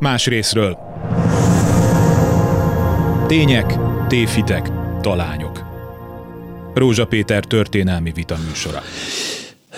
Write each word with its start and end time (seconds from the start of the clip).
más 0.00 0.26
részről. 0.26 0.78
Tények, 3.26 3.76
téfitek, 4.08 4.70
talányok. 5.00 5.64
Rózsa 6.74 7.06
Péter 7.06 7.44
történelmi 7.44 8.12
vita 8.12 8.36
műsora. 8.48 8.82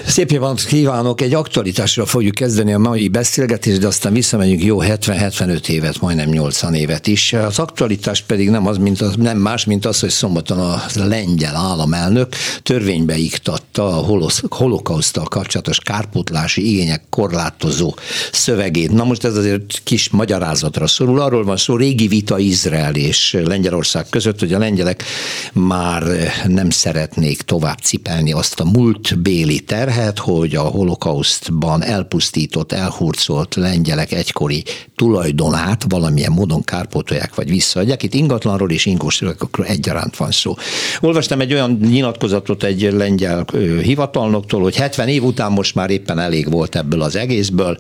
Szép 0.07 0.31
évet 0.31 0.65
kívánok! 0.65 1.21
Egy 1.21 1.35
aktualitásra 1.35 2.07
fogjuk 2.07 2.35
kezdeni 2.35 2.73
a 2.73 2.79
mai 2.79 3.09
beszélgetést, 3.09 3.81
de 3.81 3.87
aztán 3.87 4.13
visszamegyünk 4.13 4.65
jó 4.65 4.79
70-75 4.81 5.69
évet, 5.69 6.01
majdnem 6.01 6.29
80 6.29 6.75
évet 6.75 7.07
is. 7.07 7.33
Az 7.33 7.59
aktualitás 7.59 8.23
pedig 8.23 8.51
nem, 8.51 8.67
az, 8.67 8.77
mint 8.77 9.01
az, 9.01 9.15
nem 9.17 9.39
más, 9.39 9.65
mint 9.65 9.87
az, 9.87 10.01
hogy 10.01 10.11
szombaton 10.11 10.59
a 10.59 10.83
lengyel 10.95 11.57
államelnök 11.57 12.35
törvénybe 12.63 13.17
iktatta 13.17 13.87
a 13.87 14.23
holokausztal 14.49 15.25
kapcsolatos 15.25 15.79
kárpótlási 15.79 16.73
igények 16.73 17.03
korlátozó 17.11 17.95
szövegét. 18.33 18.93
Na 18.93 19.05
most 19.05 19.25
ez 19.25 19.37
azért 19.37 19.81
kis 19.85 20.11
magyarázatra 20.11 20.87
szorul. 20.87 21.21
Arról 21.21 21.45
van 21.45 21.57
szó, 21.57 21.77
régi 21.77 22.07
vita 22.07 22.39
Izrael 22.39 22.95
és 22.95 23.39
Lengyelország 23.45 24.07
között, 24.11 24.39
hogy 24.39 24.53
a 24.53 24.59
lengyelek 24.59 25.05
már 25.53 26.03
nem 26.47 26.71
szeretnék 26.71 27.43
tovább 27.43 27.79
cipelni 27.79 28.33
azt 28.33 28.61
a 28.61 28.65
múltbéli 28.65 29.61
terhet, 29.61 29.91
terhet, 29.93 30.19
hogy 30.19 30.55
a 30.55 30.63
holokausztban 30.63 31.83
elpusztított, 31.83 32.73
elhurcolt 32.73 33.55
lengyelek 33.55 34.13
egykori 34.13 34.65
tulajdonát 34.97 35.85
valamilyen 35.89 36.33
módon 36.33 36.63
kárpótolják 36.63 37.35
vagy 37.35 37.49
visszaadják. 37.49 38.03
Itt 38.03 38.15
ingatlanról 38.15 38.71
és 38.71 38.87
ingósról 38.87 39.37
egyaránt 39.63 40.17
van 40.17 40.31
szó. 40.31 40.55
Olvastam 41.01 41.41
egy 41.41 41.53
olyan 41.53 41.79
nyilatkozatot 41.83 42.63
egy 42.63 42.93
lengyel 42.93 43.45
hivatalnoktól, 43.83 44.63
hogy 44.63 44.77
70 44.77 45.09
év 45.09 45.25
után 45.25 45.53
most 45.53 45.75
már 45.75 45.91
éppen 45.91 46.19
elég 46.19 46.51
volt 46.51 46.77
ebből 46.77 47.03
az 47.03 47.17
egészből, 47.17 47.77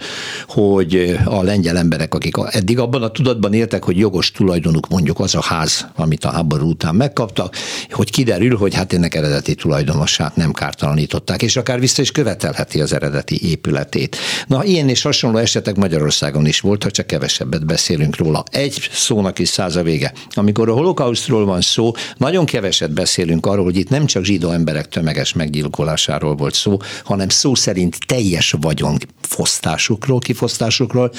hogy 0.48 1.18
a 1.24 1.42
lengyel 1.42 1.76
emberek, 1.76 2.14
akik 2.14 2.34
eddig 2.50 2.78
abban 2.78 3.02
a 3.02 3.10
tudatban 3.10 3.52
éltek, 3.52 3.84
hogy 3.84 3.98
jogos 3.98 4.30
tulajdonuk 4.30 4.88
mondjuk 4.88 5.20
az 5.20 5.34
a 5.34 5.42
ház, 5.42 5.86
amit 5.96 6.24
a 6.24 6.30
háború 6.30 6.68
után 6.68 6.94
megkaptak, 6.94 7.56
hogy 7.90 8.10
kiderül, 8.10 8.56
hogy 8.56 8.74
hát 8.74 8.92
ennek 8.92 9.14
eredeti 9.14 9.54
tulajdonosát 9.54 10.36
nem 10.36 10.52
kártalanították, 10.52 11.42
és 11.42 11.56
akár 11.56 11.80
vissza 11.80 11.91
is 11.98 12.12
követelheti 12.12 12.80
az 12.80 12.92
eredeti 12.92 13.48
épületét. 13.48 14.16
Na, 14.46 14.64
ilyen 14.64 14.88
és 14.88 15.02
hasonló 15.02 15.38
esetek 15.38 15.76
Magyarországon 15.76 16.46
is 16.46 16.60
volt, 16.60 16.82
ha 16.82 16.90
csak 16.90 17.06
kevesebbet 17.06 17.66
beszélünk 17.66 18.16
róla. 18.16 18.44
Egy 18.50 18.88
szónak 18.92 19.38
is 19.38 19.48
száz 19.48 19.76
a 19.76 19.82
vége. 19.82 20.12
Amikor 20.30 20.68
a 20.68 20.72
holokausztról 20.72 21.44
van 21.44 21.60
szó, 21.60 21.92
nagyon 22.16 22.44
keveset 22.44 22.92
beszélünk 22.92 23.46
arról, 23.46 23.64
hogy 23.64 23.76
itt 23.76 23.88
nem 23.88 24.06
csak 24.06 24.24
zsidó 24.24 24.50
emberek 24.50 24.88
tömeges 24.88 25.32
meggyilkolásáról 25.32 26.34
volt 26.34 26.54
szó, 26.54 26.76
hanem 27.04 27.28
szó 27.28 27.54
szerint 27.54 27.98
teljes 28.06 28.54
vagyon 28.60 28.98
fosztásukról, 29.20 30.18
kifosztásukról, 30.18 31.12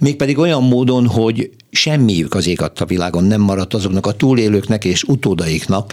mégpedig 0.00 0.38
olyan 0.38 0.62
módon, 0.62 1.06
hogy 1.06 1.50
semmiük 1.70 2.34
az 2.34 2.46
ég 2.46 2.60
a 2.60 2.84
világon 2.86 3.24
nem 3.24 3.40
maradt 3.40 3.74
azoknak 3.74 4.06
a 4.06 4.12
túlélőknek 4.12 4.84
és 4.84 5.02
utódaiknak, 5.02 5.92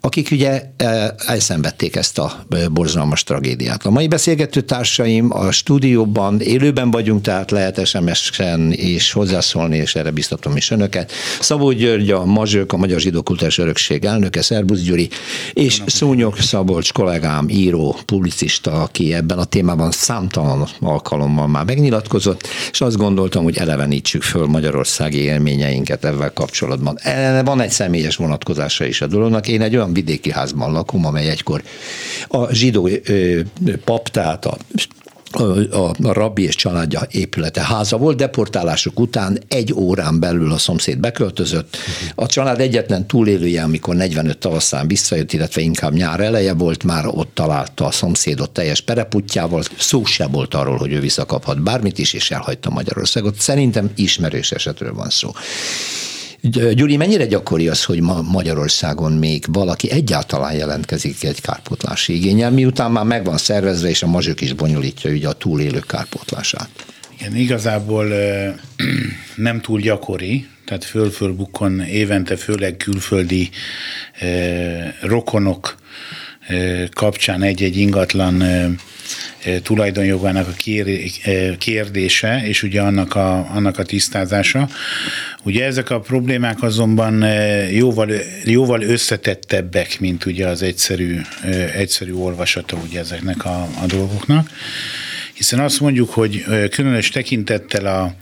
akik 0.00 0.30
ugye 0.30 0.62
e, 0.76 1.14
elszenvedték 1.26 1.96
ezt 1.96 2.18
a 2.18 2.44
e, 2.50 2.68
borzalmas 2.68 3.22
tragédiát. 3.22 3.73
A 3.82 3.90
mai 3.90 4.08
beszélgető 4.08 4.60
társaim 4.60 5.32
a 5.32 5.50
stúdióban 5.50 6.40
élőben 6.40 6.90
vagyunk, 6.90 7.22
tehát 7.22 7.50
lehet 7.50 7.86
SMS-en 7.86 8.72
és 8.72 9.12
hozzászólni, 9.12 9.76
és 9.76 9.94
erre 9.94 10.10
biztatom 10.10 10.56
is 10.56 10.70
önöket. 10.70 11.12
Szabó 11.40 11.70
György, 11.72 12.10
a 12.10 12.24
Mazsők, 12.24 12.72
a 12.72 12.76
Magyar 12.76 13.00
Zsidó 13.00 13.22
Kultúrás 13.22 13.58
Örökség 13.58 14.04
elnöke, 14.04 14.42
Szerbusz 14.42 14.80
Gyuri, 14.80 15.08
és 15.52 15.82
Szúnyog 15.86 16.36
Szabolcs 16.38 16.92
kollégám, 16.92 17.48
író, 17.48 17.96
publicista, 18.06 18.82
aki 18.82 19.14
ebben 19.14 19.38
a 19.38 19.44
témában 19.44 19.90
számtalan 19.90 20.68
alkalommal 20.80 21.46
már 21.46 21.64
megnyilatkozott, 21.64 22.48
és 22.70 22.80
azt 22.80 22.96
gondoltam, 22.96 23.44
hogy 23.44 23.56
elevenítsük 23.56 24.22
föl 24.22 24.46
Magyarországi 24.46 25.18
élményeinket 25.18 26.04
ebben 26.04 26.30
kapcsolatban. 26.34 26.98
Van 27.44 27.60
egy 27.60 27.70
személyes 27.70 28.16
vonatkozása 28.16 28.84
is 28.84 29.00
a 29.00 29.06
dolognak. 29.06 29.48
Én 29.48 29.62
egy 29.62 29.76
olyan 29.76 29.92
vidéki 29.92 30.30
házban 30.30 30.72
lakom, 30.72 31.06
amely 31.06 31.28
egykor 31.28 31.62
a 32.28 32.54
zsidó 32.54 32.88
pap, 33.84 34.08
a 34.16 34.56
a, 35.36 35.94
a 36.02 36.12
rabbi 36.12 36.42
és 36.42 36.54
családja 36.54 37.00
épülete 37.10 37.64
háza 37.64 37.96
volt, 37.96 38.16
deportálások 38.16 39.00
után 39.00 39.38
egy 39.48 39.72
órán 39.72 40.20
belül 40.20 40.52
a 40.52 40.58
szomszéd 40.58 40.98
beköltözött. 40.98 41.76
A 42.14 42.26
család 42.26 42.60
egyetlen 42.60 43.06
túlélője, 43.06 43.62
amikor 43.62 43.94
45 43.94 44.38
tavaszán 44.38 44.86
visszajött, 44.86 45.32
illetve 45.32 45.60
inkább 45.60 45.92
nyár 45.92 46.20
eleje 46.20 46.54
volt, 46.54 46.84
már 46.84 47.06
ott 47.06 47.34
találta 47.34 47.84
a 47.84 47.90
szomszédot 47.90 48.50
teljes 48.50 48.80
pereputjával, 48.80 49.62
szó 49.78 50.04
se 50.04 50.26
volt 50.26 50.54
arról, 50.54 50.76
hogy 50.76 50.92
ő 50.92 51.00
visszakaphat 51.00 51.62
bármit 51.62 51.98
is, 51.98 52.12
és 52.12 52.30
elhagyta 52.30 52.70
Magyarországot. 52.70 53.34
Szerintem 53.34 53.90
ismerős 53.94 54.52
esetről 54.52 54.94
van 54.94 55.10
szó. 55.10 55.30
Gyuri, 56.50 56.96
mennyire 56.96 57.26
gyakori 57.26 57.68
az, 57.68 57.84
hogy 57.84 58.00
ma 58.00 58.22
Magyarországon 58.22 59.12
még 59.12 59.44
valaki 59.52 59.90
egyáltalán 59.90 60.54
jelentkezik 60.54 61.24
egy 61.24 61.40
kárpótlási 61.40 62.14
igényel, 62.14 62.50
miután 62.50 62.90
már 62.90 63.04
meg 63.04 63.24
van 63.24 63.36
szervezve, 63.36 63.88
és 63.88 64.02
a 64.02 64.06
mazsök 64.06 64.40
is 64.40 64.52
bonyolítja 64.52 65.10
ugye 65.10 65.28
a 65.28 65.32
túlélők 65.32 65.86
kárpótlását? 65.86 66.68
Igen, 67.18 67.36
igazából 67.36 68.06
nem 69.36 69.60
túl 69.60 69.80
gyakori, 69.80 70.46
tehát 70.64 70.84
föl-fölbukon 70.84 71.80
évente 71.80 72.36
főleg 72.36 72.76
külföldi 72.76 73.50
rokonok 75.00 75.74
kapcsán 76.94 77.42
egy-egy 77.42 77.76
ingatlan 77.76 78.44
tulajdonjogának 79.62 80.48
a 80.48 80.52
kérdése, 81.58 82.42
és 82.46 82.62
ugye 82.62 82.80
annak 82.80 83.14
a, 83.14 83.50
annak 83.54 83.78
a 83.78 83.82
tisztázása. 83.82 84.68
Ugye 85.42 85.64
ezek 85.64 85.90
a 85.90 86.00
problémák 86.00 86.62
azonban 86.62 87.24
jóval, 87.70 88.10
jóval 88.44 88.82
összetettebbek, 88.82 90.00
mint 90.00 90.26
ugye 90.26 90.46
az 90.46 90.62
egyszerű, 90.62 91.20
egyszerű 91.74 92.12
olvasata 92.12 92.76
ugye 92.76 92.98
ezeknek 92.98 93.44
a, 93.44 93.68
a 93.82 93.86
dolgoknak 93.86 94.50
hiszen 95.34 95.60
azt 95.60 95.80
mondjuk, 95.80 96.10
hogy 96.10 96.44
különös 96.70 97.08
tekintettel 97.08 97.86
a 97.86 98.14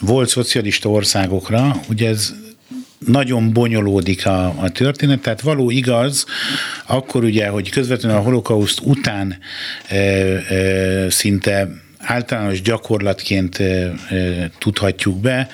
volt 0.00 0.28
szocialista 0.28 0.88
országokra, 0.88 1.80
ugye 1.88 2.08
ez 2.08 2.34
nagyon 3.06 3.52
bonyolódik 3.52 4.26
a, 4.26 4.44
a 4.46 4.70
történet, 4.70 5.20
tehát 5.20 5.40
való 5.40 5.70
igaz, 5.70 6.26
akkor 6.86 7.24
ugye, 7.24 7.48
hogy 7.48 7.70
közvetlenül 7.70 8.18
a 8.18 8.22
holokauszt 8.22 8.80
után 8.80 9.38
e, 9.88 9.96
e, 9.96 11.10
szinte 11.10 11.68
általános 12.12 12.62
gyakorlatként 12.62 13.62
tudhatjuk 14.58 15.20
be, 15.20 15.48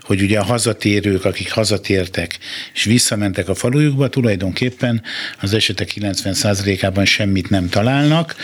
hogy 0.00 0.22
ugye 0.22 0.38
a 0.38 0.44
hazatérők, 0.44 1.24
akik 1.24 1.52
hazatértek 1.52 2.38
és 2.74 2.84
visszamentek 2.84 3.48
a 3.48 3.54
falujukba, 3.54 4.08
tulajdonképpen 4.08 5.02
az 5.40 5.54
esetek 5.54 5.92
90%-ában 6.00 7.04
semmit 7.04 7.50
nem 7.50 7.68
találnak, 7.68 8.36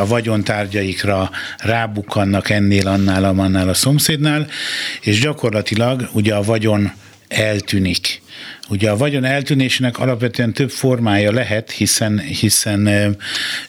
a 0.00 0.06
vagyontárgyaikra 0.06 1.30
rábukkannak 1.58 2.50
ennél, 2.50 2.88
annál, 2.88 3.24
annál 3.24 3.68
a 3.68 3.74
szomszédnál, 3.74 4.46
és 5.00 5.20
gyakorlatilag 5.20 6.08
ugye 6.12 6.34
a 6.34 6.42
vagyon 6.42 6.92
eltűnik. 7.28 8.22
Ugye 8.70 8.90
a 8.90 8.96
vagyon 8.96 9.24
eltűnésének 9.24 9.98
alapvetően 9.98 10.52
több 10.52 10.70
formája 10.70 11.32
lehet, 11.32 11.70
hiszen, 11.70 12.18
hiszen 12.18 12.86
e, 12.86 13.10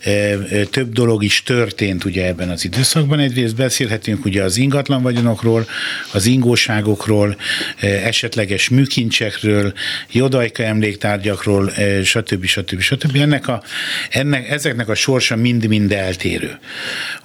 e, 0.02 0.38
több 0.70 0.94
dolog 0.94 1.24
is 1.24 1.44
történt 1.44 2.06
ugye 2.06 2.28
ebben 2.28 2.50
az 2.50 2.66
időszakban. 2.66 3.20
Egyrészt 3.20 3.56
beszélhetünk 3.56 4.26
ugye 4.26 4.44
az 4.44 4.58
ingatlan 4.58 5.02
vagyonokról, 5.02 5.66
az 6.14 6.26
ingóságokról, 6.26 7.36
e, 7.80 7.88
esetleges 7.88 8.70
műkincsekről, 8.70 9.74
jodajka 10.12 10.64
emléktárgyakról, 10.64 11.72
e, 11.72 12.04
stb. 12.04 12.46
stb. 12.46 12.80
stb. 12.80 13.16
Ennek 13.16 13.48
a, 13.48 13.64
ennek, 14.10 14.50
ezeknek 14.50 14.90
a 14.90 14.96
sorsa 14.96 15.36
mind-mind 15.36 15.92
eltérő. 15.92 16.60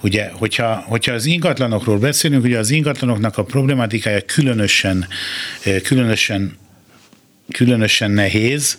Ugye, 0.01 0.29
hogyha, 0.33 0.83
hogyha 0.87 1.13
az 1.13 1.25
ingatlanokról 1.25 1.97
beszélünk, 1.97 2.43
ugye 2.43 2.57
az 2.57 2.69
ingatlanoknak 2.69 3.37
a 3.37 3.43
problematikája 3.43 4.21
különösen, 4.21 5.07
különösen 5.83 6.57
különösen 7.51 8.11
nehéz, 8.11 8.77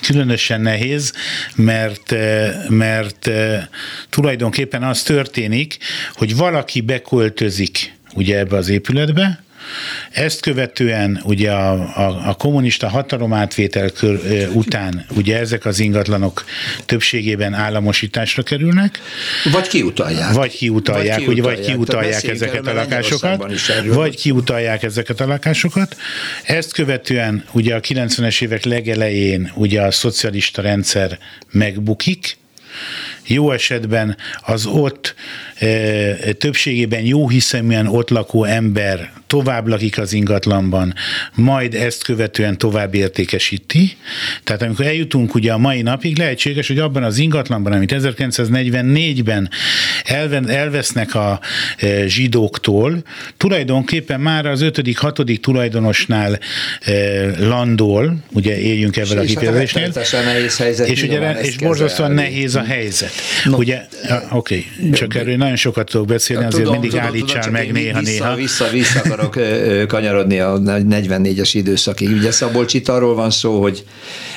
különösen 0.00 0.60
nehéz, 0.60 1.12
mert, 1.54 2.12
eh, 2.12 2.54
mert 2.68 3.26
eh, 3.26 3.64
tulajdonképpen 4.10 4.82
az 4.82 5.02
történik, 5.02 5.78
hogy 6.12 6.36
valaki 6.36 6.80
beköltözik 6.80 7.94
ugye 8.14 8.38
ebbe 8.38 8.56
az 8.56 8.68
épületbe, 8.68 9.44
ezt 10.10 10.40
követően 10.40 11.20
ugye 11.24 11.50
a, 11.50 11.72
a, 11.72 12.28
a 12.28 12.34
kommunista 12.34 12.88
hatalomátvétel 12.88 13.90
kör, 13.90 14.20
után 14.52 15.06
ugye 15.16 15.38
ezek 15.38 15.64
az 15.64 15.78
ingatlanok 15.78 16.44
többségében 16.84 17.54
államosításra 17.54 18.42
kerülnek. 18.42 19.00
Vagy 19.52 19.68
kiutalják. 19.68 20.32
Vagy 20.32 20.56
kiutalják, 20.56 21.24
vagy 21.24 21.26
kiutalják, 21.26 21.56
vagy 21.56 21.66
kiutalják 21.66 22.24
ezeket 22.24 22.66
a 22.66 22.72
lakásokat. 22.72 23.44
Vagy 23.86 24.16
kiutalják 24.16 24.82
ezeket 24.82 25.20
a 25.20 25.26
lakásokat. 25.26 25.96
Ezt 26.44 26.72
követően 26.72 27.44
ugye 27.52 27.74
a 27.74 27.80
90-es 27.80 28.42
évek 28.42 28.64
legelején 28.64 29.52
ugye 29.54 29.82
a 29.82 29.90
szocialista 29.90 30.62
rendszer 30.62 31.18
megbukik, 31.50 32.36
jó 33.26 33.50
esetben 33.50 34.16
az 34.40 34.66
ott 34.66 35.14
e, 35.58 36.32
többségében 36.32 37.04
jó 37.04 37.28
hiszeműen 37.28 37.86
ott 37.86 38.10
lakó 38.10 38.44
ember 38.44 39.10
tovább 39.26 39.66
lakik 39.66 39.98
az 39.98 40.12
ingatlanban, 40.12 40.94
majd 41.34 41.74
ezt 41.74 42.04
követően 42.04 42.58
tovább 42.58 42.94
értékesíti. 42.94 43.96
Tehát 44.44 44.62
amikor 44.62 44.86
eljutunk 44.86 45.34
ugye 45.34 45.52
a 45.52 45.58
mai 45.58 45.82
napig, 45.82 46.18
lehetséges, 46.18 46.66
hogy 46.66 46.78
abban 46.78 47.02
az 47.02 47.18
ingatlanban, 47.18 47.72
amit 47.72 47.94
1944-ben 47.96 49.50
elvesznek 50.46 51.14
a 51.14 51.40
e, 51.76 52.06
zsidóktól, 52.06 53.02
tulajdonképpen 53.36 54.20
már 54.20 54.46
az 54.46 54.60
5.-6. 54.62 55.40
tulajdonosnál 55.40 56.38
e, 56.80 56.92
landol, 57.38 58.16
ugye 58.32 58.60
éljünk 58.60 58.96
ebben 58.96 59.18
a 59.18 59.20
kifejezésnél, 59.20 59.92
és, 60.86 61.02
ugye, 61.02 61.40
és 61.40 61.56
borzasztóan 61.56 62.12
nehéz 62.12 62.54
a 62.54 62.62
helyzet. 62.62 63.12
No. 63.44 63.56
Ugye, 63.56 63.86
oké, 64.30 64.64
okay, 64.78 64.90
csak 64.90 65.14
erről 65.14 65.36
nagyon 65.36 65.56
sokat 65.56 65.90
tudok 65.90 66.06
beszélni, 66.06 66.44
azért 66.44 66.62
tudom, 66.62 66.72
mindig 66.72 66.90
tudom, 66.90 67.06
állítsál 67.06 67.42
tudom, 67.42 67.52
meg 67.52 67.72
néha-néha. 67.72 68.34
Vissza, 68.34 68.64
vissza, 68.64 68.68
vissza 68.70 69.00
akarok 69.04 69.38
kanyarodni 69.88 70.38
a 70.38 70.58
44-es 70.60 71.50
időszakig. 71.52 72.10
Ugye 72.10 72.30
Szabolcs 72.30 72.74
itt 72.74 72.88
arról 72.88 73.14
van 73.14 73.30
szó, 73.30 73.60
hogy 73.60 73.84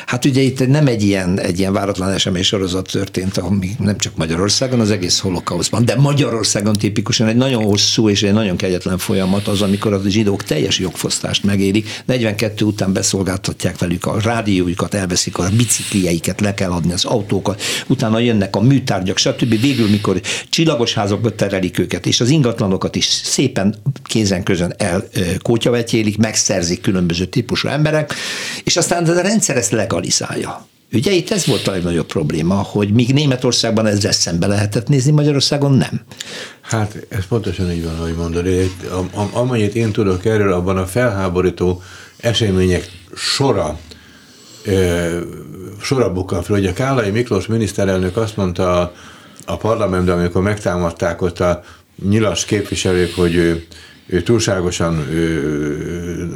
hát 0.09 0.25
ugye 0.25 0.41
itt 0.41 0.67
nem 0.67 0.87
egy 0.87 1.03
ilyen, 1.03 1.39
egy 1.39 1.59
ilyen 1.59 1.73
váratlan 1.73 2.11
esemény 2.11 2.43
sorozat 2.43 2.91
történt, 2.91 3.37
ami 3.37 3.69
nem 3.79 3.97
csak 3.97 4.15
Magyarországon, 4.15 4.79
az 4.79 4.91
egész 4.91 5.19
holokauszban, 5.19 5.85
de 5.85 5.95
Magyarországon 5.95 6.73
tipikusan 6.73 7.27
egy 7.27 7.35
nagyon 7.35 7.63
hosszú 7.63 8.09
és 8.09 8.23
egy 8.23 8.33
nagyon 8.33 8.57
kegyetlen 8.57 8.97
folyamat 8.97 9.47
az, 9.47 9.61
amikor 9.61 9.93
a 9.93 10.01
zsidók 10.07 10.43
teljes 10.43 10.79
jogfosztást 10.79 11.43
megérik. 11.43 12.01
42 12.05 12.65
után 12.65 12.93
beszolgáltatják 12.93 13.77
velük 13.77 14.05
a 14.05 14.19
rádiójukat, 14.21 14.93
elveszik 14.93 15.37
a 15.37 15.49
biciklieiket, 15.57 16.41
le 16.41 16.53
kell 16.53 16.71
adni 16.71 16.93
az 16.93 17.05
autókat, 17.05 17.61
utána 17.87 18.19
jönnek 18.19 18.55
a 18.55 18.61
műtárgyak, 18.61 19.17
stb. 19.17 19.61
Végül, 19.61 19.89
mikor 19.89 20.21
csillagos 20.49 20.93
házakba 20.93 21.35
terelik 21.35 21.79
őket, 21.79 22.05
és 22.05 22.21
az 22.21 22.29
ingatlanokat 22.29 22.95
is 22.95 23.05
szépen 23.05 23.75
kézen 24.03 24.43
közön 24.43 24.73
elkótyavetyélik, 24.77 26.17
megszerzik 26.17 26.81
különböző 26.81 27.25
típusú 27.25 27.67
emberek, 27.67 28.13
és 28.63 28.77
aztán 28.77 29.05
a 29.05 29.21
rendszer 29.21 29.57
ezt 29.57 29.71
legalizálja. 29.99 30.67
Ugye 30.93 31.11
itt 31.11 31.31
ez 31.31 31.45
volt 31.45 31.67
a 31.67 31.71
legnagyobb 31.71 32.05
probléma, 32.05 32.55
hogy 32.55 32.91
míg 32.93 33.13
Németországban 33.13 33.85
ezzel 33.85 34.11
szembe 34.11 34.47
lehetett 34.47 34.87
nézni, 34.87 35.11
Magyarországon 35.11 35.71
nem. 35.71 36.01
Hát 36.61 37.05
ez 37.09 37.25
pontosan 37.27 37.71
így 37.71 37.83
van, 37.83 37.95
ahogy 37.99 38.15
mondod. 38.15 38.45
Amennyit 39.31 39.75
én 39.75 39.91
tudok 39.91 40.25
erről, 40.25 40.53
abban 40.53 40.77
a 40.77 40.85
felháborító 40.85 41.81
események 42.17 42.91
sora 43.15 43.79
sora 45.81 46.13
bukkan 46.13 46.43
fel. 46.43 46.55
Ugye 46.55 46.73
Kálai 46.73 47.09
Miklós 47.09 47.47
miniszterelnök 47.47 48.17
azt 48.17 48.35
mondta 48.37 48.79
a, 48.81 48.93
a 49.45 49.57
parlamentben, 49.57 50.17
amikor 50.17 50.41
megtámadták 50.41 51.21
ott 51.21 51.39
a 51.39 51.63
nyilas 52.09 52.45
képviselők, 52.45 53.15
hogy 53.15 53.35
ő 53.35 53.65
túlságosan 54.23 54.97
ő, 55.11 55.41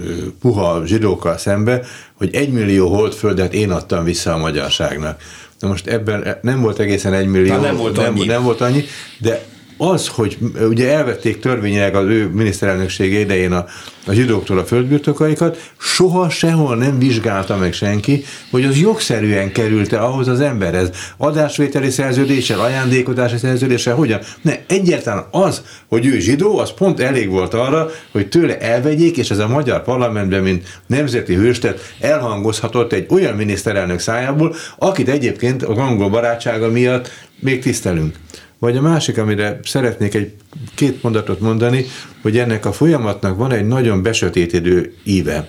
ő, 0.06 0.34
puha 0.42 0.86
zsidókkal 0.86 1.38
szembe, 1.38 1.82
hogy 2.14 2.36
egymillió 2.36 2.88
holdföldet 2.88 3.54
én 3.54 3.72
adtam 3.72 4.04
vissza 4.04 4.34
a 4.34 4.38
magyarságnak. 4.38 5.22
Na 5.60 5.68
most 5.68 5.88
ebben 5.88 6.38
nem 6.42 6.62
volt 6.62 6.80
egészen 6.80 7.14
egymillió, 7.14 7.60
nem 7.60 7.76
volt, 7.76 7.96
nem, 7.96 8.06
annyi. 8.06 8.26
nem 8.26 8.44
volt 8.44 8.62
annyi, 8.62 8.84
de 9.18 9.46
az, 9.78 10.08
hogy 10.08 10.38
ugye 10.70 10.92
elvették 10.92 11.40
törvényileg 11.40 11.96
az 11.96 12.06
ő 12.06 12.28
miniszterelnöksége 12.28 13.20
idején 13.20 13.52
a, 13.52 13.66
a 14.06 14.14
zsidóktól 14.14 14.58
a 14.58 14.66
földbirtokaikat, 14.66 15.72
soha 15.80 16.30
sehol 16.30 16.76
nem 16.76 17.00
vizsgálta 17.00 17.58
meg 17.58 17.74
senki, 17.74 18.24
hogy 18.52 18.66
az 18.66 18.80
jogszerűen 18.80 19.52
került-e 19.52 20.04
ahhoz 20.04 20.28
az 20.28 20.40
emberhez. 20.40 20.90
Adásvételi 21.18 21.90
szerződéssel, 21.90 22.60
ajándékozási 22.60 23.38
szerződéssel, 23.38 23.96
hogyan? 23.96 24.20
Ne, 24.42 24.54
egyáltalán 24.68 25.26
az, 25.32 25.62
hogy 25.88 26.06
ő 26.06 26.20
zsidó, 26.20 26.58
az 26.58 26.74
pont 26.74 27.00
elég 27.00 27.30
volt 27.30 27.54
arra, 27.54 27.90
hogy 28.12 28.30
tőle 28.30 28.58
elvegyék, 28.60 29.18
és 29.18 29.30
ez 29.30 29.40
a 29.40 29.48
magyar 29.48 29.84
parlamentben, 29.84 30.44
mint 30.44 30.80
nemzeti 30.88 31.36
hőstet 31.36 31.94
elhangozhatott 32.00 32.94
egy 32.94 33.06
olyan 33.10 33.36
miniszterelnök 33.36 34.00
szájából, 34.00 34.56
akit 34.78 35.10
egyébként 35.10 35.64
a 35.64 35.82
angol 35.84 36.10
barátsága 36.10 36.70
miatt 36.70 37.12
még 37.40 37.62
tisztelünk. 37.62 38.16
Vagy 38.64 38.78
a 38.78 38.82
másik, 38.82 39.18
amire 39.18 39.60
szeretnék 39.64 40.14
egy 40.14 40.34
két 40.76 41.04
mondatot 41.04 41.40
mondani, 41.40 41.86
hogy 42.22 42.38
ennek 42.38 42.66
a 42.66 42.72
folyamatnak 42.72 43.38
van 43.38 43.52
egy 43.52 43.68
nagyon 43.68 44.02
besötétedő 44.02 44.94
íve. 45.04 45.48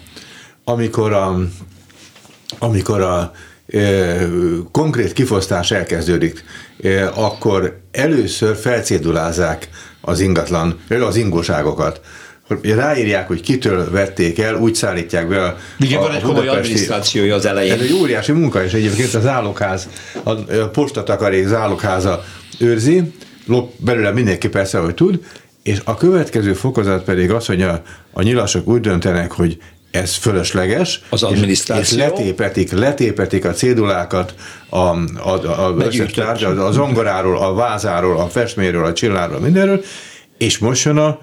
Amikor 0.64 1.12
a, 1.12 1.38
amikor 2.58 3.00
a 3.00 3.32
e, 3.78 4.26
konkrét 4.72 5.12
kifosztás 5.12 5.70
elkezdődik, 5.70 6.44
e, 6.82 7.10
akkor 7.14 7.80
először 7.90 8.56
felcédulázzák 8.56 9.68
az 10.00 10.20
ingatlan, 10.20 10.80
az 10.88 11.16
ingóságokat 11.16 12.00
ráírják, 12.62 13.26
hogy 13.26 13.40
kitől 13.40 13.90
vették 13.90 14.38
el, 14.38 14.54
úgy 14.54 14.74
szállítják 14.74 15.28
be 15.28 15.44
a, 15.44 15.56
Igen, 15.78 15.98
a, 15.98 16.02
van 16.02 16.14
egy 16.14 16.22
komoly 16.22 16.48
adminisztrációja 16.48 17.34
az 17.34 17.46
elején. 17.46 17.72
Ez 17.72 17.80
egy 17.80 17.92
óriási 17.92 18.32
munka, 18.32 18.64
és 18.64 18.72
egyébként 18.72 19.14
az 19.14 19.26
állokház, 19.26 19.88
a 20.22 20.34
postatakarék 20.72 21.46
zálogháza 21.46 22.24
őrzi, 22.58 23.12
lop 23.46 23.72
belőle 23.78 24.10
mindenki 24.10 24.48
persze, 24.48 24.78
hogy 24.78 24.94
tud, 24.94 25.20
és 25.62 25.80
a 25.84 25.94
következő 25.94 26.52
fokozat 26.52 27.04
pedig 27.04 27.30
az, 27.30 27.46
hogy 27.46 27.62
a, 27.62 27.82
a 28.12 28.22
nyilasok 28.22 28.68
úgy 28.68 28.80
döntenek, 28.80 29.32
hogy 29.32 29.58
ez 29.90 30.14
fölösleges, 30.14 31.00
az 31.10 31.22
adminisztráció. 31.22 31.82
És, 31.82 31.90
és 31.90 31.98
letépetik, 31.98 32.72
letépetik 32.72 33.44
a 33.44 33.52
cédulákat, 33.52 34.34
a, 34.68 34.76
a, 34.76 34.96
a, 35.46 35.74
a, 36.26 36.66
a 36.66 36.72
zongoráról, 36.72 37.38
a 37.38 37.54
vázáról, 37.54 38.18
a 38.18 38.26
festméről, 38.26 38.84
a 38.84 38.92
csilláról, 38.92 39.40
mindenről, 39.40 39.84
és 40.38 40.58
most 40.58 40.84
jön 40.84 40.96
a, 40.96 41.18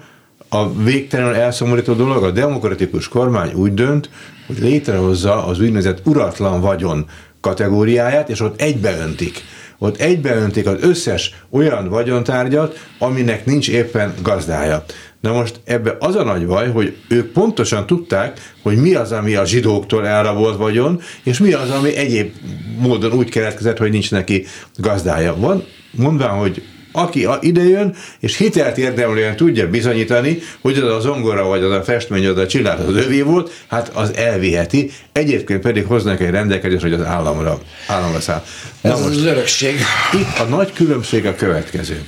a 0.48 0.72
végtelenül 0.72 1.34
elszomorító 1.34 1.92
dolog, 1.92 2.24
a 2.24 2.30
demokratikus 2.30 3.08
kormány 3.08 3.52
úgy 3.52 3.74
dönt, 3.74 4.10
hogy 4.46 4.58
létrehozza 4.58 5.46
az 5.46 5.60
úgynevezett 5.60 6.06
uratlan 6.06 6.60
vagyon 6.60 7.06
kategóriáját, 7.40 8.28
és 8.28 8.40
ott 8.40 8.60
egybeöntik 8.60 9.42
ott 9.82 10.00
egybeöntik 10.00 10.66
az 10.66 10.76
összes 10.80 11.34
olyan 11.50 11.88
vagyontárgyat, 11.88 12.88
aminek 12.98 13.44
nincs 13.44 13.68
éppen 13.68 14.14
gazdája. 14.22 14.84
Na 15.20 15.32
most 15.32 15.60
ebbe 15.64 15.96
az 15.98 16.14
a 16.14 16.24
nagy 16.24 16.46
baj, 16.46 16.70
hogy 16.70 16.96
ők 17.08 17.32
pontosan 17.32 17.86
tudták, 17.86 18.52
hogy 18.62 18.76
mi 18.76 18.94
az, 18.94 19.12
ami 19.12 19.34
a 19.34 19.44
zsidóktól 19.44 20.06
elrabolt 20.06 20.56
vagyon, 20.56 21.00
és 21.22 21.38
mi 21.38 21.52
az, 21.52 21.70
ami 21.70 21.96
egyéb 21.96 22.32
módon 22.78 23.12
úgy 23.12 23.28
keletkezett, 23.28 23.78
hogy 23.78 23.90
nincs 23.90 24.10
neki 24.10 24.44
gazdája. 24.76 25.36
Van 25.36 25.64
mondván, 25.90 26.38
hogy 26.38 26.62
aki 26.92 27.28
idejön, 27.40 27.94
és 28.20 28.36
hitelt 28.36 28.78
érdemlően 28.78 29.36
tudja 29.36 29.68
bizonyítani, 29.68 30.38
hogy 30.60 30.78
az 30.78 30.94
a 30.94 31.00
zongora, 31.00 31.44
vagy 31.44 31.62
az 31.62 31.70
a 31.70 31.82
festmény, 31.82 32.26
az 32.26 32.36
a 32.38 32.46
csillát 32.46 32.78
az 32.78 32.96
övé 32.96 33.20
volt, 33.20 33.64
hát 33.66 33.88
az 33.94 34.14
elviheti. 34.14 34.90
Egyébként 35.12 35.60
pedig 35.60 35.86
hoznak 35.86 36.20
egy 36.20 36.30
rendelkezést, 36.30 36.82
hogy 36.82 36.92
az 36.92 37.04
államra, 37.04 37.60
államra 37.86 38.20
száll. 38.20 38.44
Na 38.80 38.92
Ez 38.92 39.00
most, 39.00 39.16
az 39.16 39.24
örökség. 39.24 39.74
Itt 40.12 40.38
a 40.38 40.44
nagy 40.44 40.72
különbség 40.72 41.26
a 41.26 41.34
következő. 41.34 42.04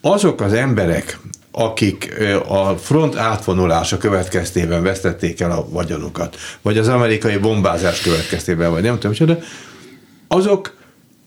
Azok 0.00 0.40
az 0.40 0.52
emberek, 0.52 1.18
akik 1.58 2.14
a 2.48 2.76
front 2.76 3.16
átvonulása 3.16 3.96
következtében 3.98 4.82
vesztették 4.82 5.40
el 5.40 5.50
a 5.50 5.66
vagyonukat, 5.70 6.36
vagy 6.62 6.78
az 6.78 6.88
amerikai 6.88 7.36
bombázás 7.36 8.00
következtében, 8.00 8.70
vagy 8.70 8.82
nem 8.82 8.98
tudom, 8.98 9.26
de 9.26 9.38
azok 10.28 10.74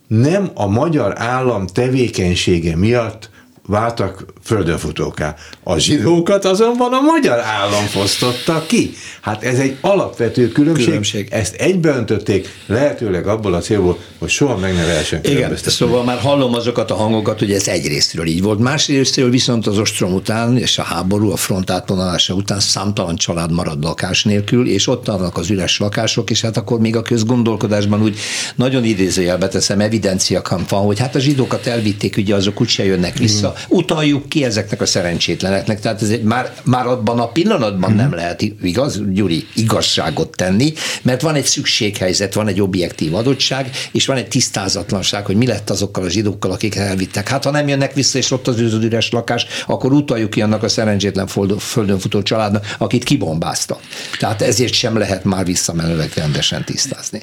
nem 0.09 0.51
a 0.53 0.67
magyar 0.67 1.13
állam 1.17 1.67
tevékenysége 1.67 2.75
miatt 2.75 3.29
váltak 3.69 4.25
földönfutóká. 4.43 5.35
A 5.63 5.77
zsidókat 5.77 6.45
azonban 6.45 6.93
a 6.93 7.01
magyar 7.01 7.39
állam 7.39 7.85
fosztotta 7.85 8.63
ki. 8.67 8.91
Hát 9.21 9.43
ez 9.43 9.59
egy 9.59 9.77
alapvető 9.81 10.47
különbség. 10.47 10.85
különbség. 10.85 11.27
Ezt 11.31 11.55
egybeöntötték, 11.55 12.47
lehetőleg 12.65 13.27
abból 13.27 13.53
a 13.53 13.59
célból, 13.59 13.97
hogy 14.19 14.29
soha 14.29 14.57
meg 14.57 14.73
ne 14.73 14.85
lehessen 14.85 15.19
Igen, 15.23 15.55
szóval 15.55 16.03
már 16.03 16.19
hallom 16.19 16.53
azokat 16.53 16.91
a 16.91 16.95
hangokat, 16.95 17.39
hogy 17.39 17.51
ez 17.51 17.67
egyrésztről 17.67 18.25
így 18.25 18.41
volt. 18.41 18.59
Másrésztről 18.59 19.29
viszont 19.29 19.67
az 19.67 19.77
ostrom 19.77 20.13
után 20.13 20.57
és 20.57 20.77
a 20.77 20.83
háború, 20.83 21.31
a 21.31 21.35
front 21.35 21.69
átvonalása 21.69 22.33
után 22.33 22.59
számtalan 22.59 23.15
család 23.15 23.51
marad 23.51 23.83
lakás 23.83 24.23
nélkül, 24.23 24.67
és 24.67 24.87
ott 24.87 25.05
vannak 25.05 25.37
az 25.37 25.49
üres 25.49 25.79
lakások, 25.79 26.29
és 26.29 26.41
hát 26.41 26.57
akkor 26.57 26.79
még 26.79 26.95
a 26.95 27.01
közgondolkodásban 27.01 28.01
úgy 28.01 28.17
nagyon 28.55 28.83
idézőjelbe 28.83 29.47
teszem, 29.47 29.79
evidencia 29.79 30.41
van, 30.69 30.85
hogy 30.85 30.99
hát 30.99 31.15
a 31.15 31.19
zsidókat 31.19 31.65
elvitték, 31.65 32.17
ugye 32.17 32.35
azok 32.35 32.61
úgyse 32.61 32.85
jönnek 32.85 33.17
vissza, 33.17 33.53
utaljuk 33.67 34.29
ki 34.29 34.43
ezeknek 34.43 34.81
a 34.81 34.85
szerencsétleneknek. 34.85 35.79
Tehát 35.79 36.01
ez 36.01 36.09
egy, 36.09 36.23
már, 36.23 36.53
már 36.63 36.87
abban 36.87 37.19
a 37.19 37.27
pillanatban 37.27 37.93
nem 37.93 38.13
lehet 38.13 38.41
igaz, 38.41 39.01
Gyuri, 39.09 39.47
igazságot 39.55 40.35
tenni, 40.35 40.73
mert 41.01 41.21
van 41.21 41.35
egy 41.35 41.45
szükséghelyzet, 41.45 42.33
van 42.33 42.47
egy 42.47 42.61
objektív 42.61 43.15
adottság, 43.15 43.69
és 43.91 44.05
van 44.05 44.17
egy 44.17 44.27
tisztázatlanság, 44.27 45.25
hogy 45.25 45.35
mi 45.35 45.47
lett 45.47 45.69
azokkal 45.69 46.03
a 46.03 46.09
zsidókkal, 46.09 46.51
akik 46.51 46.75
elvittek. 46.75 47.27
Hát 47.27 47.43
ha 47.43 47.51
nem 47.51 47.67
jönnek 47.67 47.93
vissza, 47.93 48.17
és 48.17 48.31
ott 48.31 48.47
az 48.47 48.59
üres 48.59 49.11
lakás, 49.11 49.45
akkor 49.67 49.93
utaljuk 49.93 50.29
ki 50.29 50.41
annak 50.41 50.63
a 50.63 50.69
szerencsétlen 50.69 51.27
földön 51.59 51.99
futó 51.99 52.21
családnak, 52.21 52.75
akit 52.77 53.03
kibombáztak. 53.03 53.79
Tehát 54.19 54.41
ezért 54.41 54.73
sem 54.73 54.97
lehet 54.97 55.23
már 55.23 55.45
visszamenőleg 55.45 56.11
rendesen 56.15 56.63
tisztázni. 56.65 57.21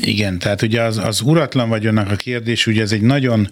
Igen, 0.00 0.38
tehát 0.38 0.62
ugye 0.62 0.82
az, 0.82 0.98
az 0.98 1.20
uratlan 1.20 1.68
vagyonnak 1.68 2.10
a 2.10 2.16
kérdés, 2.16 2.66
ugye 2.66 2.82
ez 2.82 2.92
egy 2.92 3.00
nagyon 3.00 3.50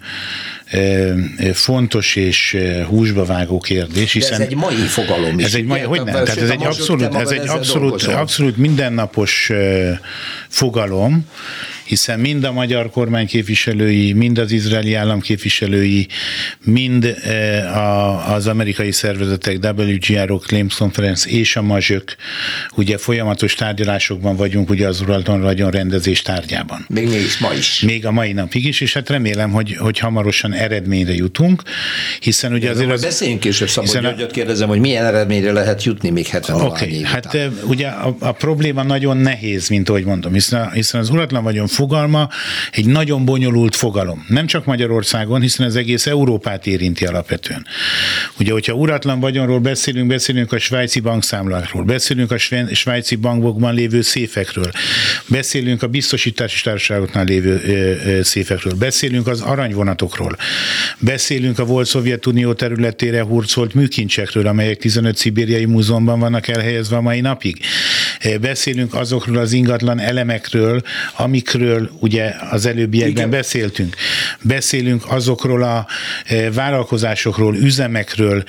fontos 1.53 2.17
és 2.17 2.59
húsba 2.87 3.25
vágó 3.25 3.59
kérdés. 3.59 4.13
Hiszen 4.13 4.39
De 4.39 4.45
ez 4.45 4.51
egy 4.51 4.57
mai 4.57 4.75
fogalom 4.75 5.39
is. 5.39 5.45
Ez 5.45 5.55
egy 5.55 5.65
mai, 5.65 5.81
hogy 5.81 6.03
nem, 6.05 6.15
tehát 6.15 6.37
ez 6.37 6.51
egy 6.51 6.65
abszolút, 6.65 7.15
ez 7.15 7.31
egy 7.31 7.49
abszolút, 7.49 8.03
abszolút 8.03 8.57
mindennapos 8.57 9.51
fogalom, 10.49 11.27
hiszen 11.85 12.21
mind 12.21 12.45
a 12.45 12.53
magyar 12.53 12.91
kormány 12.91 13.27
képviselői, 13.27 14.13
mind 14.13 14.39
az 14.39 14.53
izraeli 14.53 14.95
állam 14.95 15.21
képviselői, 15.21 16.07
mind 16.65 17.17
az 18.27 18.47
amerikai 18.47 18.93
szervezetek, 18.93 19.59
WGRO, 19.77 20.39
Claims 20.39 20.75
Conference 20.75 21.31
és 21.31 21.57
a 21.57 21.63
mazsök, 21.63 22.17
ugye 22.77 22.99
folyamatos 22.99 23.55
tárgyalásokban 23.55 24.37
vagyunk 24.37 24.71
ugye 24.71 24.87
az 24.87 25.01
uralton 25.01 25.41
vagyon 25.41 25.71
rendezés 25.71 26.23
tárgyában. 26.23 26.87
Még, 26.89 27.09
még 27.09 27.27
ma 27.41 27.53
is. 27.53 27.81
Még 27.81 28.07
a 28.07 28.11
mai 28.11 28.33
napig 28.33 28.65
is, 28.65 28.81
és 28.81 28.93
hát 28.93 29.09
remélem, 29.09 29.51
hogy, 29.51 29.77
hogy 29.77 29.99
hamarosan 29.99 30.53
eredményre 30.53 31.15
jutunk, 31.15 31.63
hiszen 32.21 32.53
ugye 32.53 32.71
azért 32.71 32.91
az... 32.91 33.03
Beszéljünk 33.03 33.41
később, 33.41 33.69
Szabó 33.69 34.01
Györgyöt 34.01 34.31
kérdezem, 34.31 34.69
hogy 34.69 34.81
milyen 34.81 35.05
eredményre 35.05 35.53
lehet 35.53 35.85
jutni 35.85 36.11
még 36.11 36.27
70 36.27 36.61
okay, 36.61 37.03
hát 37.03 37.27
után. 37.27 37.59
ugye 37.65 37.87
a, 37.89 38.17
a, 38.19 38.33
probléma 38.33 38.83
nagyon 38.83 39.17
nehéz, 39.17 39.69
mint 39.69 39.89
ahogy 39.89 40.05
mondom, 40.05 40.33
hiszen, 40.33 40.71
hiszen 40.71 41.01
az 41.01 41.11
uratlan 41.11 41.43
vagyon 41.43 41.67
fogalma 41.73 42.29
egy 42.73 42.87
nagyon 42.87 43.25
bonyolult 43.25 43.75
fogalom. 43.75 44.25
Nem 44.29 44.47
csak 44.47 44.65
Magyarországon, 44.65 45.41
hiszen 45.41 45.67
az 45.67 45.77
egész 45.77 46.07
Európát 46.07 46.67
érinti 46.67 47.05
alapvetően. 47.05 47.67
Ugye, 48.39 48.53
hogyha 48.53 48.73
uratlan 48.73 49.21
vagyonról 49.21 49.59
beszélünk, 49.59 50.07
beszélünk 50.07 50.53
a 50.53 50.59
svájci 50.59 51.01
bankszámlákról, 51.01 51.85
beszélünk 51.85 52.31
a 52.31 52.39
svájci 52.73 53.17
bankokban 53.17 53.75
lévő 53.75 54.01
széfekről, 54.01 54.71
beszélünk 55.27 55.83
a 55.83 55.87
biztosítási 55.87 56.63
társaságoknál 56.63 57.25
lévő 57.25 58.21
széfekről, 58.23 58.75
beszélünk 58.75 59.27
az 59.27 59.41
aranyvonatokról, 59.41 60.37
beszélünk 60.99 61.59
a 61.59 61.65
volt 61.65 61.87
Szovjetunió 61.87 62.53
területére 62.53 63.23
hurcolt 63.23 63.75
műkincsekről, 63.75 64.47
amelyek 64.47 64.79
15 64.79 65.17
szibériai 65.17 65.65
múzeumban 65.65 66.19
vannak 66.19 66.49
elhelyezve 66.49 66.97
a 66.97 67.01
mai 67.01 67.21
napig. 67.21 67.61
Beszélünk 68.41 68.95
azokról 68.95 69.37
az 69.37 69.53
ingatlan 69.53 70.01
elemekről, 70.01 70.83
amikről 71.17 71.62
ugye 71.99 72.35
az 72.51 72.67
előbbiekben 72.67 73.11
Igen. 73.11 73.31
beszéltünk. 73.31 73.97
Beszélünk 74.43 75.05
azokról 75.09 75.63
a 75.63 75.87
vállalkozásokról, 76.55 77.57
üzemekről, 77.57 78.45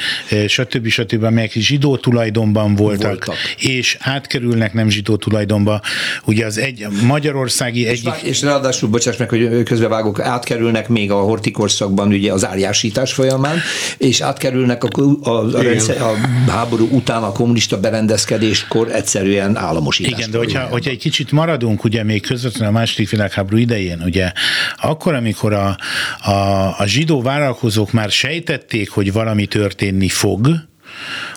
stb. 0.48 0.88
stb., 0.88 1.24
amelyek 1.24 1.52
zsidó 1.52 1.98
tulajdonban 1.98 2.76
voltak, 2.76 3.08
voltak, 3.08 3.36
és 3.58 3.98
átkerülnek 4.00 4.74
nem 4.74 4.90
zsidó 4.90 5.16
tulajdonba. 5.16 5.82
Ugye 6.26 6.46
az 6.46 6.58
egy 6.58 6.88
magyarországi 7.06 7.82
és, 7.82 7.90
egyik... 7.90 8.22
És 8.22 8.42
ráadásul, 8.42 8.90
bocsáss 8.90 9.18
meg, 9.18 9.30
hogy 9.30 9.64
közbevágok, 9.64 10.20
átkerülnek 10.20 10.90
még 10.90 11.12
a 11.12 11.20
hortikorszakban 11.20 12.08
ugye 12.08 12.34
az 12.34 12.46
árjásítás 12.46 13.14
folyamán, 13.14 13.58
és 13.98 14.22
átkerülnek 14.22 14.84
a, 14.84 14.90
a, 15.22 15.30
a, 15.30 15.62
rendszer, 15.62 16.02
a 16.02 16.14
háború 16.52 16.88
után 16.92 17.24
a 17.24 17.32
kommunista 17.32 17.80
berendezkedéskor 17.80 18.92
egyszerűen 18.92 19.58
államosítás. 19.58 20.20
Igen, 20.20 20.32
de 20.32 20.38
hogyha, 20.38 20.60
hogyha 20.60 20.92
egy 20.92 20.98
kicsit 20.98 21.32
maradunk, 21.32 21.84
ugye 21.84 22.04
még 22.04 22.22
közvetlenül 22.22 22.76
a 22.76 22.78
második 22.80 23.03
világháború 23.10 23.58
idején, 23.58 24.02
ugye, 24.02 24.32
akkor, 24.76 25.14
amikor 25.14 25.54
a, 25.54 25.78
a, 26.22 26.32
a 26.80 26.86
zsidó 26.86 27.22
vállalkozók 27.22 27.92
már 27.92 28.12
sejtették, 28.12 28.90
hogy 28.90 29.12
valami 29.12 29.46
történni 29.46 30.10
fog, 30.10 30.48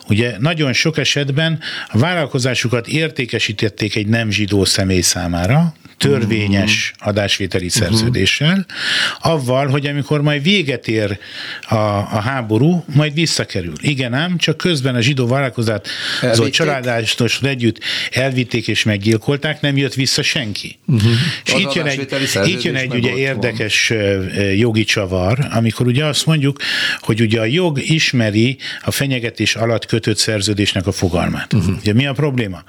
Ugye 0.08 0.34
nagyon 0.38 0.72
sok 0.72 0.98
esetben 0.98 1.60
a 1.88 1.98
vállalkozásukat 1.98 2.88
értékesítették 2.88 3.96
egy 3.96 4.06
nem 4.06 4.30
zsidó 4.30 4.64
személy 4.64 5.00
számára, 5.00 5.75
törvényes 5.98 6.92
mhm. 6.98 7.08
adásvételi 7.08 7.68
szerződéssel, 7.68 8.66
avval, 9.20 9.66
hogy 9.66 9.86
amikor 9.86 10.22
majd 10.22 10.42
véget 10.42 10.88
ér 10.88 11.18
a, 11.68 11.75
a 11.75 12.20
háború, 12.20 12.84
majd 12.94 13.14
visszakerül. 13.14 13.72
Igen 13.80 14.14
ám, 14.14 14.36
csak 14.36 14.56
közben 14.56 14.94
a 14.94 15.00
zsidó 15.00 15.26
vállalkozát 15.26 15.88
családásos 16.50 17.40
együtt 17.42 17.78
elvitték 18.10 18.68
és 18.68 18.82
meggyilkolták, 18.82 19.60
nem 19.60 19.76
jött 19.76 19.94
vissza 19.94 20.22
senki. 20.22 20.78
Uh-huh. 20.86 21.10
És 21.44 21.52
itt 21.52 21.72
jön 21.72 21.86
egy, 21.86 22.08
itt 22.44 22.62
jön 22.62 22.75
egy 22.75 22.94
ugye 22.94 23.14
érdekes 23.14 23.88
van. 23.88 24.52
jogi 24.56 24.84
csavar, 24.84 25.38
amikor 25.50 25.86
ugye 25.86 26.04
azt 26.04 26.26
mondjuk, 26.26 26.58
hogy 27.00 27.20
ugye 27.20 27.40
a 27.40 27.44
jog 27.44 27.80
ismeri 27.82 28.56
a 28.82 28.90
fenyegetés 28.90 29.54
alatt 29.54 29.86
kötött 29.96 30.16
szerződésnek 30.16 30.86
a 30.86 30.92
fogalmát. 30.92 31.52
Uh-huh. 31.52 31.76
Ugye 31.78 31.92
mi 31.92 32.06
a 32.06 32.12
probléma? 32.12 32.62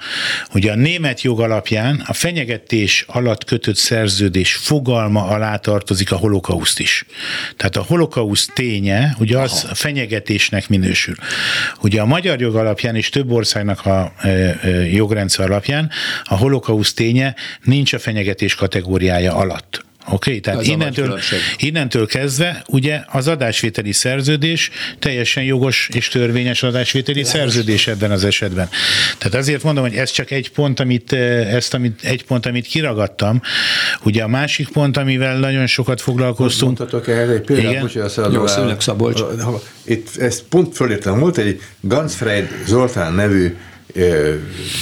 Ugye 0.54 0.72
a 0.72 0.74
német 0.74 1.22
jog 1.22 1.40
alapján 1.40 2.02
a 2.06 2.12
fenyegetés 2.12 3.04
alatt 3.06 3.44
kötött 3.44 3.76
szerződés 3.76 4.54
fogalma 4.54 5.24
alá 5.24 5.56
tartozik 5.56 6.12
a 6.12 6.16
holokauszt 6.16 6.80
is. 6.80 7.04
Tehát 7.56 7.76
a 7.76 7.82
holokauszt 7.82 8.52
ténye, 8.54 9.16
ugye 9.18 9.38
az 9.38 9.62
Aha. 9.64 9.74
fenyegetésnek 9.74 10.68
minősül. 10.68 11.14
Ugye 11.80 12.00
a 12.00 12.06
magyar 12.06 12.40
jog 12.40 12.56
alapján 12.56 12.96
és 12.96 13.08
több 13.08 13.30
országnak 13.30 13.86
a 13.86 14.12
e, 14.18 14.28
e, 14.28 14.68
jogrendszer 14.70 15.50
alapján 15.50 15.90
a 16.24 16.36
holokauszt 16.36 16.96
ténye 16.96 17.34
nincs 17.62 17.92
a 17.92 17.98
fenyegetés 17.98 18.54
kategóriája 18.54 19.34
alatt. 19.34 19.86
Oké, 20.10 20.30
okay? 20.30 20.40
tehát 20.40 20.66
innentől, 20.66 21.18
innentől 21.58 22.06
kezdve 22.06 22.62
ugye 22.66 23.00
az 23.06 23.28
adásvételi 23.28 23.92
szerződés 23.92 24.70
teljesen 24.98 25.42
jogos 25.42 25.88
és 25.92 26.08
törvényes 26.08 26.62
adásvételi 26.62 27.24
szerződés 27.24 27.86
ebben 27.86 28.10
az 28.10 28.24
esetben. 28.24 28.68
Tehát 29.18 29.34
azért 29.34 29.62
mondom, 29.62 29.84
hogy 29.84 29.94
ez 29.94 30.10
csak 30.10 30.30
egy 30.30 30.50
pont, 30.50 30.80
amit, 30.80 31.12
eh, 31.12 31.54
ezt 31.54 31.74
amit, 31.74 32.00
egy 32.02 32.24
pont, 32.24 32.46
amit 32.46 32.66
kiragadtam. 32.66 33.40
Ugye 34.04 34.22
a 34.22 34.28
másik 34.28 34.68
pont, 34.68 34.96
amivel 34.96 35.38
nagyon 35.38 35.66
sokat 35.66 36.00
foglalkoztunk. 36.00 36.78
Mondhatok 36.78 37.08
ehhez 37.08 37.30
egy 37.30 37.40
példát? 37.40 37.70
Igen? 37.70 37.82
Bocsánat, 37.82 38.32
Jó, 38.32 38.46
szülnek 38.46 38.80
Szabolcs. 38.80 39.20
Itt 39.84 40.16
ezt 40.16 40.42
pont 40.42 40.76
fölírtam, 40.76 41.18
volt 41.18 41.38
egy 41.38 41.60
Gansfreid 41.80 42.48
Zoltán 42.66 43.12
nevű 43.12 43.56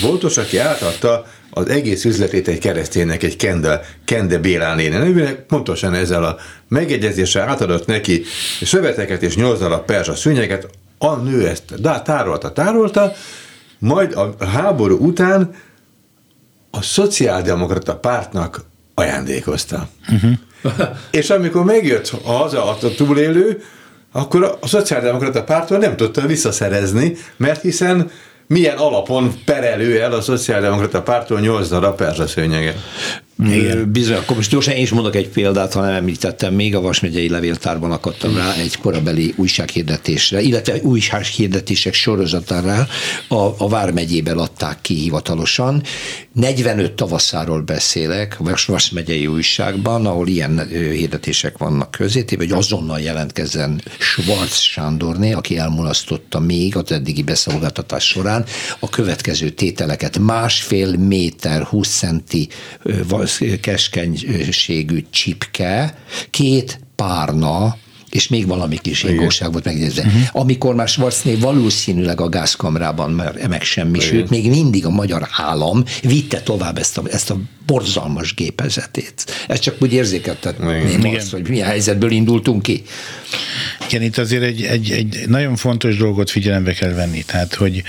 voltos, 0.00 0.37
aki 0.37 0.59
átadta 0.59 1.26
az 1.58 1.68
egész 1.68 2.04
üzletét 2.04 2.48
egy 2.48 2.58
kereszténynek, 2.58 3.22
egy 3.22 3.36
Kende, 3.36 3.80
Kende 4.04 4.38
Bélán 4.38 4.76
néni 4.76 5.36
pontosan 5.48 5.94
ezzel 5.94 6.25
a 6.25 6.36
megegyezéssel 6.68 7.48
átadott 7.48 7.86
neki 7.86 8.22
szöveteket 8.62 9.22
és 9.22 9.36
nyolc 9.36 9.58
darab 9.58 9.84
perzsa 9.84 10.14
szűnyeket, 10.14 10.68
a 10.98 11.14
nő 11.14 11.48
ezt 11.48 11.80
de 11.80 12.00
tárolta, 12.00 12.52
tárolta, 12.52 13.12
majd 13.78 14.12
a 14.14 14.44
háború 14.44 14.96
után 14.96 15.54
a 16.70 16.82
szociáldemokrata 16.82 17.96
pártnak 17.96 18.64
ajándékozta. 18.94 19.88
Uh-huh. 20.12 20.32
és 21.10 21.30
amikor 21.30 21.64
megjött 21.64 22.08
haza 22.25 22.64
a 22.70 22.78
túlélő, 22.96 23.62
akkor 24.12 24.58
a 24.60 24.66
szociáldemokrata 24.66 25.44
pártól 25.44 25.78
nem 25.78 25.96
tudta 25.96 26.26
visszaszerezni, 26.26 27.16
mert 27.36 27.60
hiszen 27.60 28.10
milyen 28.46 28.76
alapon 28.76 29.32
perelő 29.44 30.00
el 30.00 30.12
a 30.12 30.20
Szociáldemokrata 30.20 31.02
Pártól 31.02 31.40
8 31.40 31.68
darab 31.68 31.96
perzsaszőnyeget. 31.96 32.76
Igen. 33.45 33.93
Bizony, 33.93 34.16
akkor 34.16 34.37
most 34.37 34.50
gyorsan 34.50 34.75
én 34.75 34.83
is 34.83 34.90
mondok 34.90 35.16
egy 35.16 35.28
példát, 35.28 35.73
ha 35.73 35.81
nem 35.81 35.95
említettem, 35.95 36.55
még 36.55 36.75
a 36.75 36.81
Vas 36.81 37.00
megyei 37.00 37.28
levéltárban 37.28 37.93
akadtam 37.93 38.37
rá 38.37 38.55
egy 38.55 38.78
korabeli 38.78 39.35
újsághirdetésre, 39.37 40.40
illetve 40.40 40.78
újsághirdetések 40.83 41.95
sorozatára 41.95 42.87
a, 43.28 43.35
a 43.59 43.69
Vármegyében 43.69 44.38
adták 44.38 44.78
ki 44.81 44.95
hivatalosan. 44.95 45.83
45 46.33 46.93
tavaszáról 46.93 47.61
beszélek, 47.61 48.37
a 48.38 48.57
Vas 48.66 48.90
megyei 48.90 49.26
újságban, 49.26 50.07
ahol 50.07 50.28
ilyen 50.28 50.69
hirdetések 50.69 51.59
vannak 51.59 51.90
közé, 51.90 52.25
hogy 52.37 52.52
azonnal 52.52 53.00
jelentkezzen 53.00 53.83
Schwarz 53.99 54.57
Sándorné, 54.57 55.33
aki 55.33 55.59
elmulasztotta 55.59 56.40
még 56.40 56.76
az 56.76 56.93
eddigi 56.93 57.23
beszolgáltatás 57.23 58.07
során 58.07 58.45
a 58.78 58.88
következő 58.88 59.49
tételeket. 59.49 60.19
Másfél 60.19 60.97
méter, 60.97 61.62
20 61.62 61.88
centi 61.88 62.49
keskenységű 63.61 65.04
csipke, 65.11 65.99
két 66.30 66.80
párna, 66.97 67.76
és 68.11 68.28
még 68.28 68.47
valami 68.47 68.78
kis 68.83 69.02
égóság 69.02 69.52
volt 69.52 69.64
megjegyezve. 69.64 70.02
Uh-huh. 70.02 70.23
Amikor 70.33 70.75
már 70.75 70.88
Schwarzné 70.88 71.35
valószínűleg 71.35 72.21
a 72.21 72.28
gázkamrában 72.28 73.11
már 73.11 73.49
megsemmisült, 73.49 74.30
még 74.30 74.49
mindig 74.49 74.87
a 74.87 74.90
magyar 74.90 75.28
állam 75.30 75.85
vitte 76.02 76.40
tovább 76.40 76.78
ezt 76.78 76.99
a, 76.99 77.02
ezt 77.11 77.30
a 77.30 77.37
borzalmas 77.66 78.35
gépezetét. 78.35 79.45
Ez 79.49 79.59
csak 79.59 79.76
úgy 79.83 79.92
érzékeltetném 79.92 81.14
azt, 81.14 81.30
hogy 81.30 81.49
milyen 81.49 81.66
helyzetből 81.66 82.11
indultunk 82.11 82.62
ki. 82.62 82.83
Igen, 83.88 84.02
itt 84.02 84.18
azért 84.18 84.42
egy, 84.42 84.62
egy, 84.62 84.90
egy 84.90 85.25
nagyon 85.28 85.56
fontos 85.56 85.97
dolgot 85.97 86.30
figyelembe 86.30 86.73
kell 86.73 86.92
venni. 86.92 87.23
Tehát, 87.23 87.54
hogy 87.54 87.83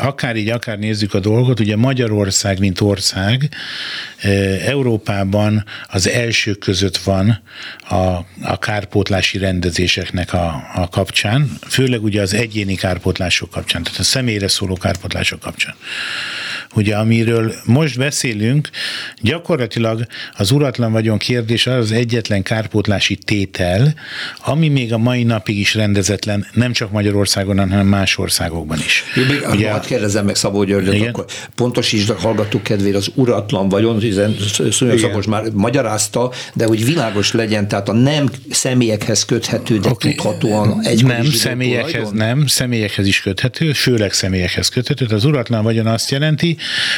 akár 0.00 0.36
így, 0.36 0.48
akár 0.48 0.78
nézzük 0.78 1.14
a 1.14 1.20
dolgot, 1.20 1.60
ugye 1.60 1.76
Magyarország, 1.76 2.58
mint 2.58 2.80
ország, 2.80 3.48
Európában 4.66 5.64
az 5.88 6.08
első 6.08 6.54
között 6.54 6.96
van 6.96 7.42
a, 7.88 7.94
a 8.42 8.58
kárpótlási 8.58 9.38
rendezéseknek 9.38 10.32
a, 10.32 10.70
a 10.74 10.88
kapcsán, 10.88 11.50
főleg 11.68 12.02
ugye 12.02 12.20
az 12.20 12.34
egyéni 12.34 12.74
kárpótlások 12.74 13.50
kapcsán, 13.50 13.82
tehát 13.82 13.98
a 13.98 14.02
személyre 14.02 14.48
szóló 14.48 14.74
kárpótlások 14.74 15.40
kapcsán. 15.40 15.74
Ugye 16.78 16.96
amiről 16.96 17.54
most 17.64 17.98
beszélünk, 17.98 18.68
gyakorlatilag 19.20 20.06
az 20.36 20.50
uratlan 20.50 20.92
vagyon 20.92 21.18
kérdés 21.18 21.66
az 21.66 21.88
az 21.90 21.96
egyetlen 21.96 22.42
kárpótlási 22.42 23.16
tétel, 23.16 23.94
ami 24.44 24.68
még 24.68 24.92
a 24.92 24.98
mai 24.98 25.22
napig 25.22 25.58
is 25.58 25.74
rendezetlen, 25.74 26.46
nem 26.52 26.72
csak 26.72 26.90
Magyarországon, 26.90 27.58
hanem 27.58 27.86
más 27.86 28.18
országokban 28.18 28.78
is. 28.78 29.04
Jó, 29.14 29.22
még 29.24 29.46
ugye, 29.50 29.70
hadd 29.70 29.86
kérdezzem 29.86 30.24
meg 30.24 30.34
Szabó 30.34 30.64
Györgyöt, 30.64 31.06
akkor 31.08 31.24
pontosítsd 31.54 32.10
a 32.10 32.14
hallgatók 32.14 32.62
kedvére 32.62 32.96
az 32.96 33.10
uratlan 33.14 33.68
vagyon, 33.68 34.00
hiszen 34.00 34.36
Szúnyog 34.70 34.98
Szabos 34.98 35.26
már 35.26 35.42
magyarázta, 35.52 36.32
de 36.54 36.66
hogy 36.66 36.84
világos 36.84 37.32
legyen, 37.32 37.68
tehát 37.68 37.88
a 37.88 37.92
nem 37.92 38.28
személyekhez 38.50 39.24
köthető, 39.24 39.78
de 39.78 39.88
okay. 39.88 40.14
tudhatóan 40.14 40.80
egy 40.82 41.04
Nem, 41.04 41.24
személyekhez 41.24 42.10
nem, 42.10 42.46
személyekhez 42.46 43.06
is 43.06 43.20
köthető, 43.20 43.72
főleg 43.72 44.12
személyekhez 44.12 44.68
köthető. 44.68 45.06
Az 45.10 45.24
uratlan 45.24 45.62
vagyon 45.62 45.86
azt 45.86 46.10
jelenti, 46.10 46.56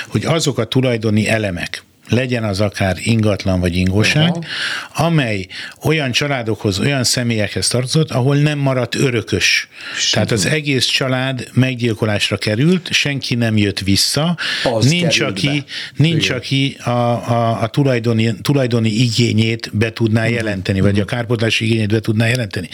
hogy 0.09 0.25
azok 0.25 0.59
a 0.59 0.65
tulajdoni 0.65 1.29
elemek, 1.29 1.83
legyen 2.11 2.45
az 2.45 2.61
akár 2.61 2.97
ingatlan 2.99 3.61
vagy 3.61 3.76
ingóság, 3.76 4.31
Aha. 4.31 5.07
amely 5.07 5.47
olyan 5.85 6.12
családokhoz, 6.12 6.79
olyan 6.79 7.05
személyekhez 7.05 7.69
tartozott, 7.69 8.11
ahol 8.11 8.37
nem 8.37 8.59
maradt 8.59 8.95
örökös. 8.95 9.69
Semmi. 9.97 10.12
Tehát 10.12 10.31
az 10.31 10.47
egész 10.47 10.87
család 10.87 11.49
meggyilkolásra 11.52 12.37
került, 12.37 12.93
senki 12.93 13.35
nem 13.35 13.57
jött 13.57 13.79
vissza, 13.79 14.37
az 14.64 14.87
nincs 14.87 15.21
aki, 15.21 15.64
nincs 15.97 16.31
aki 16.31 16.76
a, 16.85 16.90
a, 16.90 17.62
a 17.62 17.67
tulajdoni, 17.67 18.35
tulajdoni 18.43 18.90
igényét 18.90 19.71
be 19.73 19.93
tudná 19.93 20.21
uh-huh. 20.21 20.37
jelenteni, 20.37 20.81
vagy 20.81 21.00
a 21.00 21.05
kárpótlási 21.05 21.64
igényét 21.64 21.88
be 21.88 22.00
tudná 22.00 22.26
jelenteni. 22.26 22.69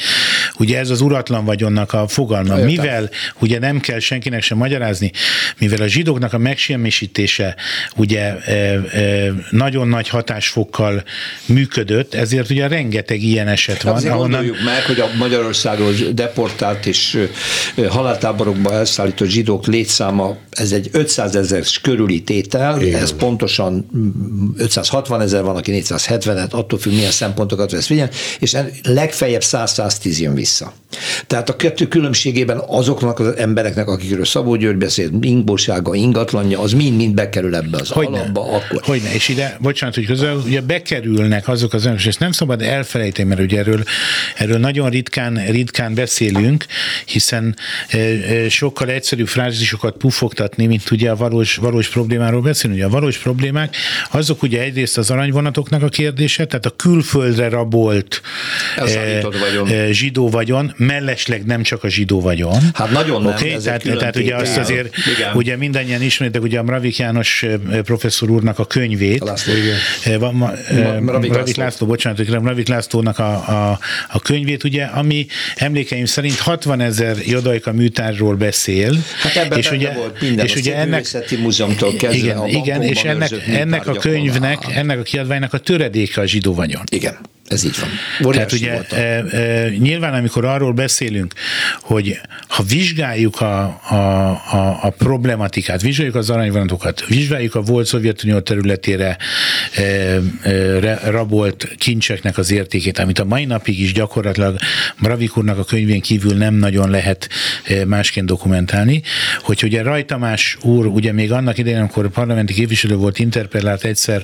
Ugye 0.58 0.78
ez 0.78 0.90
az 0.90 1.00
uratlan 1.00 1.44
vagyonnak 1.44 1.92
a 1.92 2.08
fogalma. 2.08 2.54
Ajta. 2.54 2.66
Mivel 2.66 3.10
ugye 3.38 3.58
nem 3.58 3.80
kell 3.80 3.98
senkinek 3.98 4.42
sem 4.42 4.58
magyarázni, 4.58 5.10
mivel 5.58 5.80
a 5.80 5.86
zsidóknak 5.86 6.32
a 6.32 6.38
megsemmisítése 6.38 7.56
ugye 7.96 8.36
e, 8.36 8.52
e, 8.52 9.25
nagyon 9.50 9.88
nagy 9.88 10.08
hatásfokkal 10.08 11.04
működött, 11.46 12.14
ezért 12.14 12.50
ugye 12.50 12.68
rengeteg 12.68 13.22
ilyen 13.22 13.48
eset 13.48 13.82
van. 13.82 13.94
Azért 13.94 14.12
ahonnan... 14.12 14.30
gondoljuk 14.30 14.64
meg, 14.64 14.82
hogy 14.82 15.00
a 15.00 15.08
Magyarországról 15.18 15.92
deportált 16.14 16.86
és 16.86 17.28
haláltáborokba 17.88 18.72
elszállított 18.72 19.28
zsidók 19.28 19.66
létszáma, 19.66 20.36
ez 20.50 20.72
egy 20.72 20.88
500 20.92 21.36
ezer 21.36 21.62
körüli 21.82 22.22
tétel, 22.22 22.82
Igen. 22.82 23.00
ez 23.02 23.12
pontosan 23.12 23.90
560 24.56 25.20
ezer 25.20 25.42
van, 25.42 25.56
aki 25.56 25.82
470-et, 25.84 26.50
attól 26.50 26.78
függ, 26.78 26.92
milyen 26.92 27.10
szempontokat 27.10 27.70
vesz 27.70 27.86
figyelme, 27.86 28.12
és 28.38 28.56
legfeljebb 28.82 29.42
100-110 29.44 30.18
jön 30.18 30.34
vissza. 30.34 30.72
Tehát 31.26 31.48
a 31.48 31.56
kettő 31.56 31.88
különbségében 31.88 32.62
azoknak 32.66 33.18
az 33.18 33.36
embereknek, 33.36 33.88
akikről 33.88 34.24
Szabó 34.24 34.54
György 34.54 34.76
beszélt, 34.76 35.12
ingósága, 35.20 35.94
ingatlanja, 35.94 36.60
az 36.60 36.72
mind-mind 36.72 37.14
bekerül 37.14 37.54
ebbe 37.54 37.78
az 37.78 37.88
Hogyne. 37.88 38.18
alapba. 38.18 38.40
Akkor. 38.40 38.82
Hogyne, 38.82 39.14
és 39.16 39.28
ide, 39.28 39.56
bocsánat, 39.60 39.94
hogy 39.94 40.06
közül, 40.06 40.42
ugye 40.46 40.60
bekerülnek 40.60 41.48
azok 41.48 41.72
az 41.72 41.84
önök, 41.84 41.98
és 41.98 42.06
ezt 42.06 42.18
nem 42.18 42.32
szabad 42.32 42.62
elfelejteni, 42.62 43.28
mert 43.28 43.40
ugye 43.40 43.58
erről, 43.58 43.82
erről 44.36 44.58
nagyon 44.58 44.90
ritkán, 44.90 45.46
ritkán 45.50 45.94
beszélünk, 45.94 46.64
hiszen 47.04 47.56
sokkal 48.48 48.88
egyszerűbb 48.88 49.28
frázisokat 49.28 49.96
pufogtatni, 49.96 50.66
mint 50.66 50.90
ugye 50.90 51.10
a 51.10 51.16
valós, 51.16 51.56
valós 51.56 51.88
problémáról 51.88 52.40
beszélni. 52.40 52.76
Ugye 52.76 52.84
a 52.84 52.88
valós 52.88 53.18
problémák, 53.18 53.76
azok 54.10 54.42
ugye 54.42 54.60
egyrészt 54.60 54.98
az 54.98 55.10
aranyvonatoknak 55.10 55.82
a 55.82 55.88
kérdése, 55.88 56.44
tehát 56.44 56.66
a 56.66 56.70
külföldre 56.76 57.48
rabolt 57.48 58.20
e, 58.76 59.20
vagyon. 59.22 59.92
Zsidó 59.92 60.30
vagyon, 60.30 60.74
mellesleg 60.76 61.44
nem 61.44 61.62
csak 61.62 61.84
a 61.84 61.88
zsidó 61.88 62.20
vagyon. 62.20 62.60
Hát 62.74 62.90
nagyon 62.90 63.22
nem. 63.22 63.32
Okay? 63.32 63.56
Tehát, 63.62 63.82
tehát 63.82 64.16
ugye 64.16 64.34
azt 64.34 64.56
azért, 64.56 64.96
Igen. 65.16 65.34
ugye 65.34 65.56
mindannyian 65.56 66.02
ismeritek, 66.02 66.42
ugye 66.42 66.58
a 66.58 66.62
Mravik 66.62 66.96
János 66.96 67.44
professzor 67.84 68.30
úrnak 68.30 68.58
a 68.58 68.64
könyvét, 68.64 69.04
nevét. 69.06 69.24
László, 69.24 69.52
igen. 69.54 70.34
Ma, 70.34 70.52
Mravik 71.00 71.34
László. 71.34 71.62
László, 71.62 71.86
bocsánat, 71.86 72.68
Lászlónak 72.68 73.18
a, 73.18 73.32
a, 73.32 73.78
a 74.08 74.20
könyvét, 74.20 74.64
ugye, 74.64 74.84
ami 74.84 75.26
emlékeim 75.56 76.04
szerint 76.04 76.38
60 76.38 76.80
ezer 76.80 77.16
jodajka 77.26 77.72
műtárról 77.72 78.34
beszél. 78.34 78.96
Hát 79.22 79.36
ebben 79.36 79.58
és 79.58 79.70
ugye, 79.70 79.92
volt 79.92 80.20
minden, 80.20 80.46
és 80.46 80.54
ugye 80.54 80.76
ennek, 80.76 81.06
múzeumtól 81.42 81.94
kezdve 81.96 82.16
igen, 82.16 82.36
a 82.36 82.46
igen, 82.46 82.82
és 82.82 83.02
ennek, 83.02 83.30
ennek 83.48 83.86
a 83.86 83.92
könyvnek, 83.92 84.58
ennek 84.74 84.98
a 84.98 85.02
kiadványnak 85.02 85.52
a 85.52 85.58
töredéke 85.58 86.20
a 86.20 86.26
zsidó 86.26 86.54
vagyon. 86.54 86.82
Igen. 86.90 87.16
Ez 87.48 87.64
így 87.64 87.74
van. 87.80 87.88
Óriási 88.26 88.58
Tehát 88.58 88.86
ugye 88.88 88.96
e, 88.98 89.36
e, 89.36 89.68
nyilván, 89.68 90.14
amikor 90.14 90.44
arról 90.44 90.72
beszélünk, 90.72 91.34
hogy 91.80 92.20
ha 92.48 92.62
vizsgáljuk 92.62 93.40
a, 93.40 93.80
a, 93.88 93.94
a, 94.52 94.78
a 94.82 94.90
problematikát, 94.90 95.82
vizsgáljuk 95.82 96.14
az 96.14 96.30
aranyvonatokat, 96.30 97.06
vizsgáljuk 97.06 97.54
a 97.54 97.60
volt 97.60 97.86
Szovjetunió 97.86 98.40
területére 98.40 99.16
e, 99.74 99.82
e, 99.82 101.00
rabolt 101.10 101.68
kincseknek 101.78 102.38
az 102.38 102.50
értékét, 102.50 102.98
amit 102.98 103.18
a 103.18 103.24
mai 103.24 103.44
napig 103.44 103.80
is 103.80 103.92
gyakorlatilag 103.92 104.56
Mravik 104.96 105.36
úrnak 105.36 105.58
a 105.58 105.64
könyvén 105.64 106.00
kívül 106.00 106.36
nem 106.36 106.54
nagyon 106.54 106.90
lehet 106.90 107.28
e, 107.64 107.84
másként 107.84 108.26
dokumentálni, 108.26 109.02
hogy 109.40 109.60
ugye 109.64 109.82
Rajtamás 109.82 110.56
úr, 110.62 110.86
ugye 110.86 111.12
még 111.12 111.32
annak 111.32 111.58
idején, 111.58 111.78
amikor 111.78 112.08
parlamenti 112.08 112.54
képviselő 112.54 112.94
volt, 112.94 113.18
interpellált 113.18 113.84
egyszer 113.84 114.22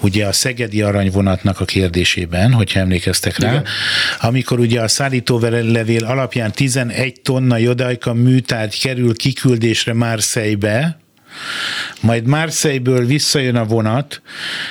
ugye 0.00 0.26
a 0.26 0.32
szegedi 0.32 0.82
aranyvonatnak 0.82 1.60
a 1.60 1.64
kérdésében, 1.64 2.52
hogyha 2.58 2.80
emlékeztek 2.80 3.38
rá, 3.38 3.50
Igen. 3.50 3.64
amikor 4.20 4.58
ugye 4.58 4.80
a 4.80 4.88
szállítólevél 4.88 6.04
alapján 6.04 6.52
11 6.52 7.20
tonna 7.20 7.56
jodajka 7.56 8.12
műtárgy 8.12 8.80
kerül 8.80 9.16
kiküldésre 9.16 9.94
Marseille-be, 9.94 10.98
majd 12.00 12.26
Marseille-ből 12.26 13.06
visszajön 13.06 13.56
a 13.56 13.64
vonat, 13.64 14.22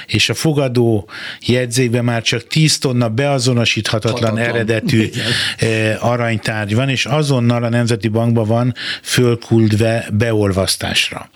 és 0.08 0.30
a 0.30 0.34
fogadó 0.34 1.10
jegyzékben 1.46 2.04
már 2.04 2.22
csak 2.22 2.48
10 2.48 2.78
tonna 2.78 3.10
beazonosíthatatlan 3.10 4.30
Hatatlan. 4.30 4.56
eredetű 4.56 5.02
Igen. 5.02 5.26
Eh, 5.58 6.06
aranytárgy 6.06 6.76
van, 6.76 6.90
és 6.90 7.06
azonnal 7.06 7.64
a 7.64 7.70
Nemzeti 7.70 8.08
Bankban 8.08 8.48
van 8.48 8.74
fölküldve 9.02 10.08
beolvasztásra. 10.12 11.30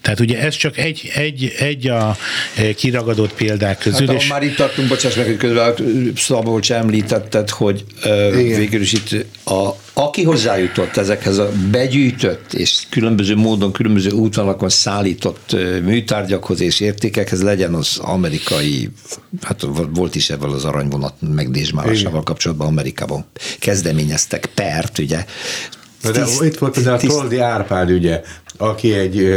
Tehát 0.00 0.20
ugye 0.20 0.40
ez 0.40 0.54
csak 0.54 0.78
egy, 0.78 1.10
egy, 1.14 1.54
egy 1.58 1.88
a 1.88 2.16
eh, 2.56 2.72
kiragadott 2.72 3.32
példák 3.32 3.78
közül. 3.78 4.06
Hát, 4.06 4.16
és... 4.16 4.28
már 4.28 4.42
itt 4.42 4.56
tartunk, 4.56 4.88
bocsáss 4.88 5.14
meg, 5.14 5.26
hogy 5.26 5.36
közben 5.36 5.74
Szabolcs 6.16 6.72
említetted, 6.72 7.50
hogy 7.50 7.84
uh, 8.04 8.34
végül 8.34 8.80
is 8.80 8.92
itt 8.92 9.26
a, 9.44 9.68
aki 9.92 10.22
hozzájutott 10.22 10.96
ezekhez 10.96 11.38
a 11.38 11.50
begyűjtött 11.70 12.52
és 12.52 12.82
különböző 12.90 13.36
módon, 13.36 13.72
különböző 13.72 14.10
útvonalakon 14.10 14.68
szállított 14.68 15.56
műtárgyakhoz 15.82 16.60
és 16.60 16.80
értékekhez 16.80 17.42
legyen 17.42 17.74
az 17.74 17.98
amerikai, 18.02 18.90
hát 19.42 19.66
volt 19.92 20.14
is 20.14 20.30
ebből 20.30 20.50
az 20.50 20.64
aranyvonat 20.64 21.14
megdésmálásával 21.34 22.22
kapcsolatban 22.22 22.66
Amerikában 22.66 23.24
kezdeményeztek 23.58 24.50
pert, 24.54 24.98
ugye. 24.98 25.24
De 26.02 26.10
tiszt, 26.10 26.42
itt 26.42 26.58
volt 26.58 26.74
például 26.74 26.96
a 26.96 27.00
Toldi 27.00 27.38
Árpád 27.38 27.90
ügye, 27.90 28.22
aki 28.56 28.92
egy 28.92 29.28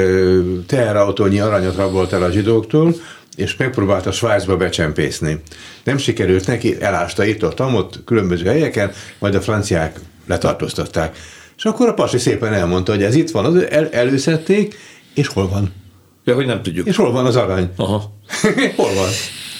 teherautónyi 0.68 1.40
aranyat 1.40 1.76
rabolt 1.76 2.14
el 2.14 2.24
a 2.24 2.32
zsidóktól, 2.32 2.96
és 3.36 3.56
megpróbálta 3.58 4.12
Svájcba 4.12 4.58
becsempészni. 4.58 5.42
Nem 5.84 5.98
sikerült 5.98 6.48
neki, 6.48 6.82
elásta 6.82 7.26
itt, 7.26 7.46
ott, 7.46 7.62
ott, 7.62 8.04
különböző 8.06 8.46
helyeken, 8.46 8.92
majd 9.20 9.36
a 9.36 9.42
franciák 9.42 10.00
letartóztatták. 10.26 11.18
És 11.58 11.66
akkor 11.66 11.88
a 11.88 11.94
pasi 11.94 12.18
szépen 12.18 12.54
elmondta, 12.54 12.92
hogy 12.92 13.04
ez 13.04 13.16
itt 13.16 13.32
van, 13.32 13.46
az 13.46 13.56
el, 13.56 13.90
előszedték, 13.90 14.76
és 15.14 15.28
hol 15.28 15.48
van? 15.48 15.74
Ja, 16.26 16.36
hogy 16.36 16.46
nem 16.46 16.62
tudjuk. 16.62 16.88
És 16.88 16.96
hol 16.96 17.12
van 17.12 17.26
az 17.26 17.36
arany? 17.36 17.70
Aha. 17.76 18.12
hol 18.76 18.94
van? 18.94 19.10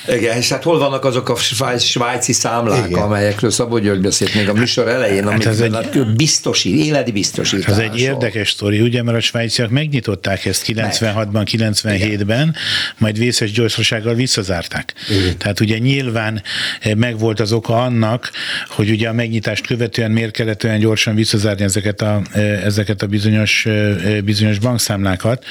Igen, 0.08 0.38
és 0.38 0.50
hát 0.50 0.64
hol 0.64 0.78
vannak 0.78 1.06
azok 1.06 1.30
a 1.30 1.36
svájci 1.80 2.34
számlák, 2.34 2.90
Igen. 2.90 3.02
amelyekről 3.02 3.52
Szabó 3.52 3.78
György 3.78 4.02
beszélt 4.02 4.34
még 4.34 4.50
a 4.50 4.54
műsor 4.54 4.88
elején, 4.88 5.28
hát 5.30 5.46
ez 5.46 5.60
egy, 5.60 6.06
biztosít, 6.16 6.86
életi 6.86 7.12
biztosítás. 7.12 7.72
Ez 7.72 7.78
egy 7.78 8.00
érdekes 8.00 8.50
sztori, 8.50 8.82
ugye, 8.82 9.04
mert 9.04 9.18
a 9.18 9.22
svájciak 9.22 9.70
megnyitották 9.70 10.46
ezt 10.46 10.64
96-ban, 10.68 11.46
97-ben, 11.52 12.56
majd 12.98 13.18
vészes 13.18 13.52
gyorsasággal 13.52 14.14
visszazárták. 14.14 14.94
Igen. 15.10 15.38
Tehát 15.38 15.60
ugye 15.60 15.78
nyilván 15.78 16.42
eh, 16.82 16.96
megvolt 16.96 17.40
az 17.40 17.52
oka 17.52 17.82
annak, 17.82 18.32
hogy 18.68 18.90
ugye 18.90 19.10
a 19.10 19.14
megnyitást 19.14 19.68
követően 19.68 20.12
miért 20.12 20.32
kellett 20.32 20.64
olyan 20.64 20.80
gyorsan 20.80 21.16
visszazárni 21.16 21.64
ezeket 21.64 22.02
a, 22.02 22.22
eh, 22.32 22.66
ezeket 22.66 23.02
a 23.02 23.08
bizonyos, 23.08 23.66
eh, 23.66 24.22
bizonyos 24.22 24.60
bankszámlákat. 24.60 25.46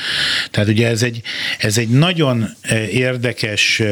Tehát 0.50 0.68
ugye 0.68 0.88
ez 0.88 1.02
egy, 1.02 1.20
ez 1.58 1.78
egy 1.78 1.88
nagyon 1.88 2.48
érdekes 2.90 3.82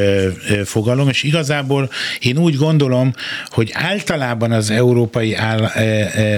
fogalom, 0.65 1.09
és 1.09 1.23
igazából 1.23 1.89
én 2.19 2.37
úgy 2.37 2.55
gondolom, 2.55 3.13
hogy 3.47 3.69
általában 3.73 4.51
az 4.51 4.69
európai 4.69 5.35
áll, 5.35 5.69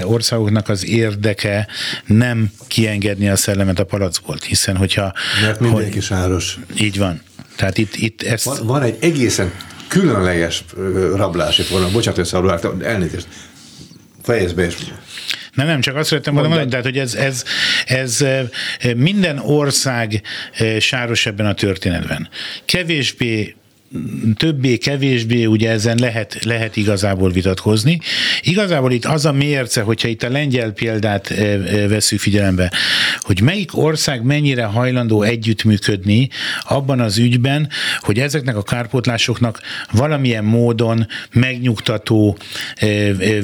országoknak 0.02 0.68
az 0.68 0.86
érdeke 0.86 1.66
nem 2.06 2.50
kiengedni 2.66 3.28
a 3.28 3.36
szellemet 3.36 3.78
a 3.78 3.84
palackból, 3.84 4.36
hiszen 4.46 4.76
hogyha... 4.76 5.12
Mert 5.42 5.60
mindenki 5.60 6.00
sáros. 6.00 6.58
Így 6.80 6.98
van. 6.98 7.22
Tehát 7.56 7.78
itt, 7.78 7.94
itt 7.96 8.22
ezt... 8.22 8.44
Van, 8.44 8.66
van 8.66 8.82
egy 8.82 8.96
egészen 9.00 9.52
különleges 9.88 10.64
rablási 11.14 11.62
forma. 11.62 11.90
Bocsánat, 11.90 12.30
hogy 12.30 12.82
elnézést. 12.82 13.26
Fejezd 14.22 14.54
be, 14.54 14.64
és 14.64 14.74
Nem, 15.54 15.66
nem, 15.66 15.80
csak 15.80 15.96
azt 15.96 16.08
szerettem 16.08 16.34
volna 16.34 16.48
mondani, 16.48 16.70
tehát, 16.70 16.84
hogy 16.84 16.98
ez, 16.98 17.14
ez, 17.14 17.44
ez 17.86 18.24
minden 18.96 19.38
ország 19.38 20.22
sáros 20.78 21.26
ebben 21.26 21.46
a 21.46 21.54
történetben. 21.54 22.28
Kevésbé 22.64 23.54
többé-kevésbé 24.36 25.44
ugye 25.44 25.70
ezen 25.70 25.98
lehet, 26.00 26.44
lehet 26.44 26.76
igazából 26.76 27.30
vitatkozni. 27.30 28.00
Igazából 28.42 28.92
itt 28.92 29.04
az 29.04 29.24
a 29.24 29.32
mérce, 29.32 29.80
hogyha 29.80 30.08
itt 30.08 30.22
a 30.22 30.30
lengyel 30.30 30.72
példát 30.72 31.30
e, 31.30 31.44
e, 31.44 31.88
veszük 31.88 32.20
figyelembe, 32.20 32.72
hogy 33.20 33.40
melyik 33.40 33.76
ország 33.76 34.22
mennyire 34.22 34.64
hajlandó 34.64 35.22
együttműködni 35.22 36.28
abban 36.62 37.00
az 37.00 37.18
ügyben, 37.18 37.68
hogy 37.98 38.18
ezeknek 38.18 38.56
a 38.56 38.62
kárpótlásoknak 38.62 39.60
valamilyen 39.92 40.44
módon 40.44 41.06
megnyugtató 41.32 42.36
e, 42.74 42.86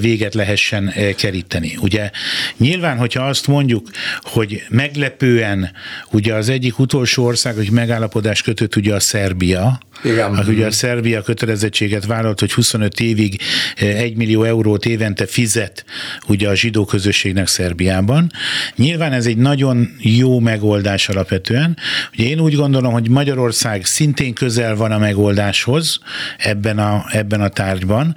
véget 0.01 0.35
lehessen 0.35 0.93
keríteni. 1.17 1.77
Ugye 1.81 2.11
nyilván, 2.57 2.99
hogyha 2.99 3.23
azt 3.23 3.47
mondjuk, 3.47 3.91
hogy 4.23 4.63
meglepően 4.69 5.71
ugye 6.11 6.35
az 6.35 6.49
egyik 6.49 6.79
utolsó 6.79 7.25
ország, 7.25 7.55
hogy 7.55 7.71
megállapodás 7.71 8.43
kötött 8.43 8.77
ugye 8.77 8.95
a 8.95 9.01
Szerbia, 9.01 9.81
igen. 10.03 10.40
Aki 10.41 10.51
ugye 10.51 10.67
a 10.67 10.71
Szerbia 10.71 11.23
kötelezettséget 11.23 12.07
vállalt, 12.07 12.41
hogy 12.41 12.53
25 12.53 13.01
évig 13.01 13.41
1 13.77 14.17
millió 14.17 14.43
eurót 14.43 14.87
évente 14.87 15.27
fizet 15.27 15.85
ugye 16.29 16.49
a 16.49 16.55
zsidó 16.55 16.85
közösségnek 16.85 17.47
Szerbiában. 17.47 18.31
Nyilván 18.77 19.13
ez 19.13 19.27
egy 19.27 19.37
nagyon 19.37 19.97
jó 19.99 20.39
megoldás 20.39 21.09
alapvetően. 21.09 21.77
Ugye 22.13 22.25
én 22.25 22.41
úgy 22.41 22.55
gondolom, 22.55 22.93
hogy 22.93 23.09
Magyarország 23.09 23.85
szintén 23.85 24.35
közel 24.35 24.77
van 24.77 24.93
a 24.93 24.99
megoldáshoz 24.99 25.99
ebben 26.39 26.79
a, 26.79 27.05
ebben 27.11 27.41
a 27.41 27.49
tárgyban, 27.49 28.15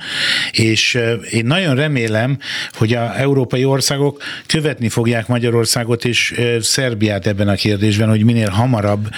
és 0.51 0.99
én 1.31 1.45
nagyon 1.45 1.75
remélem, 1.75 2.37
hogy 2.73 2.93
a 2.93 3.19
európai 3.19 3.65
országok 3.65 4.23
követni 4.45 4.89
fogják 4.89 5.27
Magyarországot 5.27 6.05
és 6.05 6.33
Szerbiát 6.61 7.27
ebben 7.27 7.47
a 7.47 7.55
kérdésben, 7.55 8.09
hogy 8.09 8.23
minél 8.23 8.49
hamarabb 8.49 9.09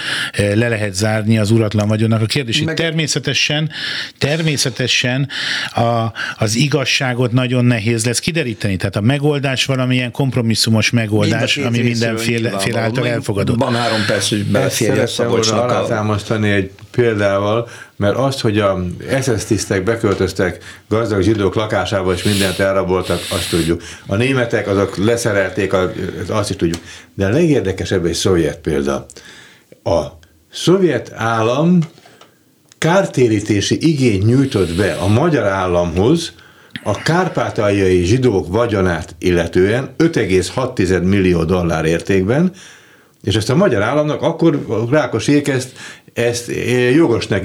le 0.54 0.68
lehet 0.68 0.94
zárni 0.94 1.38
az 1.38 1.50
uratlan 1.50 1.88
vagyonnak 1.88 2.22
a 2.22 2.26
kérdését. 2.26 2.64
Meg... 2.64 2.76
Természetesen, 2.96 3.70
természetesen 4.18 5.28
a, 5.74 6.12
az 6.38 6.54
igazságot 6.54 7.32
nagyon 7.32 7.64
nehéz 7.64 8.04
lesz 8.04 8.18
kideríteni. 8.18 8.76
Tehát 8.76 8.96
a 8.96 9.00
megoldás 9.00 9.64
valamilyen 9.64 10.10
kompromisszumos 10.10 10.90
megoldás, 10.90 11.54
Mind 11.54 11.66
ami 11.66 11.80
minden 11.80 12.16
fél, 12.16 12.58
fél 12.58 12.76
által 12.76 13.06
elfogadott. 13.08 13.58
Van 13.58 13.74
három 13.74 14.04
perc, 14.06 14.28
hogy 14.28 14.44
beleférje 14.44 15.02
a 15.02 15.06
Szabolcsnak. 15.06 15.70
alátámasztani 15.70 16.50
egy 16.50 16.70
példával, 16.90 17.68
mert 17.96 18.16
azt, 18.16 18.40
hogy 18.40 18.58
a 18.58 18.84
SS 19.22 19.44
tisztek 19.44 19.82
beköltöztek 19.82 20.64
gazdag 20.88 21.22
zsidók 21.22 21.54
lakásába, 21.54 22.12
és 22.12 22.22
mindent 22.22 22.58
elraboltak, 22.58 23.20
azt 23.30 23.50
tudjuk. 23.50 23.82
A 24.06 24.14
németek 24.14 24.68
azok 24.68 24.96
leszerelték, 24.96 25.72
azt 26.28 26.50
is 26.50 26.56
tudjuk. 26.56 26.80
De 27.14 27.26
a 27.26 27.28
legérdekesebb 27.28 28.04
egy 28.04 28.14
szovjet 28.14 28.58
példa. 28.58 29.06
A 29.84 30.02
szovjet 30.52 31.12
állam 31.14 31.80
kártérítési 32.86 33.88
igényt 33.88 34.26
nyújtott 34.26 34.74
be 34.74 34.92
a 34.92 35.06
magyar 35.06 35.44
államhoz 35.44 36.32
a 36.82 37.02
kárpátaljai 37.02 38.04
zsidók 38.04 38.48
vagyonát 38.48 39.14
illetően 39.18 39.94
5,6 39.98 41.02
millió 41.02 41.44
dollár 41.44 41.84
értékben, 41.84 42.52
és 43.22 43.34
ezt 43.34 43.50
a 43.50 43.56
magyar 43.56 43.82
államnak 43.82 44.22
akkor 44.22 44.66
Rákosék 44.90 45.48
ezt 45.48 45.72
ezt 46.16 46.48
eh, 46.48 46.94
jogosnak 46.94 47.44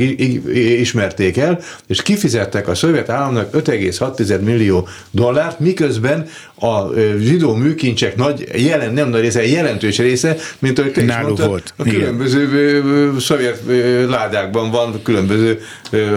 ismerték 0.54 1.38
el, 1.38 1.60
és 1.88 2.02
kifizettek 2.02 2.68
a 2.68 2.76
szovjet 2.76 3.10
államnak 3.10 3.54
5,6 3.54 4.42
millió 4.42 4.88
dollárt, 5.12 5.60
miközben 5.60 6.28
a 6.56 6.94
eh, 6.96 7.14
zsidó 7.20 7.56
műkincsek 7.56 8.16
nagy, 8.16 8.48
jelen, 8.56 8.94
nem 8.94 9.10
nagy 9.10 9.22
része, 9.22 9.48
jelentős 9.48 9.98
része, 9.98 10.36
mint 10.60 10.80
ahogy 10.80 10.92
te 10.92 11.04
is 11.04 11.16
mondtad, 11.22 11.48
volt. 11.48 11.74
a 11.78 11.84
különböző 11.84 12.42
Igen. 12.42 13.20
szovjet 13.20 13.62
ládákban 14.10 14.72
van, 14.72 15.02
különböző 15.04 15.62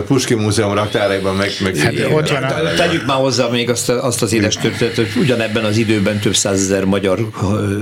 Puski 0.06 0.34
Múzeum 0.34 0.74
raktárakban, 0.74 1.36
meg, 1.36 1.50
meg 1.62 1.76
hát, 1.76 1.92
ott 2.12 2.28
van, 2.28 2.44
Tegyük 2.76 3.06
már 3.06 3.16
hozzá 3.16 3.48
még 3.48 3.70
azt, 3.70 3.88
azt 3.88 4.22
az 4.22 4.32
édes 4.32 4.54
történetet, 4.54 5.12
hogy 5.12 5.22
ugyanebben 5.22 5.64
az 5.64 5.76
időben 5.76 6.18
több 6.18 6.34
százezer 6.34 6.84
magyar 6.84 7.18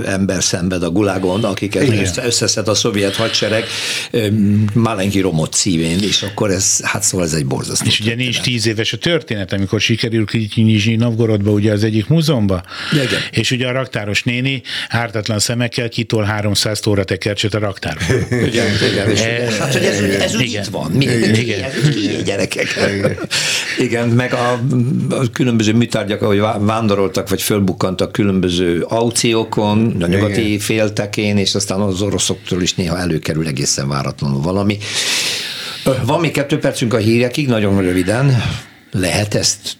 ember 0.05 0.43
szenved 0.43 0.83
a 0.83 0.89
gulágon, 0.89 1.43
akiket 1.43 2.15
összeszed 2.25 2.67
a 2.67 2.73
szovjet 2.73 3.15
hadsereg, 3.15 3.63
Malenki 4.73 5.19
Romot 5.19 5.53
szívén, 5.53 5.99
és 5.99 6.21
akkor 6.21 6.51
ez, 6.51 6.79
hát 6.83 7.03
szóval 7.03 7.25
ez 7.25 7.33
egy 7.33 7.45
borzasztó. 7.45 7.85
És 7.87 7.99
ugye 7.99 8.15
nincs 8.15 8.41
tíz 8.41 8.67
éves 8.67 8.93
a 8.93 8.97
történet, 8.97 9.53
amikor 9.53 9.81
sikerül 9.81 10.25
Nizsnyi 10.55 10.95
Novgorodba, 10.95 11.51
ugye 11.51 11.71
az 11.71 11.83
egyik 11.83 12.07
múzeumba, 12.07 12.63
igen. 12.91 13.07
és 13.31 13.51
ugye 13.51 13.67
a 13.67 13.71
raktáros 13.71 14.23
néni 14.23 14.61
ártatlan 14.89 15.39
szemekkel 15.39 15.89
kitol 15.89 16.23
300 16.23 16.79
tóra 16.79 17.03
tekercset 17.03 17.53
a 17.53 17.59
raktárba. 17.59 18.03
igen, 18.49 18.67
igen. 18.91 19.15
E, 19.15 19.51
hát, 19.59 19.73
hogy 19.73 19.83
ez, 19.83 19.99
ez 19.99 20.35
úgy 20.35 20.41
itt 20.41 20.65
van. 20.65 20.91
Mi, 20.91 21.05
igen. 21.05 21.63
Ez 21.63 21.95
így, 21.95 22.21
gyerekek. 22.23 22.67
Igen. 22.97 23.17
igen, 23.79 24.09
meg 24.09 24.33
a, 24.33 24.51
a 25.09 25.29
különböző 25.33 25.73
műtárgyak, 25.73 26.21
ahogy 26.21 26.39
vándoroltak, 26.59 27.29
vagy 27.29 27.41
fölbukkantak 27.41 28.11
különböző 28.11 28.81
aukciókon, 28.81 29.95
a 30.01 30.07
nyugati 30.07 30.45
igen. 30.47 30.59
féltekén, 30.59 31.37
és 31.37 31.55
aztán 31.55 31.79
az 31.79 32.01
oroszoktól 32.01 32.61
is 32.61 32.73
néha 32.73 32.97
előkerül 32.97 33.47
egészen 33.47 33.87
váratlanul 33.87 34.41
valami. 34.53 34.77
Van 36.05 36.19
még 36.19 36.31
kettő 36.31 36.57
percünk 36.57 36.93
a 36.93 36.97
hírekig, 36.97 37.47
nagyon 37.47 37.81
röviden. 37.81 38.43
Lehet 38.91 39.33
ezt 39.33 39.77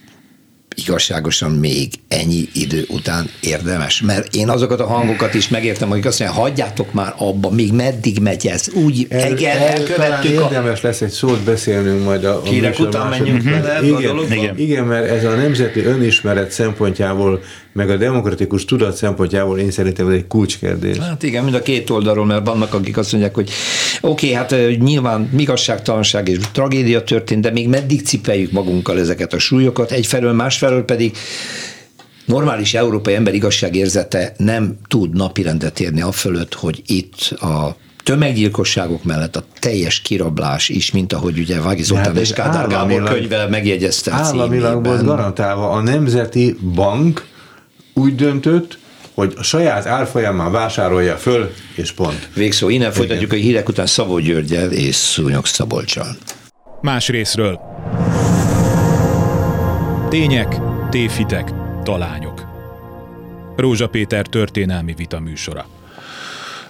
igazságosan 0.74 1.50
még 1.50 1.88
ennyi 2.08 2.48
idő 2.52 2.84
után 2.88 3.30
érdemes. 3.40 4.00
Mert 4.00 4.34
én 4.34 4.48
azokat 4.48 4.80
a 4.80 4.86
hangokat 4.86 5.34
is 5.34 5.48
megértem, 5.48 5.88
hogy 5.88 6.06
azt 6.06 6.20
mondják, 6.20 6.40
hagyjátok 6.40 6.92
már 6.92 7.14
abba, 7.18 7.50
még 7.50 7.72
meddig 7.72 8.18
megy 8.18 8.46
ez. 8.46 8.68
Úgy 8.74 9.06
el, 9.08 9.30
igen, 9.30 9.56
elkövettük. 9.56 10.40
A... 10.40 10.42
Érdemes 10.44 10.80
lesz 10.80 11.00
egy 11.00 11.10
szót 11.10 11.40
beszélnünk 11.40 12.04
majd 12.04 12.24
a, 12.24 12.36
a 12.36 12.44
Hírek 12.44 12.78
után 12.78 13.08
menjünk 13.08 13.42
bele 13.42 13.82
igen, 13.82 14.16
a 14.16 14.34
igen. 14.34 14.58
igen, 14.58 14.84
mert 14.84 15.10
ez 15.10 15.24
a 15.24 15.34
nemzeti 15.34 15.84
önismeret 15.84 16.50
szempontjából 16.50 17.42
meg 17.74 17.90
a 17.90 17.96
demokratikus 17.96 18.64
tudat 18.64 18.96
szempontjából 18.96 19.58
én 19.58 19.70
szerintem 19.70 20.08
ez 20.08 20.14
egy 20.14 20.26
kulcskérdés. 20.26 20.98
Hát 20.98 21.22
igen, 21.22 21.44
mind 21.44 21.56
a 21.56 21.62
két 21.62 21.90
oldalról, 21.90 22.26
mert 22.26 22.46
vannak, 22.46 22.74
akik 22.74 22.96
azt 22.96 23.12
mondják, 23.12 23.34
hogy 23.34 23.50
oké, 24.00 24.26
okay, 24.26 24.32
hát 24.32 24.78
nyilván 24.78 25.30
igazságtalanság 25.36 26.28
és 26.28 26.38
tragédia 26.52 27.02
történt, 27.02 27.40
de 27.40 27.50
még 27.50 27.68
meddig 27.68 28.02
cipeljük 28.06 28.52
magunkkal 28.52 28.98
ezeket 28.98 29.32
a 29.32 29.38
súlyokat, 29.38 29.90
egyfelől, 29.90 30.32
másfelől 30.32 30.84
pedig 30.84 31.16
normális 32.24 32.74
európai 32.74 33.14
ember 33.14 33.34
igazságérzete 33.34 34.34
nem 34.36 34.76
tud 34.88 35.14
napirendet 35.14 35.80
érni 35.80 36.00
a 36.00 36.12
fölött, 36.12 36.54
hogy 36.54 36.82
itt 36.86 37.30
a 37.40 37.76
tömeggyilkosságok 38.02 39.04
mellett 39.04 39.36
a 39.36 39.44
teljes 39.58 40.00
kirablás 40.00 40.68
is, 40.68 40.90
mint 40.90 41.12
ahogy 41.12 41.38
ugye 41.38 41.60
Vági 41.60 41.82
Zoltán 41.82 42.06
hát 42.06 42.22
és 42.22 42.32
Kádár 42.32 42.68
Gábor 42.68 43.02
könyve 43.02 43.48
megjegyezte 43.48 44.12
Államilag 44.12 44.84
volt 44.84 45.04
garantálva 45.04 45.70
a 45.70 45.80
Nemzeti 45.80 46.56
Bank 46.74 47.32
úgy 47.94 48.14
döntött, 48.14 48.78
hogy 49.14 49.34
a 49.36 49.42
saját 49.42 49.86
árfolyamán 49.86 50.52
vásárolja 50.52 51.16
föl, 51.16 51.52
és 51.74 51.92
pont. 51.92 52.28
Végszó, 52.34 52.68
innen 52.68 52.80
Igen. 52.80 52.92
folytatjuk 52.92 53.32
a 53.32 53.34
hírek 53.34 53.68
után 53.68 53.86
Szabó 53.86 54.18
Györgyel 54.18 54.72
és 54.72 54.94
Szúnyog 54.94 55.46
Szabolcsal. 55.46 56.16
Más 56.80 57.08
részről. 57.08 57.60
Tények, 60.08 60.60
tévhitek, 60.90 61.52
talányok. 61.82 62.46
Rózsa 63.56 63.86
Péter 63.86 64.26
történelmi 64.26 64.94
vita 64.96 65.20
műsora. 65.20 65.66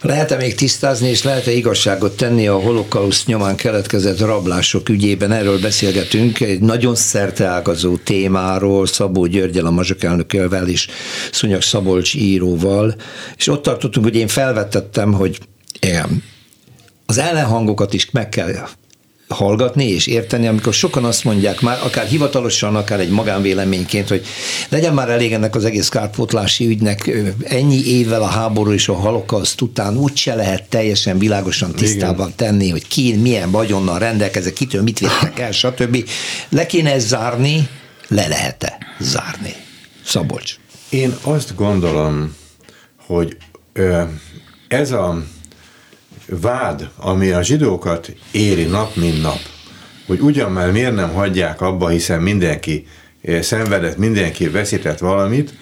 Lehet-e 0.04 0.36
még 0.36 0.54
tisztázni, 0.54 1.08
és 1.08 1.22
lehet-e 1.22 1.50
igazságot 1.50 2.16
tenni 2.16 2.46
a 2.46 2.60
holokauszt 2.60 3.26
nyomán 3.26 3.56
keletkezett 3.56 4.20
rablások 4.20 4.88
ügyében? 4.88 5.32
Erről 5.32 5.60
beszélgetünk, 5.60 6.40
egy 6.40 6.60
nagyon 6.60 6.94
szerteágazó 6.94 7.96
témáról, 7.96 8.86
Szabó 8.86 9.26
Györgyel, 9.26 9.66
a 9.66 9.70
mazsok 9.70 10.02
elnökölvel 10.02 10.68
és 10.68 10.88
Szunyak 11.32 11.62
Szabolcs 11.62 12.14
íróval, 12.14 12.94
és 13.36 13.48
ott 13.48 13.62
tartottunk, 13.62 14.06
hogy 14.06 14.16
én 14.16 14.28
felvetettem, 14.28 15.12
hogy 15.12 15.38
az 17.06 17.18
ellenhangokat 17.18 17.92
is 17.92 18.10
meg 18.10 18.28
kell 18.28 18.48
hallgatni 19.28 19.88
és 19.88 20.06
érteni, 20.06 20.46
amikor 20.46 20.72
sokan 20.74 21.04
azt 21.04 21.24
mondják 21.24 21.60
már, 21.60 21.78
akár 21.82 22.06
hivatalosan, 22.06 22.76
akár 22.76 23.00
egy 23.00 23.08
magánvéleményként, 23.08 24.08
hogy 24.08 24.26
legyen 24.68 24.94
már 24.94 25.08
elég 25.08 25.32
ennek 25.32 25.54
az 25.54 25.64
egész 25.64 25.88
kárpótlási 25.88 26.66
ügynek 26.66 27.10
ennyi 27.44 27.86
évvel 27.86 28.22
a 28.22 28.26
háború 28.26 28.72
és 28.72 28.88
a 28.88 28.92
holokauszt 28.92 29.60
után 29.60 29.96
úgyse 29.96 30.34
lehet 30.34 30.68
teljesen 30.68 31.18
világosan 31.18 31.72
tisztában 31.72 32.26
Igen. 32.26 32.36
tenni, 32.36 32.70
hogy 32.70 32.86
ki 32.86 33.16
milyen 33.16 33.50
vagyonnal 33.50 33.98
rendelkezik, 33.98 34.52
kitől 34.52 34.82
mit 34.82 35.00
vettek 35.00 35.38
el, 35.38 35.52
stb. 35.52 36.08
Le 36.48 36.66
kéne 36.66 36.92
ezt 36.92 37.06
zárni, 37.06 37.68
le 38.08 38.26
lehet-e 38.28 38.78
zárni? 38.98 39.54
Szabolcs. 40.04 40.56
Én 40.88 41.14
azt 41.22 41.54
gondolom, 41.54 42.36
hogy 43.06 43.36
ez 44.68 44.90
a 44.90 45.22
vád, 46.28 46.90
ami 46.96 47.30
a 47.30 47.42
zsidókat 47.42 48.12
éri 48.30 48.64
nap, 48.64 48.96
mint 48.96 49.22
nap, 49.22 49.38
hogy 50.06 50.20
ugyan 50.20 50.52
már 50.52 50.72
miért 50.72 50.94
nem 50.94 51.12
hagyják 51.12 51.60
abba, 51.60 51.88
hiszen 51.88 52.22
mindenki 52.22 52.86
eh, 53.22 53.42
szenvedett, 53.42 53.96
mindenki 53.96 54.48
veszített 54.48 54.98
valamit, 54.98 55.54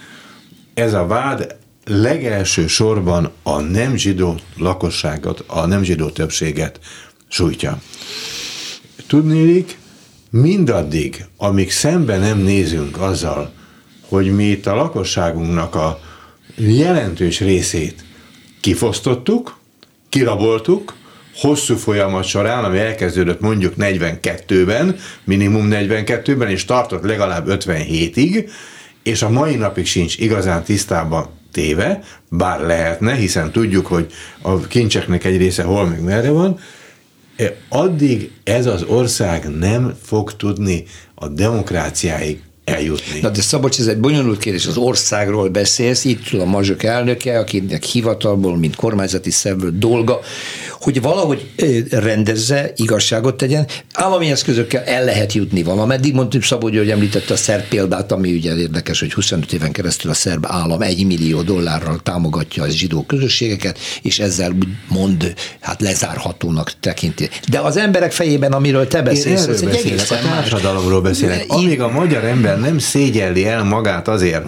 ez 0.75 0.93
a 0.93 1.07
vád 1.07 1.57
legelső 1.85 2.67
sorban 2.67 3.31
a 3.43 3.61
nem 3.61 3.97
zsidó 3.97 4.35
lakosságot, 4.57 5.45
a 5.47 5.67
nem 5.67 5.83
zsidó 5.83 6.11
többséget 6.11 6.81
sújtja. 7.29 7.81
Tudnélik, 9.07 9.79
mindaddig, 10.31 11.25
amíg 11.37 11.71
szembe 11.71 12.19
nem 12.19 12.39
nézünk 12.39 13.01
azzal, 13.01 13.53
hogy 14.09 14.35
mi 14.35 14.45
itt 14.45 14.67
a 14.67 14.75
lakosságunknak 14.75 15.75
a 15.75 16.01
jelentős 16.57 17.41
részét 17.41 18.05
kifosztottuk, 18.61 19.59
kiraboltuk, 20.13 20.95
hosszú 21.35 21.77
folyamat 21.77 22.25
során, 22.25 22.65
ami 22.65 22.79
elkezdődött 22.79 23.41
mondjuk 23.41 23.75
42-ben, 23.79 24.97
minimum 25.25 25.69
42-ben, 25.71 26.49
és 26.49 26.65
tartott 26.65 27.03
legalább 27.03 27.47
57-ig, 27.49 28.51
és 29.03 29.23
a 29.23 29.31
mai 29.31 29.55
napig 29.55 29.87
sincs 29.87 30.19
igazán 30.19 30.63
tisztában 30.63 31.27
téve, 31.53 32.01
bár 32.29 32.61
lehetne, 32.61 33.15
hiszen 33.15 33.53
tudjuk, 33.53 33.87
hogy 33.87 34.13
a 34.43 34.59
kincseknek 34.61 35.25
egy 35.25 35.37
része 35.37 35.63
hol 35.63 35.87
meg 35.87 36.03
merre 36.03 36.31
van, 36.31 36.59
addig 37.69 38.31
ez 38.45 38.67
az 38.67 38.83
ország 38.83 39.49
nem 39.59 39.97
fog 40.03 40.37
tudni 40.37 40.85
a 41.15 41.29
demokráciáig 41.29 42.43
eljutni. 42.73 43.21
Na 43.21 43.29
de 43.29 43.41
Szabocs, 43.41 43.79
ez 43.79 43.87
egy 43.87 43.99
bonyolult 43.99 44.39
kérdés. 44.39 44.67
Az 44.67 44.77
országról 44.77 45.49
beszélsz, 45.49 46.05
itt 46.05 46.33
a 46.33 46.45
mazsok 46.45 46.83
elnöke, 46.83 47.39
akinek 47.39 47.83
hivatalból, 47.83 48.57
mint 48.57 48.77
kormányzati 48.77 49.31
szervből 49.31 49.73
dolga, 49.75 50.21
hogy 50.81 51.03
valahogy 51.03 51.51
rendezze, 51.91 52.73
igazságot 52.77 53.37
tegyen. 53.37 53.67
Állami 53.93 54.31
eszközökkel 54.31 54.83
el 54.83 55.05
lehet 55.05 55.33
jutni 55.33 55.63
valameddig. 55.63 56.15
Mondtuk 56.15 56.43
Szabocs, 56.43 56.77
hogy 56.77 56.91
említette 56.91 57.33
a 57.33 57.37
szerb 57.37 57.65
példát, 57.69 58.13
ami 58.13 58.33
ugye 58.33 58.57
érdekes, 58.57 59.01
hogy 59.01 59.13
25 59.13 59.53
éven 59.53 59.73
keresztül 59.73 60.11
a 60.11 60.15
szerb 60.15 60.47
állam 60.49 60.83
egy 60.83 61.07
millió 61.07 61.43
dollárral 61.43 62.01
támogatja 62.03 62.63
a 62.63 62.69
zsidó 62.69 63.03
közösségeket, 63.03 63.79
és 64.03 64.19
ezzel 64.19 64.53
mond, 64.89 65.35
hát 65.61 65.81
lezárhatónak 65.81 66.73
tekinti. 66.81 67.29
De 67.49 67.59
az 67.59 67.77
emberek 67.77 68.13
fejében, 68.13 68.53
amiről 68.53 68.87
te 68.87 69.03
beszélsz, 69.03 69.47
Én 69.47 69.53
egy 69.53 69.65
beszélek, 69.65 70.11
a 70.11 70.29
társadalomról 70.29 71.01
beszélek. 71.01 71.45
Amíg 71.49 71.81
a 71.81 71.89
magyar 71.89 72.25
ember 72.25 72.59
nem 72.63 72.79
szégyelli 72.79 73.47
el 73.47 73.65
magát 73.65 74.09
azért, 74.09 74.45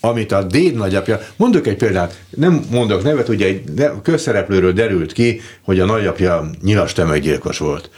amit 0.00 0.32
a 0.32 0.42
déd 0.42 0.74
nagyapja, 0.74 1.20
mondok 1.36 1.66
egy 1.66 1.76
példát, 1.76 2.20
nem 2.30 2.64
mondok 2.70 3.02
nevet, 3.02 3.28
ugye 3.28 3.46
egy 3.46 3.62
közszereplőről 4.02 4.72
derült 4.72 5.12
ki, 5.12 5.40
hogy 5.62 5.80
a 5.80 5.84
nagyapja 5.84 6.50
nyilas 6.62 6.92
tömeggyilkos 6.92 7.58
volt. 7.58 7.90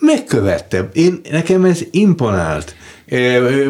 Megkövette. 0.00 0.88
Én, 0.92 1.20
nekem 1.30 1.64
ez 1.64 1.80
imponált. 1.90 2.74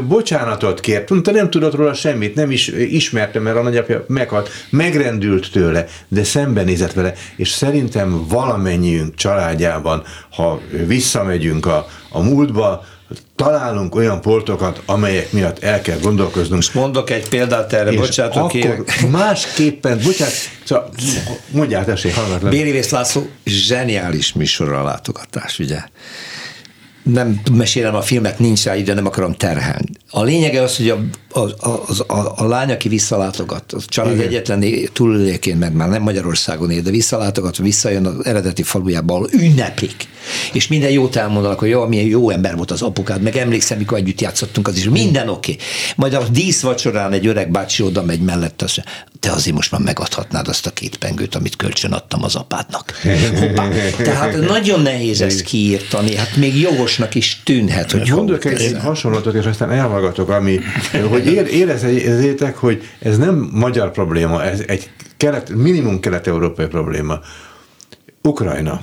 Bocsánatot 0.08 0.80
kért, 0.80 1.10
mondta, 1.10 1.30
nem 1.30 1.50
tudott 1.50 1.74
róla 1.74 1.94
semmit, 1.94 2.34
nem 2.34 2.50
is 2.50 2.68
ismertem, 2.68 3.42
mert 3.42 3.56
a 3.56 3.62
nagyapja 3.62 4.04
meghalt, 4.08 4.50
megrendült 4.70 5.52
tőle, 5.52 5.86
de 6.08 6.24
szembenézett 6.24 6.92
vele, 6.92 7.14
és 7.36 7.48
szerintem 7.48 8.26
valamennyiünk 8.28 9.14
családjában, 9.14 10.02
ha 10.30 10.60
visszamegyünk 10.86 11.66
a, 11.66 11.86
a 12.10 12.22
múltba, 12.22 12.84
találunk 13.36 13.94
olyan 13.94 14.20
portokat, 14.20 14.82
amelyek 14.86 15.32
miatt 15.32 15.62
el 15.62 15.80
kell 15.80 15.98
gondolkoznunk. 15.98 16.54
Most 16.54 16.74
mondok 16.74 17.10
egy 17.10 17.28
példát 17.28 17.72
erre, 17.72 17.92
bocsánat, 17.92 18.36
akkor 18.36 18.50
kérek. 18.50 19.06
másképpen, 19.10 20.00
bocsánat, 20.04 20.34
szóval 20.64 20.90
mondjál, 21.50 21.84
tessék, 21.84 22.14
hallgatlak. 22.14 22.50
Béri 22.50 22.80
László 22.90 23.28
zseniális 23.44 24.32
műsorra 24.32 24.82
látogatás, 24.82 25.58
ugye? 25.58 25.78
Nem 27.12 27.40
mesélem 27.52 27.94
a 27.94 28.00
filmet, 28.00 28.38
nincs 28.38 28.64
rá 28.64 28.76
ide, 28.76 28.94
nem 28.94 29.06
akarom 29.06 29.34
terhelni. 29.34 29.90
A 30.10 30.22
lényege 30.22 30.62
az, 30.62 30.76
hogy 30.76 30.88
a, 30.88 30.98
a, 31.32 31.40
a, 31.40 31.82
a, 32.06 32.32
a 32.36 32.46
lány, 32.46 32.70
aki 32.70 32.88
visszalátogat, 32.88 33.72
a 33.72 33.78
család 33.86 34.14
Igen. 34.14 34.26
egyetlen 34.26 34.64
túlélőjeként, 34.92 35.58
mert 35.58 35.74
már 35.74 35.88
nem 35.88 36.02
Magyarországon 36.02 36.70
él, 36.70 36.82
de 36.82 36.90
visszalátogat, 36.90 37.56
visszajön 37.56 38.06
az 38.06 38.24
eredeti 38.24 38.62
falujába, 38.62 39.14
ahol 39.14 39.28
ünneplik. 39.32 40.08
És 40.52 40.68
minden 40.68 40.90
jót 40.90 41.16
elmondanak, 41.16 41.58
hogy 41.58 41.68
jó, 41.68 41.86
milyen 41.86 42.06
jó 42.06 42.30
ember 42.30 42.56
volt 42.56 42.70
az 42.70 42.82
apukád, 42.82 43.22
meg 43.22 43.36
emlékszem, 43.36 43.78
mikor 43.78 43.98
együtt 43.98 44.20
játszottunk, 44.20 44.68
az 44.68 44.76
is 44.76 44.88
minden 44.88 45.28
oké. 45.28 45.52
Okay. 45.52 45.64
Majd 45.96 46.14
a 46.14 46.28
díszvacsorán 46.32 47.12
egy 47.12 47.26
öreg 47.26 47.50
bácsi 47.50 47.82
oda 47.82 48.02
megy 48.02 48.20
mellett, 48.20 48.62
azt 48.62 48.82
te 49.20 49.30
azért 49.32 49.56
most 49.56 49.70
már 49.70 49.80
megadhatnád 49.80 50.48
azt 50.48 50.66
a 50.66 50.70
két 50.70 50.96
pengőt, 50.96 51.34
amit 51.34 51.56
kölcsön 51.56 51.92
adtam 51.92 52.22
az 52.22 52.36
apádnak. 52.36 52.92
Hoppá. 53.38 53.68
Tehát 53.96 54.40
nagyon 54.40 54.80
nehéz 54.80 55.20
ezt 55.20 55.40
kiírtani, 55.40 56.16
hát 56.16 56.36
még 56.36 56.60
jogosnak 56.60 57.14
is 57.14 57.40
tűnhet. 57.44 57.90
Hogy 57.90 58.10
Mondok 58.10 58.44
egy 58.44 58.76
hasonlatot, 58.80 59.34
és 59.34 59.44
aztán 59.44 59.70
elhallgatok, 59.70 60.28
ami, 60.28 60.60
hogy 61.08 61.26
érezzétek, 61.26 62.56
hogy 62.56 62.82
ez 62.98 63.18
nem 63.18 63.50
magyar 63.52 63.90
probléma, 63.90 64.44
ez 64.44 64.62
egy 64.66 64.90
kelet, 65.16 65.50
minimum 65.50 66.00
kelet-európai 66.00 66.66
probléma. 66.66 67.20
Ukrajna. 68.22 68.82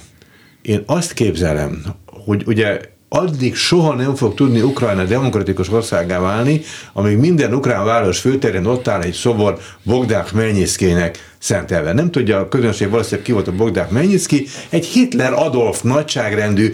Én 0.61 0.83
azt 0.85 1.13
képzelem, 1.13 1.85
hogy 2.05 2.43
ugye 2.45 2.79
addig 3.09 3.55
soha 3.55 3.93
nem 3.93 4.15
fog 4.15 4.33
tudni 4.33 4.61
Ukrajna 4.61 5.03
demokratikus 5.03 5.69
országá 5.69 6.19
válni, 6.19 6.61
amíg 6.93 7.17
minden 7.17 7.53
ukrán 7.53 7.85
város 7.85 8.19
főterén 8.19 8.65
ott 8.65 8.87
áll 8.87 9.01
egy 9.01 9.13
szobor 9.13 9.57
Bogdák 9.83 10.31
Melnyiszkének 10.31 11.35
szentelve. 11.37 11.93
Nem 11.93 12.11
tudja 12.11 12.37
a 12.37 12.47
közönség 12.47 12.89
valószínűleg 12.89 13.25
ki 13.25 13.31
volt 13.31 13.47
a 13.47 13.51
Bogdák 13.51 13.89
Melnyiszki, 13.89 14.47
egy 14.69 14.85
Hitler 14.85 15.33
Adolf 15.33 15.81
nagyságrendű, 15.81 16.73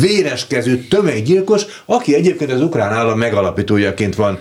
véreskező 0.00 0.76
tömeggyilkos, 0.76 1.62
aki 1.84 2.14
egyébként 2.14 2.52
az 2.52 2.62
ukrán 2.62 2.92
állam 2.92 3.18
megalapítójaként 3.18 4.14
van 4.14 4.38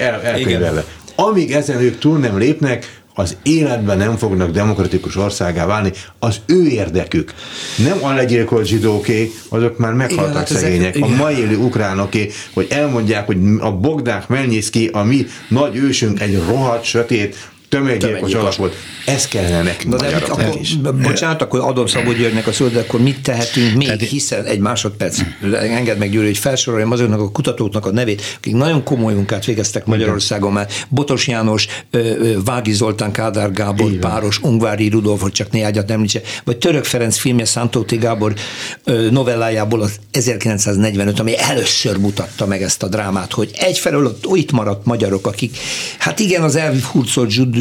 el, 0.00 0.22
elkönyvelve. 0.22 0.84
Amíg 1.14 1.52
ezen 1.52 1.80
ők 1.80 1.98
túl 1.98 2.18
nem 2.18 2.38
lépnek, 2.38 3.00
az 3.18 3.36
életben 3.42 3.98
nem 3.98 4.16
fognak 4.16 4.50
demokratikus 4.50 5.16
országá 5.16 5.66
válni, 5.66 5.92
az 6.18 6.40
ő 6.46 6.66
érdekük. 6.66 7.34
Nem 7.76 8.04
a 8.04 8.12
legyilkolt 8.12 8.66
zsidóké, 8.66 9.30
azok 9.48 9.78
már 9.78 9.92
meghaltak 9.92 10.28
igen, 10.28 10.36
hát 10.36 10.48
szegények. 10.48 10.96
Ezek, 10.96 11.08
a 11.08 11.14
mai 11.14 11.38
élő 11.38 11.56
ukránoké, 11.56 12.30
hogy 12.52 12.66
elmondják, 12.70 13.26
hogy 13.26 13.38
a 13.58 13.72
Bogdák 13.72 14.28
Melnyiszki, 14.28 14.86
a 14.92 15.02
mi 15.02 15.26
nagy 15.48 15.76
ősünk 15.76 16.20
egy 16.20 16.42
rohadt, 16.48 16.84
sötét, 16.84 17.36
tömeggyilkos 17.68 18.34
alak 18.34 18.56
volt. 18.56 18.74
Ez 19.06 19.28
kellene 19.28 19.62
nekünk 19.62 19.94
Na 19.94 20.08
de 20.08 20.16
akkor, 20.16 20.58
is. 20.60 20.76
Bocsánat, 20.76 21.42
akkor 21.42 21.60
adom 21.60 21.86
Szabó 21.86 22.12
Györgynek 22.12 22.46
a 22.46 22.52
szót, 22.52 22.72
de 22.72 22.80
akkor 22.80 23.00
mit 23.00 23.20
tehetünk 23.20 23.74
még, 23.74 23.86
Tehát, 23.86 24.02
hiszen 24.02 24.44
egy 24.44 24.58
másodperc, 24.58 25.18
enged 25.52 25.98
meg 25.98 26.10
Győri, 26.10 26.26
hogy 26.26 26.38
felsoroljam 26.38 26.92
azoknak 26.92 27.20
a 27.20 27.30
kutatóknak 27.30 27.86
a 27.86 27.90
nevét, 27.90 28.22
akik 28.36 28.54
nagyon 28.54 28.82
komoly 28.82 29.14
munkát 29.14 29.44
végeztek 29.44 29.86
Magyarországon 29.86 30.52
már. 30.52 30.68
Botos 30.88 31.28
János, 31.28 31.66
Vági 32.44 32.72
Zoltán, 32.72 33.12
Kádár 33.12 33.52
Gábor, 33.52 33.88
Igen. 33.88 34.00
Páros, 34.00 34.38
Ungvári 34.42 34.88
Rudolf, 34.88 35.20
hogy 35.20 35.32
csak 35.32 35.50
néhányat 35.50 35.90
említse, 35.90 36.20
vagy 36.44 36.56
Török 36.56 36.84
Ferenc 36.84 37.16
filmje 37.18 37.44
Szántóti 37.44 37.96
Gábor 37.96 38.34
novellájából 39.10 39.80
az 39.80 39.92
1945, 40.10 41.20
ami 41.20 41.38
először 41.38 41.96
mutatta 41.98 42.46
meg 42.46 42.62
ezt 42.62 42.82
a 42.82 42.88
drámát, 42.88 43.32
hogy 43.32 43.50
egyfelől 43.54 44.04
ott 44.04 44.36
itt 44.36 44.52
maradt 44.52 44.84
magyarok, 44.84 45.26
akik, 45.26 45.56
hát 45.98 46.18
igen, 46.18 46.42
az 46.42 46.56
elhurcolt 46.56 47.08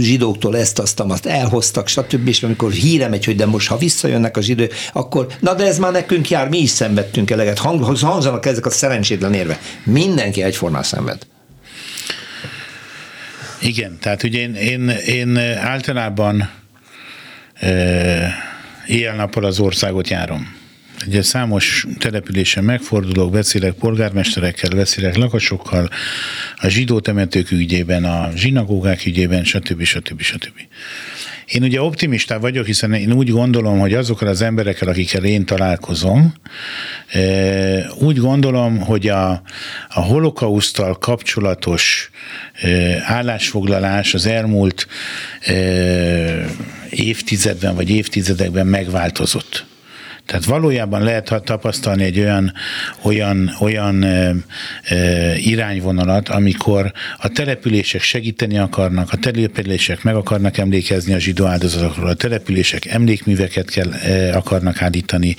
zsidóktól 0.03 0.57
ezt, 0.57 0.79
azt, 0.79 0.99
azt 0.99 1.25
elhoztak, 1.25 1.87
stb. 1.87 2.27
És 2.27 2.43
amikor 2.43 2.71
híre 2.71 3.07
megy, 3.07 3.25
hogy 3.25 3.35
de 3.35 3.45
most 3.45 3.67
ha 3.67 3.77
visszajönnek 3.77 4.37
a 4.37 4.41
zsidók, 4.41 4.73
akkor 4.93 5.27
na 5.39 5.53
de 5.53 5.65
ez 5.65 5.77
már 5.77 5.91
nekünk 5.91 6.29
jár, 6.29 6.49
mi 6.49 6.57
is 6.57 6.69
szenvedtünk 6.69 7.31
eleget. 7.31 7.57
Hang, 7.57 7.83
hangzanak 7.83 8.45
ezek 8.45 8.65
a 8.65 8.69
szerencsétlen 8.69 9.33
érve. 9.33 9.59
Mindenki 9.83 10.41
egyformán 10.41 10.83
szenved. 10.83 11.17
Igen, 13.61 13.97
tehát 14.01 14.23
ugye 14.23 14.39
én, 14.39 14.55
én, 14.55 14.89
én 14.89 15.37
általában 15.57 16.49
e, 17.53 18.33
éjjel-nappal 18.87 19.43
az 19.43 19.59
országot 19.59 20.09
járom. 20.09 20.54
Ugye 21.07 21.21
számos 21.21 21.85
településen 21.99 22.63
megfordulok, 22.63 23.31
beszélek 23.31 23.73
polgármesterekkel, 23.73 24.69
beszélek 24.69 25.15
lakasokkal, 25.15 25.89
a 26.55 26.67
zsidó 26.67 26.99
temetők 26.99 27.51
ügyében, 27.51 28.03
a 28.03 28.31
zsinagógák 28.35 29.05
ügyében, 29.05 29.43
stb. 29.43 29.83
stb. 29.83 30.21
stb. 30.21 30.59
Én 31.45 31.63
ugye 31.63 31.81
optimista 31.81 32.39
vagyok, 32.39 32.65
hiszen 32.65 32.93
én 32.93 33.11
úgy 33.11 33.29
gondolom, 33.29 33.79
hogy 33.79 33.93
azokkal 33.93 34.27
az 34.27 34.41
emberekkel, 34.41 34.87
akikkel 34.87 35.23
én 35.23 35.45
találkozom, 35.45 36.33
e, 37.07 37.19
úgy 37.99 38.17
gondolom, 38.17 38.79
hogy 38.79 39.07
a, 39.07 39.41
a 39.89 39.99
holokausztal 40.01 40.97
kapcsolatos 40.97 42.09
e, 42.53 42.69
állásfoglalás 43.03 44.13
az 44.13 44.25
elmúlt 44.25 44.87
e, 45.41 45.53
évtizedben 46.89 47.75
vagy 47.75 47.89
évtizedekben 47.89 48.67
megváltozott. 48.67 49.65
Tehát 50.25 50.45
valójában 50.45 51.03
lehet 51.03 51.41
tapasztalni 51.43 52.03
egy 52.03 52.19
olyan, 52.19 52.53
olyan, 53.01 53.55
olyan 53.59 54.01
ö, 54.01 54.31
ö, 54.89 55.33
irányvonalat, 55.33 56.29
amikor 56.29 56.91
a 57.17 57.27
települések 57.27 58.01
segíteni 58.01 58.57
akarnak, 58.57 59.11
a 59.11 59.17
települések 59.17 60.03
meg 60.03 60.15
akarnak 60.15 60.57
emlékezni 60.57 61.13
a 61.13 61.19
zsidó 61.19 61.45
áldozatokról, 61.45 62.09
a 62.09 62.13
települések 62.13 62.85
emlékműveket 62.85 63.69
kell, 63.69 63.91
ö, 64.07 64.31
akarnak 64.33 64.81
állítani. 64.81 65.35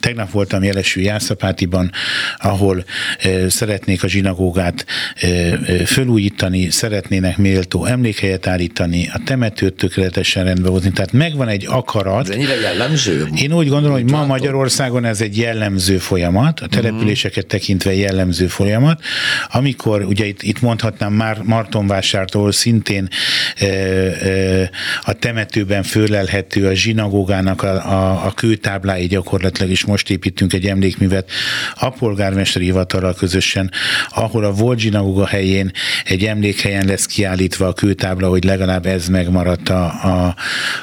Tegnap 0.00 0.30
voltam 0.30 0.62
Jelesű 0.62 1.00
Jászapátiban, 1.00 1.90
ahol 2.38 2.84
ö, 3.24 3.48
szeretnék 3.48 4.02
a 4.02 4.08
zsinagógát 4.08 4.86
ö, 5.22 5.26
ö, 5.66 5.76
fölújítani, 5.84 6.70
szeretnének 6.70 7.36
méltó 7.36 7.84
emlékhelyet 7.84 8.46
állítani, 8.46 9.10
a 9.12 9.20
temetőt 9.24 9.74
tökéletesen 9.74 10.44
rendbe 10.44 10.68
hozni. 10.68 10.90
Tehát 10.90 11.12
megvan 11.12 11.48
egy 11.48 11.66
akarat. 11.68 12.28
Ez 12.28 12.34
ennyire 12.34 12.60
jellemző? 12.60 13.28
Én 13.36 13.52
úgy 13.52 13.68
gondolom, 13.68 13.96
hogy 13.96 14.10
ma 14.10 14.25
Magyarországon 14.26 15.04
ez 15.04 15.20
egy 15.20 15.38
jellemző 15.38 15.98
folyamat, 15.98 16.60
a 16.60 16.66
településeket 16.66 17.46
tekintve 17.46 17.94
jellemző 17.94 18.46
folyamat, 18.46 19.00
amikor 19.48 20.02
ugye 20.02 20.26
itt, 20.26 20.42
itt 20.42 20.60
mondhatnám 20.60 21.12
már 21.12 21.40
Martonvásártól 21.42 22.52
szintén 22.52 23.08
e, 23.56 23.66
e, 23.66 24.70
a 25.02 25.12
temetőben 25.12 25.82
fölelhető 25.82 26.66
a 26.66 26.74
zsinagógának 26.74 27.62
a, 27.62 27.68
a, 27.68 28.26
a 28.26 28.32
kőtáblái 28.34 29.06
gyakorlatilag 29.06 29.70
is 29.70 29.84
most 29.84 30.10
építünk 30.10 30.52
egy 30.52 30.66
emlékművet 30.66 31.30
a 31.74 31.90
polgármesteri 31.90 32.64
hivatalral 32.64 33.14
közösen, 33.14 33.70
ahol 34.08 34.44
a 34.44 34.52
volt 34.52 34.78
zsinagóga 34.78 35.26
helyén 35.26 35.70
egy 36.04 36.24
emlékhelyen 36.24 36.86
lesz 36.86 37.06
kiállítva 37.06 37.66
a 37.66 37.72
kőtábla, 37.72 38.28
hogy 38.28 38.44
legalább 38.44 38.86
ez 38.86 39.08
megmaradt 39.08 39.68
a, 39.68 39.84
a, 39.84 40.34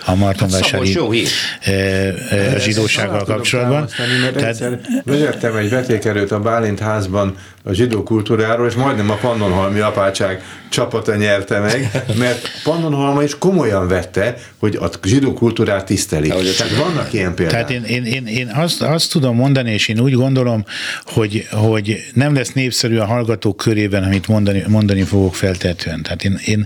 a 0.06 0.16
Martonvásári 0.16 0.70
Szabolcs 0.70 0.94
jó 0.94 1.12
hír. 1.12 1.28
a 2.56 2.60
zsidósággal 2.60 3.26
kapcsolatban. 3.36 3.88
Tehát... 4.34 4.43
Egyszer 4.43 4.80
vezettem 5.06 5.56
egy 5.56 5.69
vetékerőt 5.69 6.32
a 6.32 6.39
Bálint 6.39 6.80
házban 6.80 7.36
a 7.63 7.74
zsidó 7.74 8.04
kultúráról, 8.04 8.67
és 8.67 8.74
majdnem 8.74 9.10
a 9.10 9.15
Pannonhalmi 9.15 9.80
apátság 9.80 10.43
csapata 10.69 11.15
nyerte 11.15 11.60
meg, 11.60 12.04
mert 12.17 12.50
Pannonhalma 12.63 13.24
is 13.24 13.38
komolyan 13.38 13.88
vette, 13.88 14.38
hogy 14.58 14.76
a 14.76 14.89
zsidó 15.04 15.34
kultúrát 15.34 15.86
tisztelik. 15.86 16.34
Tehát 16.34 16.76
vannak 16.76 17.13
ilyen 17.13 17.34
példák. 17.34 17.65
Tehát 17.65 17.69
én, 17.69 17.84
én, 17.84 18.06
én, 18.06 18.28
én 18.28 18.48
azt, 18.48 18.82
azt 18.82 19.12
tudom 19.12 19.36
mondani, 19.36 19.72
és 19.72 19.88
én 19.88 20.00
úgy 20.00 20.13
gondolom, 20.13 20.65
hogy, 21.06 21.48
hogy 21.52 22.04
nem 22.13 22.36
lesz 22.36 22.52
népszerű 22.52 22.98
a 22.98 23.06
hallgatók 23.06 23.58
körében, 23.58 24.04
amit 24.04 24.28
mondani, 24.28 24.63
mondani 24.67 25.02
fogok 25.02 25.36
feltetően. 25.36 26.04
Tehát 26.04 26.24
én, 26.24 26.39
én 26.46 26.65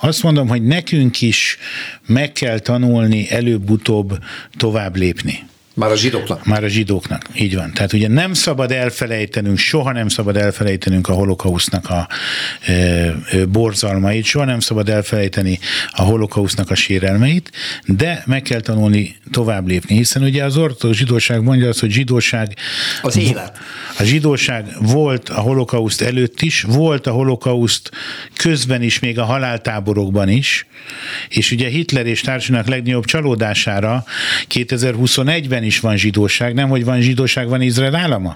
azt 0.00 0.22
mondom, 0.22 0.48
hogy 0.48 0.62
nekünk 0.62 1.20
is 1.20 1.58
meg 2.06 2.32
kell 2.32 2.58
tanulni 2.58 3.30
előbb-utóbb 3.30 4.18
tovább 4.56 4.96
lépni. 4.96 5.46
Már 5.78 5.90
a 5.90 5.96
zsidóknak. 5.96 6.44
Már 6.44 6.64
a 6.64 6.68
zsidóknak, 6.68 7.22
így 7.34 7.54
van. 7.54 7.72
Tehát 7.72 7.92
ugye 7.92 8.08
nem 8.08 8.32
szabad 8.32 8.72
elfelejtenünk, 8.72 9.58
soha 9.58 9.92
nem 9.92 10.08
szabad 10.08 10.36
elfelejtenünk 10.36 11.08
a 11.08 11.12
holokausznak 11.12 11.90
a 11.90 12.08
e, 12.66 12.72
e, 12.72 13.14
borzalmait, 13.48 14.24
soha 14.24 14.44
nem 14.44 14.60
szabad 14.60 14.88
elfelejteni 14.88 15.58
a 15.90 16.02
holokausznak 16.02 16.70
a 16.70 16.74
sérelmeit, 16.74 17.50
de 17.84 18.22
meg 18.26 18.42
kell 18.42 18.60
tanulni 18.60 19.16
tovább 19.30 19.66
lépni, 19.66 19.96
hiszen 19.96 20.22
ugye 20.22 20.44
az 20.44 20.56
ortodox 20.56 20.98
zsidóság 20.98 21.42
mondja 21.42 21.68
azt, 21.68 21.80
hogy 21.80 21.90
zsidóság 21.90 22.56
Az 23.02 23.16
élet. 23.16 23.58
a 23.98 24.02
zsidóság 24.02 24.66
volt 24.80 25.28
a 25.28 25.40
holokauszt 25.40 26.00
előtt 26.00 26.40
is, 26.40 26.62
volt 26.62 27.06
a 27.06 27.10
holokauszt 27.10 27.90
közben 28.36 28.82
is, 28.82 28.98
még 28.98 29.18
a 29.18 29.24
haláltáborokban 29.24 30.28
is, 30.28 30.66
és 31.28 31.50
ugye 31.50 31.68
Hitler 31.68 32.06
és 32.06 32.20
társának 32.20 32.66
legnagyobb 32.66 33.04
csalódására 33.04 34.04
2021-ben 34.54 35.66
is 35.68 35.80
van 35.80 35.96
zsidóság, 35.96 36.54
nem 36.54 36.68
hogy 36.68 36.84
van 36.84 37.00
zsidóság, 37.00 37.48
van 37.48 37.62
Izrael 37.62 37.94
állama. 37.94 38.34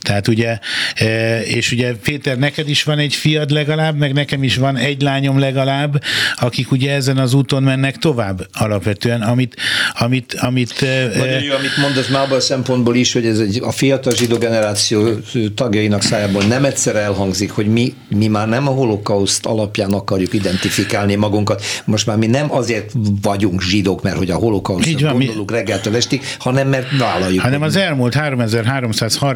Tehát 0.00 0.28
ugye, 0.28 0.58
e, 0.94 1.40
és 1.40 1.72
ugye 1.72 1.92
Péter, 1.92 2.38
neked 2.38 2.68
is 2.68 2.82
van 2.82 2.98
egy 2.98 3.14
fiad 3.14 3.50
legalább, 3.50 3.96
meg 3.96 4.12
nekem 4.12 4.42
is 4.42 4.56
van 4.56 4.76
egy 4.76 5.02
lányom 5.02 5.38
legalább, 5.38 6.02
akik 6.36 6.70
ugye 6.70 6.92
ezen 6.92 7.18
az 7.18 7.34
úton 7.34 7.62
mennek 7.62 7.96
tovább 7.96 8.46
alapvetően, 8.52 9.22
amit, 9.22 9.56
amit, 9.98 10.34
amit 10.38 10.80
Vagy 11.18 11.44
ő, 11.44 11.52
amit 11.52 11.76
mondasz 11.76 12.08
már 12.08 12.22
abban 12.22 12.36
a 12.36 12.40
szempontból 12.40 12.96
is, 12.96 13.12
hogy 13.12 13.26
ez 13.26 13.38
egy, 13.38 13.60
a 13.62 13.70
fiatal 13.70 14.12
zsidó 14.12 14.38
generáció 14.38 15.08
tagjainak 15.54 16.02
szájából 16.02 16.42
nem 16.42 16.64
egyszer 16.64 16.96
elhangzik, 16.96 17.50
hogy 17.50 17.66
mi, 17.66 17.94
mi 18.08 18.26
már 18.26 18.48
nem 18.48 18.68
a 18.68 18.70
holokauszt 18.70 19.46
alapján 19.46 19.92
akarjuk 19.92 20.32
identifikálni 20.32 21.14
magunkat. 21.14 21.62
Most 21.84 22.06
már 22.06 22.16
mi 22.16 22.26
nem 22.26 22.52
azért 22.52 22.92
vagyunk 23.22 23.62
zsidók, 23.62 24.02
mert 24.02 24.16
hogy 24.16 24.30
a 24.30 24.36
holokauszt 24.36 25.00
gondolunk 25.00 25.50
mi... 25.50 25.56
reggeltől 25.56 25.96
estig, 25.96 26.22
hanem 26.38 26.68
mert 26.68 26.98
vállaljuk. 26.98 27.42
Hanem 27.42 27.62
az 27.62 27.76
elmúlt 27.76 28.14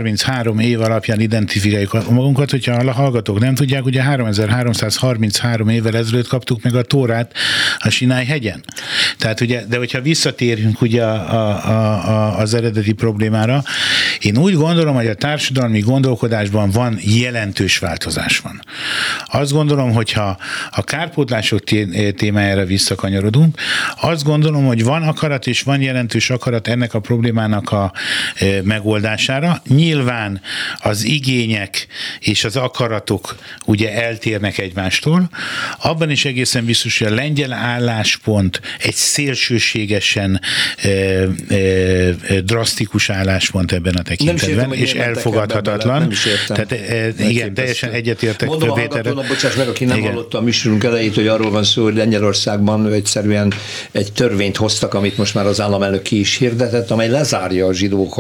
3333 0.07 0.59
év 0.59 0.81
alapján 0.81 1.21
identifikáljuk 1.21 2.11
magunkat, 2.11 2.51
hogyha 2.51 2.73
a 2.73 2.93
hallgatók 2.93 3.39
nem 3.39 3.55
tudják, 3.55 3.85
ugye 3.85 4.03
3333 4.03 5.69
évvel 5.69 5.97
ezelőtt 5.97 6.29
kaptuk 6.29 6.63
meg 6.63 6.75
a 6.75 6.83
Tórát 6.83 7.33
a 7.79 7.91
Sinály 7.91 8.25
hegyen. 8.25 8.65
Tehát 9.19 9.41
ugye, 9.41 9.65
de 9.69 9.77
hogyha 9.77 10.01
visszatérünk 10.01 10.81
ugye 10.81 11.05
a, 11.05 11.65
a, 11.69 12.09
a, 12.09 12.39
az 12.39 12.55
eredeti 12.55 12.93
problémára, 12.93 13.63
én 14.21 14.39
úgy 14.39 14.55
gondolom, 14.55 14.95
hogy 14.95 15.07
a 15.07 15.15
társadalmi 15.15 15.81
gondolkodásban 15.81 16.71
van 16.71 16.99
jelentős 17.01 17.79
változás 17.79 18.39
van. 18.39 18.61
Azt 19.27 19.53
gondolom, 19.53 19.93
hogyha 19.93 20.39
a 20.71 20.85
kárpótlások 20.85 21.63
témájára 22.17 22.65
visszakanyarodunk, 22.65 23.61
azt 24.01 24.25
gondolom, 24.25 24.67
hogy 24.67 24.85
van 24.85 25.03
akarat 25.03 25.47
és 25.47 25.63
van 25.63 25.81
jelentős 25.81 26.31
akarat 26.31 26.69
ennek 26.69 26.95
a 26.95 27.01
problémának 27.01 27.71
a 27.71 27.93
megoldására. 28.63 29.61
Nyilván 29.69 29.96
az 30.79 31.05
igények 31.05 31.87
és 32.21 32.45
az 32.45 32.57
akaratok 32.57 33.37
ugye 33.67 34.03
eltérnek 34.03 34.59
egymástól. 34.59 35.31
Abban 35.83 36.11
is 36.11 36.25
egészen 36.25 36.65
biztos, 36.65 36.99
hogy 36.99 37.07
a 37.07 37.15
lengyel 37.15 37.53
álláspont 37.53 38.61
egy 38.79 38.95
szélsőségesen 38.95 40.41
e, 40.77 40.89
e, 40.89 42.41
drasztikus 42.45 43.11
álláspont 43.11 43.73
ebben 43.73 43.95
a 43.95 44.03
tekintetben, 44.03 44.73
és 44.73 44.93
elfogadhatatlan. 44.93 46.01
Nem 46.01 46.11
is 46.11 46.25
értem. 46.25 46.67
Tehát 46.67 46.73
e, 47.19 47.29
igen, 47.29 47.55
teljesen 47.55 47.91
egyetértek 47.91 48.49
Mondom 48.49 48.75
Péterre. 48.75 49.13
Bocsáss 49.13 49.55
meg, 49.55 49.69
aki 49.69 49.85
nem 49.85 49.99
igen. 49.99 50.11
hallotta 50.11 50.39
a 50.39 50.41
műsorunk 50.41 50.85
elejét, 50.85 51.15
hogy 51.15 51.27
arról 51.27 51.51
van 51.51 51.65
szó, 51.65 51.83
hogy 51.83 51.95
Lengyelországban 51.95 52.93
egyszerűen 52.93 53.53
egy 53.93 54.13
törvényt 54.13 54.57
hoztak, 54.57 54.95
amit 54.95 55.17
most 55.17 55.35
már 55.35 55.47
az 55.47 55.61
államelnök 55.61 56.03
ki 56.03 56.19
is 56.19 56.37
hirdetett, 56.37 56.91
amely 56.91 57.09
lezárja 57.09 57.67
a 57.67 57.73
zsidók 57.73 58.15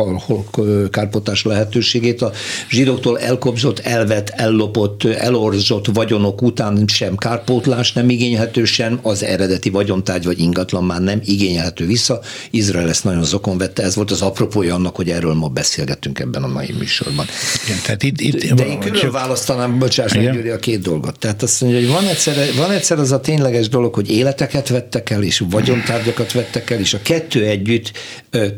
kárpotás 0.90 1.42
lehetőségét. 1.56 2.22
A 2.22 2.32
zsidóktól 2.68 3.20
elkobzott, 3.20 3.78
elvett, 3.78 4.28
ellopott, 4.28 5.04
elorzott 5.04 5.86
vagyonok 5.92 6.42
után 6.42 6.84
sem 6.86 7.16
kárpótlás 7.16 7.92
nem 7.92 8.08
igényhető, 8.10 8.64
sem 8.64 8.98
az 9.02 9.22
eredeti 9.22 9.70
vagyontárgy 9.70 10.24
vagy 10.24 10.38
ingatlan 10.38 10.84
már 10.84 11.00
nem 11.00 11.20
igényelhető 11.24 11.86
vissza. 11.86 12.20
Izrael 12.50 12.88
ezt 12.88 13.04
nagyon 13.04 13.24
zokon 13.24 13.58
vette, 13.58 13.82
ez 13.82 13.94
volt 13.94 14.10
az 14.10 14.22
apropója 14.22 14.74
annak, 14.74 14.96
hogy 14.96 15.10
erről 15.10 15.34
ma 15.34 15.48
beszélgettünk 15.48 16.18
ebben 16.18 16.42
a 16.42 16.46
mai 16.46 16.74
műsorban. 16.78 17.26
Igen, 17.64 17.78
tehát 17.84 18.02
itt, 18.02 18.20
itt, 18.20 18.52
De 18.52 18.66
én 18.66 18.78
külön 18.78 19.10
választanám, 19.10 19.78
bocsáss 19.78 20.14
meg, 20.14 20.32
Gyuri, 20.32 20.48
a 20.48 20.58
két 20.58 20.80
dolgot. 20.80 21.18
Tehát 21.18 21.42
azt 21.42 21.60
mondja, 21.60 21.80
hogy 21.80 21.88
van 21.88 22.04
egyszer, 22.04 22.54
van 22.56 22.70
egyszer 22.70 22.98
az 22.98 23.12
a 23.12 23.20
tényleges 23.20 23.68
dolog, 23.68 23.94
hogy 23.94 24.10
életeket 24.10 24.68
vettek 24.68 25.10
el, 25.10 25.22
és 25.22 25.42
vagyontárgyakat 25.50 26.32
vettek 26.32 26.70
el, 26.70 26.78
és 26.78 26.94
a 26.94 26.98
kettő 27.02 27.44
együtt 27.44 27.92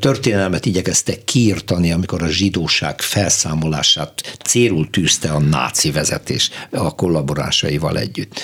történelmet 0.01 0.67
igyekeztek 0.67 1.25
kiirtani, 1.25 1.93
amikor 1.93 2.23
a 2.23 2.29
zsidóság 2.29 2.88
felszámolását 2.97 4.39
célul 4.45 4.91
tűzte 4.91 5.31
a 5.31 5.39
náci 5.39 5.91
vezetés 5.91 6.51
a 6.71 6.95
kollaborásaival 6.95 7.99
együtt. 7.99 8.41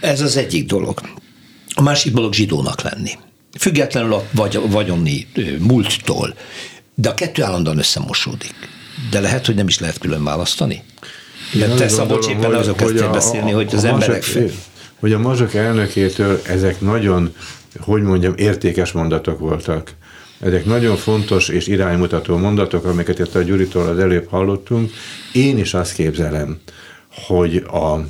Ez 0.00 0.20
az 0.20 0.36
egyik 0.36 0.66
dolog. 0.66 1.00
A 1.74 1.82
másik 1.82 2.12
dolog 2.12 2.32
zsidónak 2.32 2.82
lenni. 2.82 3.10
Függetlenül 3.58 4.12
a 4.14 4.24
vagy, 4.30 4.70
vagyoni 4.70 5.26
múlttól. 5.58 6.34
De 6.94 7.08
a 7.08 7.14
kettő 7.14 7.42
állandóan 7.42 7.78
összemosódik. 7.78 8.54
De 9.10 9.20
lehet, 9.20 9.46
hogy 9.46 9.54
nem 9.54 9.68
is 9.68 9.78
lehet 9.78 9.98
külön 9.98 10.24
választani? 10.24 10.82
Mert 11.52 11.76
te 11.76 11.88
Szabolcs 11.88 12.26
éppen 12.26 12.54
azok 12.54 12.76
kezdtél 12.76 13.10
beszélni, 13.10 13.50
hogy 13.50 13.74
az 13.74 13.84
a 13.84 13.88
emberek... 13.88 14.26
Mazsok, 14.26 14.50
hogy 14.98 15.12
a 15.12 15.18
mazsok 15.18 15.54
elnökétől 15.54 16.40
ezek 16.46 16.80
nagyon, 16.80 17.34
hogy 17.80 18.02
mondjam, 18.02 18.34
értékes 18.36 18.92
mondatok 18.92 19.38
voltak. 19.38 19.94
Ezek 20.40 20.64
nagyon 20.64 20.96
fontos 20.96 21.48
és 21.48 21.66
iránymutató 21.66 22.36
mondatok, 22.36 22.84
amiket 22.84 23.18
itt 23.18 23.34
a 23.34 23.42
Gyuritól 23.42 23.86
az 23.86 23.98
előbb 23.98 24.28
hallottunk. 24.28 24.90
Én 25.32 25.58
is 25.58 25.74
azt 25.74 25.92
képzelem, 25.94 26.60
hogy 27.26 27.56
a 27.56 28.06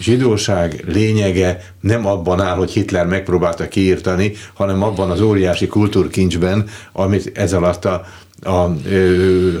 zsidóság 0.00 0.84
lényege 0.86 1.74
nem 1.80 2.06
abban 2.06 2.40
áll, 2.40 2.56
hogy 2.56 2.70
Hitler 2.70 3.06
megpróbálta 3.06 3.68
kiírtani, 3.68 4.32
hanem 4.54 4.82
abban 4.82 5.10
az 5.10 5.20
óriási 5.20 5.66
kultúrkincsben, 5.66 6.68
amit 6.92 7.38
ez 7.38 7.52
alatt 7.52 7.84
a, 7.84 8.04
a 8.42 8.70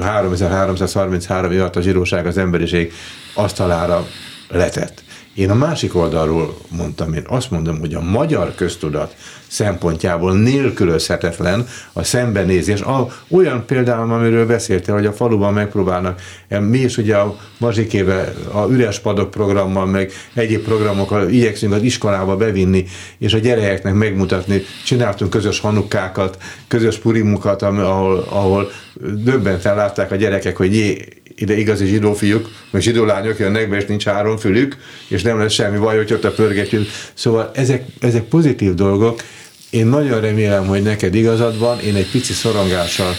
3333 0.00 1.52
év 1.52 1.60
alatt 1.60 1.76
a 1.76 1.82
zsidóság 1.82 2.26
az 2.26 2.38
emberiség 2.38 2.92
asztalára 3.34 4.06
letett. 4.48 5.02
Én 5.34 5.50
a 5.50 5.54
másik 5.54 5.96
oldalról 5.96 6.56
mondtam, 6.68 7.12
én 7.12 7.24
azt 7.26 7.50
mondom, 7.50 7.78
hogy 7.78 7.94
a 7.94 8.00
magyar 8.00 8.54
köztudat 8.54 9.14
szempontjából 9.46 10.32
nélkülözhetetlen 10.32 11.66
a 11.92 12.02
szembenézés. 12.02 12.80
A, 12.80 13.08
olyan 13.30 13.66
például, 13.66 14.12
amiről 14.12 14.46
beszéltél, 14.46 14.94
hogy 14.94 15.06
a 15.06 15.12
faluban 15.12 15.52
megpróbálnak, 15.52 16.20
mi 16.48 16.78
is 16.78 16.96
ugye 16.96 17.16
a 17.16 17.36
mazsikébe, 17.58 18.32
a 18.52 18.66
üres 18.70 18.98
padok 18.98 19.30
programmal, 19.30 19.86
meg 19.86 20.12
egyéb 20.34 20.62
programokkal 20.62 21.28
igyekszünk 21.28 21.72
az 21.72 21.82
iskolába 21.82 22.36
bevinni, 22.36 22.84
és 23.18 23.34
a 23.34 23.38
gyerekeknek 23.38 23.94
megmutatni. 23.94 24.62
Csináltunk 24.84 25.30
közös 25.30 25.60
hanukákat, 25.60 26.38
közös 26.68 26.96
purimukat, 26.96 27.62
ahol, 27.62 28.26
ahol 28.28 28.70
döbbenten 29.00 29.76
látták 29.76 30.10
a 30.10 30.16
gyerekek, 30.16 30.56
hogy 30.56 30.74
jé, 30.74 31.08
ide 31.36 31.56
igazi 31.56 31.86
zsidó 31.86 32.12
fiúk, 32.12 32.48
meg 32.70 32.82
zsidó 32.82 33.04
lányok 33.04 33.38
jönnek 33.38 33.68
be, 33.68 33.76
és 33.76 33.84
nincs 33.84 34.04
három 34.04 34.36
fülük, 34.36 34.76
és 35.08 35.22
nem 35.22 35.38
lesz 35.38 35.52
semmi 35.52 35.78
baj, 35.78 35.96
hogy 35.96 36.12
ott 36.12 36.24
a 36.24 36.32
pörgetjük. 36.32 36.88
Szóval 37.14 37.50
ezek, 37.54 37.84
ezek 38.00 38.22
pozitív 38.22 38.74
dolgok. 38.74 39.22
Én 39.70 39.86
nagyon 39.86 40.20
remélem, 40.20 40.66
hogy 40.66 40.82
neked 40.82 41.14
igazad 41.14 41.58
van, 41.58 41.80
én 41.80 41.94
egy 41.94 42.10
pici 42.10 42.32
szorongással 42.32 43.14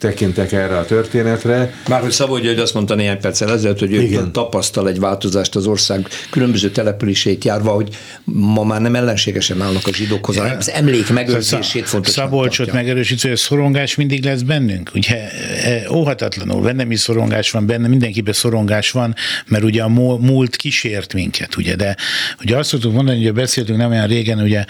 tekintek 0.00 0.52
erre 0.52 0.78
a 0.78 0.84
történetre. 0.84 1.74
Már 1.88 2.00
hogy 2.00 2.10
Szabolcs 2.10 2.46
hogy 2.46 2.58
azt 2.58 2.74
mondta 2.74 2.94
néhány 2.94 3.20
perccel 3.20 3.52
ezelőtt, 3.52 3.78
hogy 3.78 3.92
ő 3.92 4.00
Igen. 4.00 4.32
tapasztal 4.32 4.88
egy 4.88 4.98
változást 4.98 5.56
az 5.56 5.66
ország 5.66 6.08
különböző 6.30 6.70
települését 6.70 7.44
járva, 7.44 7.70
hogy 7.70 7.96
ma 8.24 8.64
már 8.64 8.80
nem 8.80 8.94
ellenségesen 8.94 9.62
állnak 9.62 9.86
a 9.86 9.92
zsidókhoz, 9.92 10.36
hanem 10.36 10.56
az 10.58 10.70
emlék 10.70 11.10
megőrzését 11.10 11.88
fontos. 11.88 12.12
Szabolcsot 12.12 12.72
megerősítő, 12.72 13.28
hogy 13.28 13.36
a 13.36 13.40
szorongás 13.40 13.94
mindig 13.94 14.24
lesz 14.24 14.40
bennünk. 14.40 14.90
Ugye 14.94 15.30
e, 15.64 15.90
óhatatlanul, 15.90 16.62
bennem 16.62 16.90
is 16.90 17.00
szorongás 17.00 17.50
van, 17.50 17.66
benne 17.66 17.88
mindenkiben 17.88 18.32
szorongás 18.32 18.90
van, 18.90 19.14
mert 19.46 19.64
ugye 19.64 19.82
a 19.82 19.88
múlt 20.18 20.56
kísért 20.56 21.14
minket, 21.14 21.56
ugye, 21.56 21.76
de 21.76 21.96
ugye 22.42 22.56
azt 22.56 22.68
szoktuk 22.68 22.92
mondani, 22.92 23.24
hogy 23.24 23.32
beszéltünk 23.32 23.78
nem 23.78 23.90
olyan 23.90 24.06
régen, 24.06 24.38
ugye, 24.38 24.64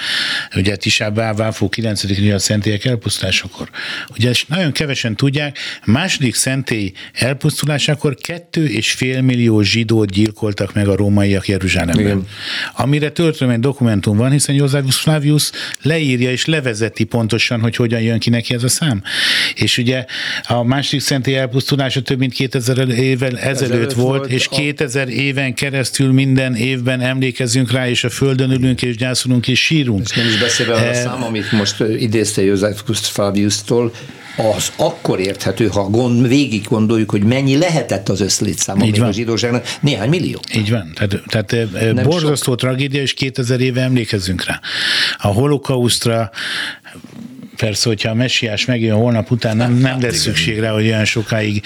ugye 0.56 0.76
Tisábá, 0.76 1.32
Váfó 1.32 1.68
9. 1.68 2.04
a 2.34 2.38
szentélyek 2.38 2.84
elpusztásakor. 2.84 3.68
Ugye 4.08 4.32
nagyon 4.46 4.72
kevesen 4.72 5.16
tudják, 5.16 5.58
a 5.86 5.90
második 5.90 6.34
szentély 6.34 6.92
elpusztulásakor 7.12 8.14
kettő 8.14 8.66
és 8.66 8.92
fél 8.92 9.20
millió 9.20 9.62
zsidót 9.62 10.10
gyilkoltak 10.10 10.74
meg 10.74 10.88
a 10.88 10.96
rómaiak 10.96 11.48
Jeruzsálemben. 11.48 12.04
Igen. 12.04 12.26
Amire 12.76 13.10
történelmi 13.10 13.60
dokumentum 13.60 14.16
van, 14.16 14.30
hiszen 14.30 14.54
Josephus 14.54 14.96
Flavius 14.96 15.50
leírja 15.82 16.30
és 16.30 16.44
levezeti 16.44 17.04
pontosan, 17.04 17.60
hogy 17.60 17.76
hogyan 17.76 18.00
jön 18.00 18.18
ki 18.18 18.30
neki 18.30 18.54
ez 18.54 18.62
a 18.62 18.68
szám. 18.68 19.02
És 19.54 19.78
ugye 19.78 20.04
a 20.42 20.62
második 20.62 21.00
szentély 21.00 21.36
elpusztulása 21.36 22.00
több 22.00 22.18
mint 22.18 22.32
2000 22.32 22.88
évvel 22.88 23.38
ezelőtt, 23.38 23.60
ezelőtt 23.60 23.92
volt, 23.92 24.18
volt, 24.18 24.30
és 24.30 24.46
a... 24.50 24.54
2000 24.54 25.08
éven 25.08 25.54
keresztül 25.54 26.12
minden 26.12 26.54
évben 26.54 27.00
emlékezünk 27.00 27.70
rá, 27.70 27.88
és 27.88 28.04
a 28.04 28.10
földön 28.10 28.50
ülünk, 28.50 28.82
és 28.82 28.96
gyászolunk, 28.96 29.48
és 29.48 29.64
sírunk. 29.64 30.00
És 30.08 30.16
nem 30.16 30.26
is 30.26 30.38
beszélve 30.40 30.74
a 30.74 30.78
eh, 30.78 30.94
szám, 30.94 31.22
amit 31.22 31.52
most 31.52 31.80
idézte 31.80 32.42
Josephus 32.42 32.98
Flavius-tól, 32.98 33.92
az 34.54 34.72
akkor 34.76 35.20
érthető, 35.20 35.66
ha 35.66 35.82
gond, 35.82 36.28
végig 36.28 36.64
gondoljuk, 36.68 37.10
hogy 37.10 37.22
mennyi 37.22 37.56
lehetett 37.56 38.08
az 38.08 38.20
összlétszám 38.20 38.76
még 38.76 39.02
a 39.02 39.12
zsidóságnak, 39.12 39.76
néhány 39.80 40.08
millió. 40.08 40.40
Így 40.54 40.70
van. 40.70 40.92
Tehát, 40.94 41.22
tehát 41.26 41.52
eh, 41.52 41.92
Nem 41.92 42.04
borzasztó 42.04 42.50
sok. 42.50 42.60
tragédia, 42.60 43.00
és 43.00 43.14
2000 43.14 43.60
éve 43.60 43.82
emlékezzünk 43.82 44.44
rá. 44.44 44.60
A 45.18 45.26
holokausztra 45.26 46.30
Persze, 47.60 47.88
hogyha 47.88 48.10
a 48.10 48.14
messiás 48.14 48.64
megjön 48.64 48.96
holnap 48.96 49.30
után, 49.30 49.56
nem, 49.56 49.74
nem 49.74 50.00
lesz 50.00 50.16
szükség 50.16 50.58
rá, 50.58 50.70
hogy 50.70 50.86
olyan 50.86 51.04
sokáig 51.04 51.62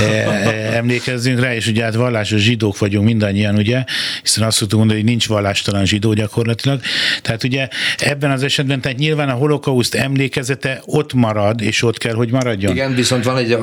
e, 0.00 0.04
e, 0.04 0.76
emlékezzünk 0.76 1.40
rá, 1.40 1.54
és 1.54 1.66
ugye 1.66 1.82
hát 1.82 1.94
vallásos 1.94 2.40
zsidók 2.40 2.78
vagyunk 2.78 3.04
mindannyian, 3.04 3.54
ugye, 3.54 3.84
hiszen 4.22 4.44
azt 4.44 4.56
szoktuk 4.56 4.78
mondani, 4.78 5.00
hogy 5.00 5.08
nincs 5.08 5.28
vallástalan 5.28 5.84
zsidó 5.84 6.12
gyakorlatilag. 6.12 6.80
Tehát 7.22 7.44
ugye 7.44 7.68
ebben 7.98 8.30
az 8.30 8.42
esetben, 8.42 8.80
tehát 8.80 8.98
nyilván 8.98 9.28
a 9.28 9.32
holokauszt 9.32 9.94
emlékezete 9.94 10.82
ott 10.84 11.12
marad, 11.12 11.60
és 11.60 11.82
ott 11.82 11.98
kell, 11.98 12.14
hogy 12.14 12.30
maradjon. 12.30 12.72
Igen, 12.72 12.94
viszont 12.94 13.24
van 13.24 13.36
egy 13.36 13.56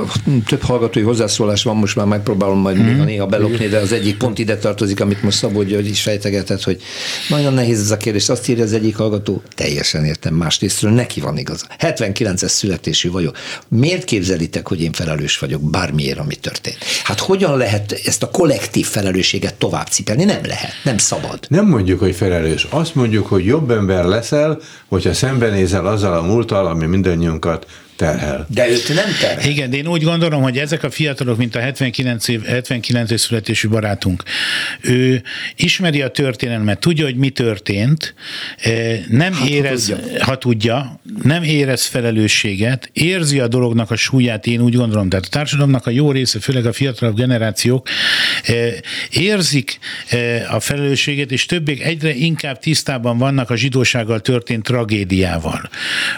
több 0.46 0.62
hallgatói 0.62 1.04
hozzászólás 1.04 1.64
van, 1.64 1.76
most 1.76 1.96
már 1.96 2.06
megpróbálom 2.06 2.60
majd 2.60 2.78
mm. 2.78 3.02
néha 3.02 3.26
belopni, 3.26 3.68
de 3.68 3.78
az 3.78 3.92
egyik 3.92 4.18
pont 4.18 4.40
ide 4.40 4.58
tartozik, 4.58 5.02
amit 5.02 5.24
most 5.24 5.38
Szabó 5.38 5.58
hogy 5.58 5.90
is 5.90 6.02
fejtegetett, 6.02 6.64
hogy 6.64 6.82
nagyon 7.30 7.54
nehéz 7.54 7.80
ez 7.80 7.92
a 7.92 7.98
kérdés. 7.98 8.30
Azt 8.30 8.50
írja 8.50 8.64
az 8.64 8.74
egyik 8.74 8.96
hallgató, 8.96 9.42
teljesen 9.56 10.06
értem, 10.06 10.34
másrésztről 10.34 10.92
neki 10.92 11.20
van 11.20 11.38
igaz. 11.38 11.68
79-es 11.80 12.48
születésű 12.48 13.12
vagyok. 13.12 13.38
Miért 13.68 14.04
képzelitek, 14.04 14.68
hogy 14.68 14.82
én 14.82 14.92
felelős 14.92 15.38
vagyok 15.38 15.62
bármiért, 15.62 16.20
ami 16.20 16.36
történt? 16.36 16.78
Hát 17.04 17.20
hogyan 17.20 17.58
lehet 17.58 17.92
ezt 18.06 18.24
a 18.24 18.30
kollektív 18.30 18.86
felelősséget 18.86 19.56
tovább 19.56 19.88
cipelni? 19.88 20.24
Nem 20.24 20.46
lehet, 20.46 20.72
nem 20.84 20.98
szabad. 20.98 21.40
Nem 21.48 21.66
mondjuk, 21.66 22.00
hogy 22.00 22.16
felelős. 22.16 22.68
Azt 22.70 22.96
mondjuk, 22.96 23.28
hogy 23.28 23.46
jobb 23.46 23.72
ember 23.72 24.06
leszel, 24.06 24.60
hogyha 24.88 25.14
szembenézel 25.14 25.86
azzal 25.88 26.14
a 26.14 26.22
múltal, 26.22 26.68
ami 26.68 26.86
mindannyiunkat 26.86 27.66
terhel. 28.00 28.46
De 28.50 28.70
őt 28.70 28.94
nem 28.94 29.16
terhel. 29.20 29.50
Igen, 29.50 29.70
de 29.70 29.78
én 29.78 29.88
úgy 29.88 30.04
gondolom, 30.04 30.42
hogy 30.42 30.58
ezek 30.58 30.84
a 30.84 30.90
fiatalok, 30.90 31.38
mint 31.38 31.56
a 31.56 31.60
79 31.60 32.28
év, 32.28 32.44
79 32.44 33.12
év 33.12 33.18
születésű 33.18 33.68
barátunk, 33.68 34.24
ő 34.82 35.24
ismeri 35.56 36.02
a 36.02 36.08
történelmet, 36.08 36.80
tudja, 36.80 37.06
hogy 37.06 37.16
mi 37.16 37.30
történt, 37.30 38.14
eh, 38.58 39.00
nem 39.10 39.34
hát, 39.34 39.50
érez, 39.50 39.90
ha 39.90 39.96
tudja. 39.96 40.24
ha 40.24 40.38
tudja, 40.38 41.00
nem 41.24 41.44
érez 41.44 41.86
felelősséget, 41.86 42.90
érzi 42.94 43.40
a 43.40 43.48
dolognak 43.48 43.92
a 43.92 43.96
súlyát, 43.96 44.48
én 44.48 44.62
úgy 44.62 44.76
gondolom, 44.76 45.10
tehát 45.10 45.26
a 45.26 45.30
társadalomnak 45.30 45.86
a 45.86 45.90
jó 45.90 46.12
része, 46.12 46.40
főleg 46.40 46.66
a 46.66 46.74
fiatalabb 46.74 47.16
generációk 47.16 47.88
eh, 48.44 48.74
érzik 49.10 49.80
eh, 50.10 50.54
a 50.54 50.60
felelősséget, 50.60 51.32
és 51.32 51.46
többek 51.46 51.80
egyre 51.80 52.14
inkább 52.16 52.60
tisztában 52.60 53.18
vannak 53.18 53.50
a 53.50 53.56
zsidósággal 53.56 54.20
történt 54.20 54.64
tragédiával. 54.64 55.70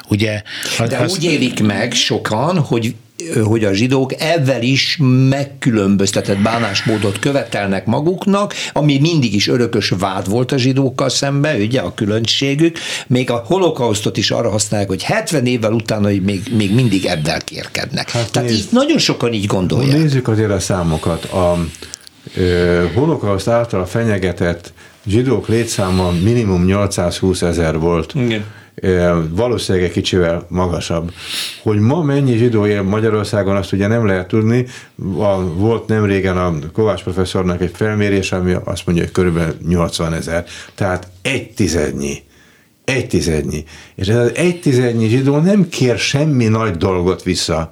Ugye, 0.09 0.41
De 0.88 0.97
azt, 0.97 1.17
úgy 1.17 1.23
élik 1.23 1.69
meg 1.74 1.93
sokan, 1.93 2.57
hogy 2.59 2.95
hogy 3.43 3.63
a 3.63 3.74
zsidók 3.74 4.22
ezzel 4.22 4.61
is 4.61 4.97
megkülönböztetett 5.30 6.38
bánásmódot 6.38 7.19
követelnek 7.19 7.86
maguknak, 7.86 8.53
ami 8.74 8.99
mindig 8.99 9.34
is 9.34 9.47
örökös 9.47 9.93
vád 9.99 10.30
volt 10.30 10.51
a 10.51 10.57
zsidókkal 10.57 11.09
szemben, 11.09 11.61
ugye 11.61 11.80
a 11.80 11.93
különbségük, 11.93 12.78
még 13.07 13.30
a 13.30 13.43
holokausztot 13.45 14.17
is 14.17 14.32
arra 14.32 14.49
használják, 14.49 14.89
hogy 14.89 15.03
70 15.03 15.45
évvel 15.45 15.72
utána 15.72 16.07
még, 16.07 16.41
még 16.57 16.74
mindig 16.74 17.05
ebben 17.05 17.41
kérkednek. 17.45 18.09
Hát 18.09 18.32
Tehát 18.32 18.49
nézd, 18.49 18.61
így 18.61 18.67
nagyon 18.72 18.97
sokan 18.97 19.34
így 19.34 19.45
gondolják. 19.45 19.97
Nézzük 19.97 20.28
azért 20.28 20.51
a 20.51 20.59
számokat. 20.59 21.24
A 21.26 21.65
ö, 22.36 22.84
holokauszt 22.93 23.47
által 23.47 23.86
fenyegetett 23.86 24.74
zsidók 25.05 25.47
létszáma 25.47 26.11
minimum 26.24 26.65
820 26.65 27.41
ezer 27.41 27.80
volt. 27.80 28.13
Igen 28.15 28.43
valószínűleg 29.30 29.88
egy 29.88 29.93
kicsivel 29.93 30.45
magasabb. 30.49 31.11
Hogy 31.61 31.80
ma 31.80 32.01
mennyi 32.01 32.38
zsidó 32.38 32.65
él 32.65 32.82
Magyarországon, 32.82 33.55
azt 33.55 33.72
ugye 33.72 33.88
nem 33.88 34.05
lehet 34.05 34.28
tudni. 34.28 34.65
A, 35.17 35.41
volt 35.53 35.88
nem 35.88 36.05
régen 36.05 36.38
a 36.38 36.53
Kovács 36.74 37.03
professzornak 37.03 37.61
egy 37.61 37.72
felmérés, 37.74 38.32
ami 38.32 38.55
azt 38.63 38.86
mondja, 38.86 39.03
hogy 39.03 39.13
körülbelül 39.13 39.55
80 39.67 40.13
ezer. 40.13 40.45
Tehát 40.76 41.07
egy 41.22 41.51
tizednyi. 41.51 42.24
Egy 42.86 43.07
tizednyi. 43.07 43.63
És 43.95 44.07
ez 44.07 44.17
az 44.17 44.36
egy 44.36 44.61
tizednyi 44.61 45.07
zsidó 45.07 45.38
nem 45.38 45.69
kér 45.69 45.97
semmi 45.97 46.45
nagy 46.45 46.78
dolgot 46.78 47.24
vissza. 47.24 47.72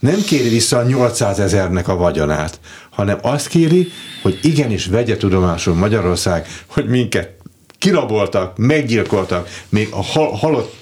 Nem 0.00 0.22
kéri 0.26 0.48
vissza 0.48 0.78
a 0.78 0.82
800 0.82 1.38
ezernek 1.38 1.88
a 1.88 1.96
vagyonát, 1.96 2.60
hanem 2.90 3.18
azt 3.22 3.48
kéri, 3.48 3.88
hogy 4.22 4.38
igenis 4.42 4.86
vegye 4.86 5.16
tudomásul 5.16 5.74
Magyarország, 5.74 6.46
hogy 6.66 6.86
minket 6.86 7.41
kiraboltak, 7.82 8.56
meggyilkoltak, 8.56 9.48
még 9.68 9.88
a 9.90 10.02
hal- 10.02 10.38
halott 10.38 10.74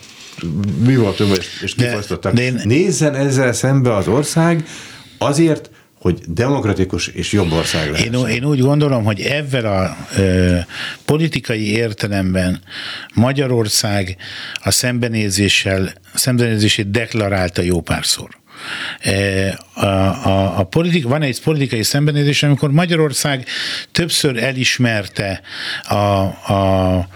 mi 0.85 0.97
voltunk, 0.97 1.37
és, 1.63 1.75
kifosztottak. 1.75 2.33
De, 2.33 2.41
de 2.41 2.47
én... 2.47 2.61
Nézzen 2.65 3.15
ezzel 3.15 3.53
szembe 3.53 3.95
az 3.95 4.09
ország 4.09 4.65
azért, 5.19 5.71
hogy 5.95 6.21
demokratikus 6.27 7.07
és 7.07 7.33
jobb 7.33 7.53
ország 7.53 7.91
lesz. 7.91 8.01
Én, 8.01 8.13
én 8.13 8.45
úgy 8.45 8.61
gondolom, 8.61 9.05
hogy 9.05 9.21
ebben 9.21 9.65
a 9.65 9.97
ö, 10.17 10.57
politikai 11.05 11.73
értelemben 11.73 12.63
Magyarország 13.15 14.17
a 14.63 14.71
szembenézéssel, 14.71 15.93
a 16.15 16.19
szembenézését 16.19 16.91
deklarálta 16.91 17.63
jó 17.63 17.81
párszor. 17.81 18.40
E, 19.01 19.59
a, 19.75 19.87
a, 19.87 20.59
a 20.59 20.65
politik, 20.65 21.05
van 21.05 21.23
egy 21.23 21.43
politikai 21.43 21.83
szembenézés, 21.83 22.43
amikor 22.43 22.71
Magyarország 22.71 23.47
többször 23.93 24.43
elismerte 24.43 25.41
a, 25.89 25.95
a, 25.95 27.09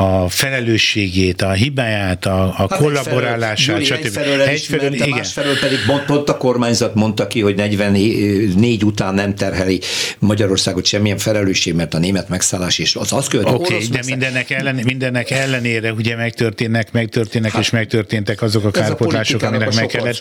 a 0.00 0.28
felelősségét, 0.28 1.42
a 1.42 1.50
hibáját, 1.50 2.26
a, 2.26 2.42
a 2.42 2.52
hát 2.52 2.76
kollaborálását, 2.76 3.78
egyfelől, 3.78 4.04
stb. 4.04 4.06
Egyfelől, 4.06 4.42
egyfelől 4.42 4.92
igen. 4.92 5.08
másfelől 5.08 5.58
pedig 5.58 5.78
pont 6.06 6.28
a 6.28 6.36
kormányzat 6.36 6.94
mondta 6.94 7.26
ki, 7.26 7.40
hogy 7.40 7.54
44 7.54 8.84
után 8.84 9.14
nem 9.14 9.34
terheli 9.34 9.80
Magyarországot 10.18 10.84
semmilyen 10.84 11.18
felelősség, 11.18 11.74
mert 11.74 11.94
a 11.94 11.98
német 11.98 12.28
megszállás 12.28 12.78
és 12.78 12.96
az 12.96 13.12
azt 13.12 13.28
követő 13.28 13.50
Oké, 13.50 13.74
okay, 13.74 13.86
de 13.86 14.00
mindennek, 14.06 14.50
ellen, 14.50 14.74
mindennek 14.84 15.30
ellenére 15.30 15.92
ugye 15.92 16.16
megtörténnek, 16.16 16.92
megtörténnek 16.92 17.52
hát, 17.52 17.62
és 17.62 17.70
megtörténtek 17.70 18.42
azok 18.42 18.64
a 18.64 18.70
kárpotlások, 18.70 19.42
aminek 19.42 19.74
meg 19.74 19.86
kellett, 19.86 20.20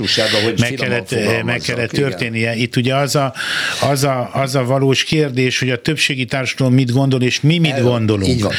meg 0.59 0.73
kellett, 0.73 1.43
meg 1.43 1.59
kellett 1.59 1.89
történnie. 1.89 2.55
Itt 2.55 2.75
ugye 2.75 2.95
az 2.95 3.15
a, 3.15 3.33
az, 3.81 4.03
a, 4.03 4.29
az 4.33 4.55
a 4.55 4.63
valós 4.63 5.03
kérdés, 5.03 5.59
hogy 5.59 5.69
a 5.69 5.81
többségi 5.81 6.25
társadalom 6.25 6.73
mit 6.73 6.91
gondol, 6.91 7.21
és 7.21 7.41
mi 7.41 7.57
mit 7.57 7.81
gondolunk. 7.81 8.27
Így 8.27 8.41
van. 8.41 8.53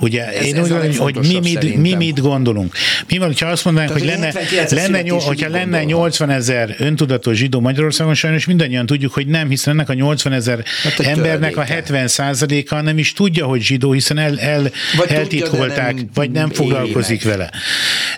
Ugye 0.00 0.32
ez, 0.32 0.44
én 0.44 0.64
úgy 0.65 0.65
gondolom, 0.68 0.96
hogy 0.96 1.16
mi 1.26 1.38
mit, 1.38 1.76
mi 1.76 1.94
mit 1.94 2.20
gondolunk. 2.20 2.74
Mi 3.08 3.18
van, 3.18 3.26
hogyha 3.26 3.46
azt 3.46 3.64
mondanánk, 3.64 3.92
hogy 3.92 4.04
lenne, 4.04 4.32
lenne, 4.70 5.10
hogyha 5.10 5.48
lenne 5.48 5.84
80 5.84 6.30
ezer 6.30 6.74
öntudatos 6.78 7.36
zsidó 7.36 7.60
Magyarországon, 7.60 8.14
sajnos 8.14 8.46
mindannyian 8.46 8.86
tudjuk, 8.86 9.12
hogy 9.12 9.26
nem, 9.26 9.48
hiszen 9.48 9.74
ennek 9.74 9.88
a 9.88 9.94
80 9.94 10.32
ezer 10.32 10.64
hát 10.82 11.00
embernek 11.00 11.56
a 11.56 11.62
70 11.62 12.08
százaléka 12.08 12.80
nem 12.80 12.98
is 12.98 13.12
tudja, 13.12 13.46
hogy 13.46 13.60
zsidó, 13.62 13.92
hiszen 13.92 14.18
el, 14.18 14.38
el, 14.38 14.70
vagy 14.96 15.10
eltitkolták, 15.10 15.88
tudja, 15.88 16.02
nem 16.02 16.10
vagy 16.14 16.30
nem 16.30 16.50
foglalkozik 16.50 17.24
meg. 17.24 17.36
vele. 17.36 17.50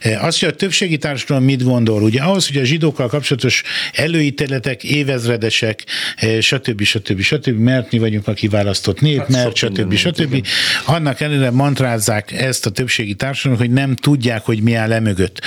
E, 0.00 0.20
azt, 0.20 0.40
hogy 0.40 0.48
a 0.48 0.52
többségi 0.52 0.96
társadalom 0.98 1.44
mit 1.44 1.64
gondol, 1.64 2.02
ugye 2.02 2.20
ahhoz, 2.20 2.46
hogy 2.46 2.56
a 2.56 2.64
zsidókkal 2.64 3.08
kapcsolatos 3.08 3.62
előítéletek 3.92 4.84
évezredesek, 4.84 5.84
e, 6.16 6.40
stb. 6.40 6.82
stb. 6.82 7.20
stb. 7.20 7.58
mert 7.58 7.92
mi 7.92 7.98
vagyunk 7.98 8.28
a 8.28 8.32
kiválasztott 8.32 9.00
nép, 9.00 9.18
hát 9.18 9.28
mert 9.28 9.56
stb. 9.56 9.94
stb. 9.94 10.46
Annak 10.86 11.20
ellenére 11.20 11.50
mantrázzák 11.50 12.32
ezt 12.38 12.66
a 12.66 12.70
többségi 12.70 13.14
társadalmat, 13.14 13.66
hogy 13.66 13.74
nem 13.74 13.94
tudják, 13.94 14.44
hogy 14.44 14.62
mi 14.62 14.74
áll 14.74 14.92
emögött. 14.92 15.40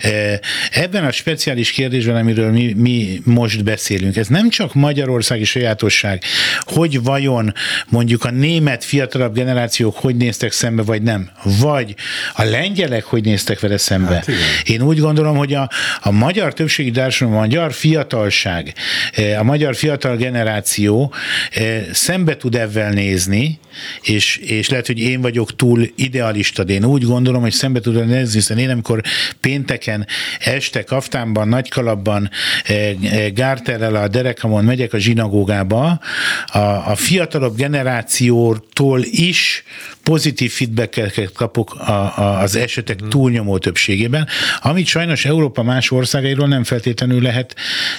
E, 0.00 0.40
ebben 0.70 1.04
a 1.04 1.10
speciális 1.10 1.70
kérdésben, 1.70 2.16
amiről 2.16 2.50
mi, 2.50 2.72
mi 2.76 3.20
most 3.24 3.64
beszélünk, 3.64 4.16
ez 4.16 4.28
nem 4.28 4.48
csak 4.48 4.74
magyarországi 4.74 5.44
sajátosság, 5.44 6.22
hogy 6.60 7.02
vajon 7.02 7.52
mondjuk 7.88 8.24
a 8.24 8.30
német 8.30 8.84
fiatalabb 8.84 9.34
generációk 9.34 9.96
hogy 9.96 10.16
néztek 10.16 10.52
szembe, 10.52 10.82
vagy 10.82 11.02
nem, 11.02 11.30
vagy 11.60 11.94
a 12.34 12.42
lengyelek 12.42 13.04
hogy 13.04 13.24
néztek 13.24 13.60
vele 13.60 13.76
szembe. 13.76 14.14
Hát 14.14 14.28
Én 14.64 14.82
úgy 14.82 14.98
gondolom, 14.98 15.36
hogy 15.36 15.54
a, 15.54 15.70
a 16.00 16.10
magyar 16.10 16.52
többségi 16.52 16.90
társadalom, 16.90 17.40
a 17.40 17.42
magyar 17.42 17.72
fiatalság, 17.72 18.74
e, 19.14 19.38
a 19.38 19.42
magyar 19.42 19.76
fiatal 19.76 20.16
generáció 20.16 21.14
e, 21.50 21.62
szembe 21.92 22.36
tud 22.36 22.54
ebben 22.54 22.92
nézni, 22.92 23.58
és, 24.02 24.36
és 24.36 24.68
lehet, 24.68 24.86
hogy 24.86 24.98
én 24.98 25.20
vagyok 25.20 25.56
túl 25.56 25.92
idealista, 26.24 26.64
de 26.64 26.72
én 26.72 26.84
úgy 26.84 27.04
gondolom, 27.04 27.42
hogy 27.42 27.52
szembe 27.52 27.80
tudom 27.80 28.06
nézni, 28.06 28.34
hiszen 28.34 28.58
én 28.58 28.70
amikor 28.70 29.02
pénteken 29.40 30.06
este 30.38 30.82
kaftánban, 30.82 31.48
nagykalapban, 31.48 32.30
eh, 32.64 32.90
eh, 33.02 33.30
gárterrel 33.30 33.94
a 33.94 34.08
derekamon 34.08 34.64
megyek 34.64 34.92
a 34.92 34.98
zsinagógába, 34.98 36.00
a, 36.46 36.58
a 36.58 36.94
fiatalabb 36.94 37.56
generációtól 37.56 39.00
is 39.02 39.64
pozitív 40.04 40.52
feedbacket 40.52 41.32
kapok 41.32 41.74
a, 41.74 41.92
a, 41.92 42.40
az 42.40 42.56
esetek 42.56 43.00
hmm. 43.00 43.08
túlnyomó 43.08 43.58
többségében, 43.58 44.26
amit 44.60 44.86
sajnos 44.86 45.24
Európa 45.24 45.62
más 45.62 45.90
országairól 45.90 46.48
nem 46.48 46.64
feltétlenül 46.64 47.22
lehet, 47.22 47.54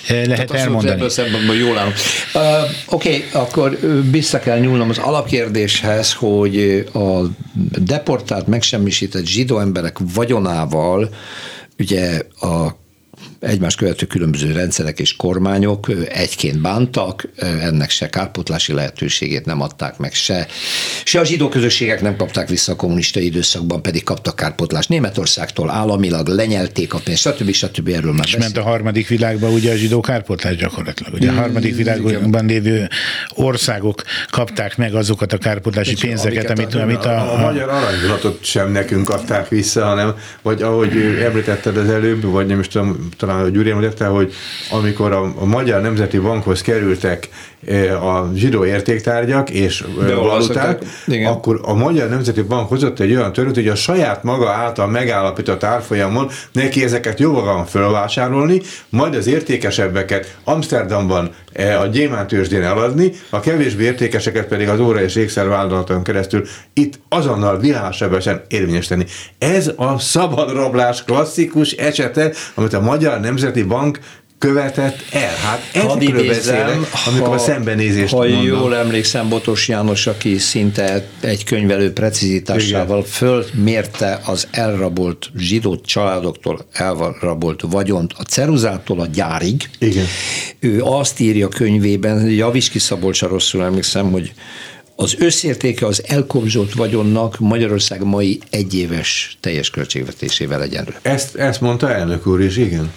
eh, 0.07 0.25
lehet 0.25 0.47
Tehát 0.47 0.63
elmondani. 0.63 1.05
Ebből 1.17 1.55
jól 1.55 1.77
állom. 1.77 1.93
Uh, 2.33 2.43
Oké, 2.85 3.15
okay, 3.15 3.41
akkor 3.41 3.79
vissza 4.11 4.39
kell 4.39 4.59
nyúlnom 4.59 4.89
az 4.89 4.97
alapkérdéshez, 4.97 6.13
hogy 6.13 6.85
a 6.93 7.21
deportált, 7.79 8.47
megsemmisített 8.47 9.25
zsidó 9.25 9.59
emberek 9.59 9.97
vagyonával 10.13 11.09
ugye 11.77 12.21
a 12.39 12.83
egymás 13.45 13.75
követő 13.75 14.05
különböző 14.05 14.51
rendszerek 14.51 14.99
és 14.99 15.15
kormányok 15.15 15.91
egyként 16.09 16.61
bántak, 16.61 17.27
ennek 17.39 17.89
se 17.89 18.09
kárpotlási 18.09 18.73
lehetőségét 18.73 19.45
nem 19.45 19.61
adták 19.61 19.97
meg, 19.97 20.13
se, 20.13 20.47
se 21.03 21.19
a 21.19 21.23
zsidó 21.23 21.49
közösségek 21.49 22.01
nem 22.01 22.15
kapták 22.15 22.49
vissza 22.49 22.71
a 22.71 22.75
kommunista 22.75 23.19
időszakban, 23.19 23.81
pedig 23.81 24.03
kaptak 24.03 24.35
kárpotlást 24.35 24.89
Németországtól, 24.89 25.69
államilag 25.69 26.27
lenyelték 26.27 26.93
a 26.93 26.99
pénzt, 27.03 27.21
stb. 27.21 27.51
stb. 27.51 27.87
Erről 27.87 28.13
már 28.13 28.25
És 28.25 28.37
ment 28.37 28.57
a 28.57 28.61
harmadik 28.61 29.07
világban 29.07 29.53
ugye 29.53 29.71
a 29.71 29.75
zsidó 29.75 29.99
kárpotlás 29.99 30.55
gyakorlatilag. 30.55 31.13
Ugye 31.13 31.29
a 31.29 31.31
mm, 31.31 31.35
harmadik 31.35 31.75
világban 31.75 32.45
lévő 32.45 32.89
országok 33.35 34.03
kapták 34.29 34.77
meg 34.77 34.95
azokat 34.95 35.33
a 35.33 35.37
kárpotlási 35.37 35.95
pénzeket, 35.95 36.49
amit, 36.49 36.73
a, 36.73 36.81
amit 36.81 37.05
a, 37.05 37.09
a, 37.09 37.33
a, 37.33 37.33
a 37.33 37.37
magyar 37.37 37.69
aranyvonatot 37.69 38.43
sem 38.43 38.71
nekünk 38.71 39.09
adták 39.09 39.49
vissza, 39.49 39.85
hanem, 39.85 40.13
vagy 40.41 40.61
ahogy 40.61 40.97
említetted 41.23 41.77
az 41.77 41.89
előbb, 41.89 42.23
vagy 42.23 42.45
nem 42.45 42.59
is 42.59 42.67
tudom, 42.67 43.09
talán 43.17 43.34
Gyuri 43.51 43.69
említette, 43.69 44.05
hogy 44.05 44.33
amikor 44.71 45.11
a, 45.11 45.33
a 45.39 45.45
Magyar 45.45 45.81
Nemzeti 45.81 46.17
Bankhoz 46.17 46.61
kerültek 46.61 47.29
e, 47.67 47.97
a 47.97 48.31
zsidó 48.35 48.65
értéktárgyak 48.65 49.49
és 49.49 49.83
e, 50.09 50.13
valuták, 50.13 50.81
akkor 51.25 51.59
a 51.63 51.73
Magyar 51.73 52.09
Nemzeti 52.09 52.41
Bank 52.41 52.69
hozott 52.69 52.99
egy 52.99 53.15
olyan 53.15 53.33
törvényt, 53.33 53.55
hogy 53.55 53.67
a 53.67 53.75
saját 53.75 54.23
maga 54.23 54.49
által 54.49 54.87
megállapított 54.87 55.63
árfolyamon 55.63 56.29
neki 56.51 56.83
ezeket 56.83 57.19
van 57.19 57.65
fölvásárolni, 57.65 58.61
majd 58.89 59.15
az 59.15 59.27
értékesebbeket 59.27 60.37
Amsterdamban 60.43 61.31
e, 61.53 61.79
a 61.79 61.85
gyémántősdén 61.85 62.63
eladni, 62.63 63.11
a 63.29 63.39
kevésbé 63.39 63.83
értékeseket 63.83 64.47
pedig 64.47 64.69
az 64.69 64.79
óra 64.79 65.01
és 65.01 65.15
ékszervállalaton 65.15 66.03
keresztül 66.03 66.45
itt 66.73 66.99
azonnal 67.09 67.59
világsebesen 67.59 68.41
érvényesíteni. 68.47 69.05
Ez 69.37 69.71
a 69.75 69.99
szabadrablás 69.99 71.03
klasszikus 71.03 71.71
esete, 71.71 72.31
amit 72.53 72.73
a 72.73 72.81
Magyar 72.81 73.19
Nemzeti 73.25 73.63
Bank 73.63 73.99
követett 74.37 74.97
el. 75.11 75.35
Hát 75.35 75.69
ezekről 75.73 76.27
beszélek, 76.27 76.77
amikor 77.05 77.27
ha, 77.27 77.33
a 77.33 77.37
szembenézést 77.37 78.13
Ha 78.13 78.19
mondom. 78.19 78.43
jól 78.43 78.75
emlékszem, 78.75 79.29
Botos 79.29 79.67
János, 79.67 80.07
aki 80.07 80.37
szinte 80.37 81.07
egy 81.19 81.43
könyvelő 81.43 81.93
precizitásával 81.93 82.97
Igen. 82.97 83.09
fölmérte 83.09 84.19
az 84.25 84.47
elrabolt 84.51 85.29
zsidó 85.37 85.75
családoktól 85.75 86.65
elrabolt 86.71 87.61
vagyont 87.69 88.13
a 88.17 88.23
ceruzától 88.23 88.99
a 88.99 89.05
gyárig. 89.05 89.69
Igen. 89.79 90.05
Ő 90.59 90.81
azt 90.83 91.19
írja 91.19 91.47
könyvében, 91.47 92.29
Javiski 92.29 92.79
Szabolcsa 92.79 93.27
rosszul 93.27 93.63
emlékszem, 93.63 94.11
hogy 94.11 94.33
az 94.95 95.15
összértéke 95.19 95.85
az 95.85 96.03
elkobzsolt 96.07 96.73
vagyonnak 96.73 97.39
Magyarország 97.39 98.03
mai 98.03 98.39
egyéves 98.49 99.37
teljes 99.39 99.69
költségvetésével 99.69 100.61
egyenlő. 100.61 100.95
Ezt, 101.01 101.35
ezt 101.35 101.61
mondta 101.61 101.93
elnök 101.93 102.27
úr 102.27 102.41
is, 102.41 102.57
igen. 102.57 102.91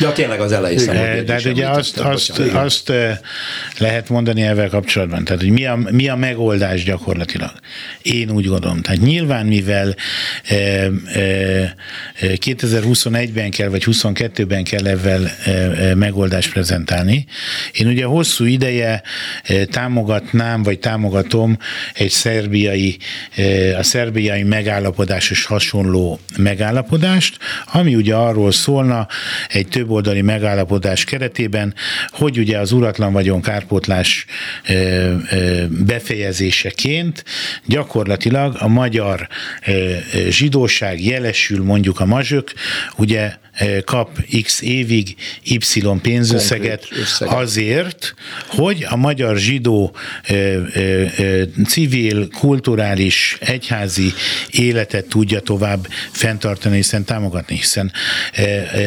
De 0.00 0.12
tényleg 0.12 0.40
az 0.40 0.52
elején 0.52 0.86
De, 0.86 1.22
de 1.22 1.32
hát 1.32 1.44
ugye 1.44 1.68
azt, 1.68 1.98
azt, 1.98 2.38
azt 2.38 2.92
lehet 3.78 4.08
mondani 4.08 4.42
ezzel 4.42 4.68
kapcsolatban, 4.68 5.24
tehát 5.24 5.40
hogy 5.40 5.50
mi 5.50 5.66
a, 5.66 5.78
mi 5.90 6.08
a 6.08 6.16
megoldás 6.16 6.84
gyakorlatilag. 6.84 7.52
Én 8.02 8.30
úgy 8.30 8.46
gondolom. 8.46 8.80
Tehát 8.80 9.00
nyilván, 9.00 9.46
mivel 9.46 9.94
e, 10.44 10.54
e, 10.54 10.90
2021-ben 12.20 13.50
kell, 13.50 13.68
vagy 13.68 13.84
22-ben 13.86 14.64
kell 14.64 14.86
ezzel 14.86 15.26
e, 15.44 15.94
megoldást 15.94 16.52
prezentálni, 16.52 17.26
én 17.72 17.86
ugye 17.86 18.04
hosszú 18.04 18.44
ideje 18.44 19.02
e, 19.42 19.64
támogatnám, 19.64 20.62
vagy 20.62 20.78
támogatom 20.78 21.58
egy 21.94 22.10
szerbiai, 22.10 22.96
e, 23.36 23.78
a 23.78 23.82
szerbiai 23.82 24.42
megállapodásos 24.42 25.44
hasonló 25.44 26.20
megállapodást, 26.36 27.36
ami 27.72 27.94
ugye 27.94 28.14
arról 28.14 28.52
szólna, 28.52 29.06
egy 29.48 29.59
többoldali 29.68 30.20
megállapodás 30.20 31.04
keretében, 31.04 31.74
hogy 32.08 32.38
ugye 32.38 32.58
az 32.58 32.72
uratlan 32.72 33.12
vagyon 33.12 33.40
kárpótlás 33.40 34.26
befejezéseként 35.68 37.24
gyakorlatilag 37.66 38.56
a 38.58 38.68
magyar 38.68 39.28
zsidóság 40.28 41.04
jelesül 41.04 41.64
mondjuk 41.64 42.00
a 42.00 42.04
mazsök, 42.04 42.52
ugye 42.96 43.38
kap 43.84 44.10
x 44.42 44.60
évig 44.60 45.14
y 45.44 45.58
pénzösszeget 46.02 46.88
azért, 47.18 48.14
hogy 48.46 48.86
a 48.88 48.96
magyar 48.96 49.36
zsidó 49.36 49.96
civil, 51.66 52.28
kulturális, 52.28 53.36
egyházi 53.40 54.12
életet 54.50 55.06
tudja 55.06 55.40
tovább 55.40 55.86
fenntartani, 56.10 56.76
hiszen 56.76 57.04
támogatni, 57.04 57.56
hiszen 57.56 57.92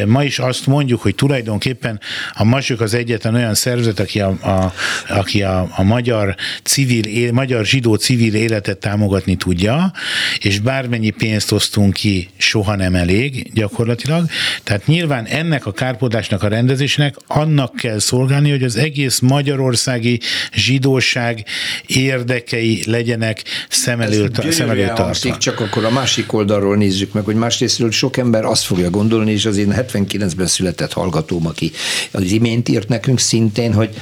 ma 0.06 0.24
is 0.24 0.38
azt 0.38 0.63
azt 0.64 0.76
mondjuk, 0.76 1.02
hogy 1.02 1.14
tulajdonképpen 1.14 2.00
a 2.32 2.44
Masuk 2.44 2.80
az 2.80 2.94
egyetlen 2.94 3.34
olyan 3.34 3.54
szervezet, 3.54 4.00
aki 4.00 4.20
a, 4.20 4.28
a, 4.28 4.72
aki 5.08 5.42
a, 5.42 5.68
a 5.76 5.82
magyar 5.82 6.34
civil, 6.62 7.32
magyar 7.32 7.64
zsidó 7.64 7.94
civil 7.94 8.34
életet 8.34 8.78
támogatni 8.78 9.36
tudja, 9.36 9.92
és 10.38 10.58
bármennyi 10.58 11.10
pénzt 11.10 11.52
osztunk 11.52 11.92
ki, 11.92 12.28
soha 12.36 12.76
nem 12.76 12.94
elég 12.94 13.50
gyakorlatilag. 13.54 14.26
Tehát 14.62 14.86
nyilván 14.86 15.24
ennek 15.24 15.66
a 15.66 15.72
kárpódásnak 15.72 16.42
a 16.42 16.48
rendezésnek 16.48 17.16
annak 17.26 17.76
kell 17.76 17.98
szolgálni, 17.98 18.50
hogy 18.50 18.62
az 18.62 18.76
egész 18.76 19.18
magyarországi 19.18 20.20
zsidóság 20.52 21.44
érdekei 21.86 22.82
legyenek 22.86 23.42
szem 23.68 24.00
előtt, 24.00 24.52
szem 24.52 24.70
előtt 24.70 24.94
tartva. 24.94 25.38
Csak 25.38 25.60
akkor 25.60 25.84
a 25.84 25.90
másik 25.90 26.32
oldalról 26.32 26.76
nézzük 26.76 27.12
meg, 27.12 27.24
hogy 27.24 27.36
másrésztről 27.36 27.90
sok 27.90 28.16
ember 28.16 28.44
azt 28.44 28.64
fogja 28.64 28.90
gondolni, 28.90 29.32
és 29.32 29.44
az 29.44 29.56
én 29.56 29.74
79-ben 29.76 30.46
született 30.54 30.92
hallgatóm, 30.92 31.46
aki 31.46 31.72
az 32.10 32.30
imént 32.30 32.68
írt 32.68 32.88
nekünk 32.88 33.18
szintén, 33.18 33.72
hogy 33.72 33.94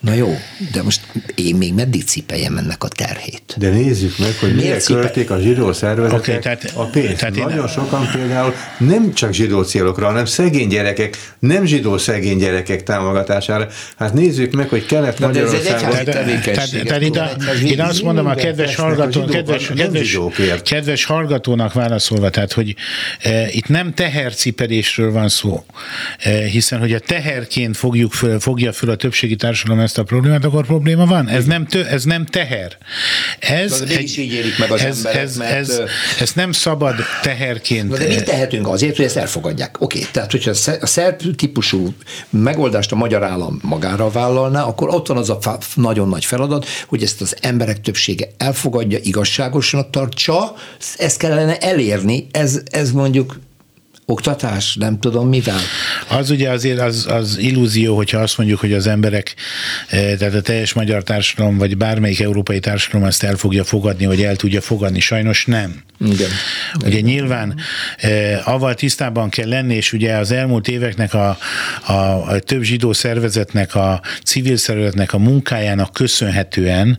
Na 0.00 0.14
jó, 0.14 0.36
de 0.72 0.82
most 0.82 1.00
én 1.34 1.54
még 1.54 1.74
meddig 1.74 2.04
cipeljem 2.04 2.56
ennek 2.56 2.84
a 2.84 2.88
terhét? 2.88 3.54
De 3.56 3.68
nézzük 3.68 4.18
meg, 4.18 4.36
hogy 4.40 4.54
mire 4.54 4.76
költik 4.76 5.30
a 5.30 5.40
zsidó 5.40 5.72
szervezetek 5.72 6.20
okay, 6.20 6.38
tehát, 6.38 6.72
a 6.74 6.84
pénzt. 6.84 7.16
Tehát 7.16 7.34
Nagyon 7.34 7.66
én... 7.66 7.68
sokan 7.68 8.10
például 8.12 8.54
nem 8.78 9.14
csak 9.14 9.32
zsidó 9.32 9.62
célokra, 9.62 10.06
hanem 10.06 10.24
szegény 10.24 10.68
gyerekek, 10.68 11.34
nem 11.38 11.64
zsidó 11.64 11.98
szegény 11.98 12.38
gyerekek 12.38 12.82
támogatására. 12.82 13.68
Hát 13.98 14.12
nézzük 14.12 14.52
meg, 14.52 14.68
hogy 14.68 14.86
kellett 14.86 15.18
Magyarországon... 15.18 16.04
Tehát 16.84 17.02
én 17.62 17.80
azt 17.80 18.02
mondom 18.02 18.26
a 18.26 18.34
kedves, 18.34 18.74
hallgató, 18.74 19.24
kedves, 19.24 19.66
kedves, 19.66 20.18
kedves 20.62 21.04
hallgatónak 21.04 21.72
válaszolva, 21.72 22.30
tehát 22.30 22.52
hogy 22.52 22.74
e, 23.22 23.48
itt 23.50 23.68
nem 23.68 23.94
tehercipelésről 23.94 25.12
van 25.12 25.28
szó, 25.28 25.64
e, 26.18 26.44
hiszen 26.44 26.78
hogy 26.78 26.92
a 26.92 26.98
teherként 26.98 27.76
fogjuk 27.76 28.12
föl, 28.12 28.40
fogja 28.40 28.72
föl 28.72 28.90
a 28.90 28.96
többségi 28.96 29.36
társadalom 29.36 29.88
ezt 29.90 29.98
a 29.98 30.02
problémát, 30.02 30.44
akkor 30.44 30.66
probléma 30.66 31.06
van. 31.06 31.28
Ez 31.28 31.44
nem, 31.44 31.66
tő, 31.66 31.84
ez 31.84 32.04
nem 32.04 32.26
teher. 32.26 32.76
Ez, 33.38 33.80
de 33.80 33.96
egy, 33.96 34.18
így 34.18 34.32
élik 34.32 34.58
meg 34.58 34.70
az 34.70 34.80
ez, 34.80 34.96
emberek, 34.96 35.22
ez, 35.22 35.36
mert, 35.36 35.52
ez, 35.52 35.80
ez, 36.20 36.32
nem 36.32 36.52
szabad 36.52 36.94
teherként. 37.22 37.98
De 37.98 38.06
mit 38.06 38.24
tehetünk 38.24 38.68
azért, 38.68 38.96
hogy 38.96 39.04
ezt 39.04 39.16
elfogadják? 39.16 39.80
Oké, 39.80 39.98
okay, 39.98 40.10
tehát 40.12 40.30
hogyha 40.30 40.50
a 40.80 40.86
szerb 40.86 41.36
típusú 41.36 41.94
megoldást 42.30 42.92
a 42.92 42.96
magyar 42.96 43.22
állam 43.22 43.60
magára 43.62 44.10
vállalná, 44.10 44.62
akkor 44.62 44.88
ott 44.88 45.06
van 45.06 45.16
az 45.16 45.30
a 45.30 45.58
nagyon 45.74 46.08
nagy 46.08 46.24
feladat, 46.24 46.66
hogy 46.86 47.02
ezt 47.02 47.20
az 47.20 47.36
emberek 47.40 47.80
többsége 47.80 48.28
elfogadja, 48.36 48.98
igazságosan 49.02 49.90
tartsa, 49.90 50.54
ezt 50.96 51.18
kellene 51.18 51.58
elérni, 51.58 52.26
ez, 52.30 52.60
ez 52.70 52.92
mondjuk 52.92 53.38
oktatás, 54.10 54.74
nem 54.74 54.98
tudom 54.98 55.28
mivel. 55.28 55.60
Az 56.08 56.30
ugye 56.30 56.50
azért 56.50 56.80
az, 56.80 57.06
az 57.08 57.38
illúzió, 57.38 57.96
hogyha 57.96 58.18
azt 58.18 58.38
mondjuk, 58.38 58.60
hogy 58.60 58.72
az 58.72 58.86
emberek, 58.86 59.34
eh, 59.88 60.14
tehát 60.18 60.34
a 60.34 60.40
teljes 60.40 60.72
magyar 60.72 61.02
társadalom, 61.02 61.58
vagy 61.58 61.76
bármelyik 61.76 62.20
európai 62.20 62.60
társadalom 62.60 63.06
ezt 63.06 63.22
el 63.22 63.36
fogja 63.36 63.64
fogadni, 63.64 64.06
vagy 64.06 64.22
el 64.22 64.36
tudja 64.36 64.60
fogadni. 64.60 65.00
Sajnos 65.00 65.44
nem. 65.44 65.82
Igen. 66.04 66.30
Ugye 66.74 66.88
Igen. 66.88 67.02
nyilván 67.02 67.54
eh, 67.96 68.48
avval 68.48 68.74
tisztában 68.74 69.28
kell 69.28 69.48
lenni, 69.48 69.74
és 69.74 69.92
ugye 69.92 70.16
az 70.16 70.30
elmúlt 70.30 70.68
éveknek 70.68 71.14
a, 71.14 71.38
a, 71.86 71.92
a 71.92 72.38
több 72.38 72.62
zsidó 72.62 72.92
szervezetnek, 72.92 73.74
a 73.74 74.02
civil 74.24 74.56
szervezetnek 74.56 75.12
a 75.12 75.18
munkájának 75.18 75.92
köszönhetően, 75.92 76.98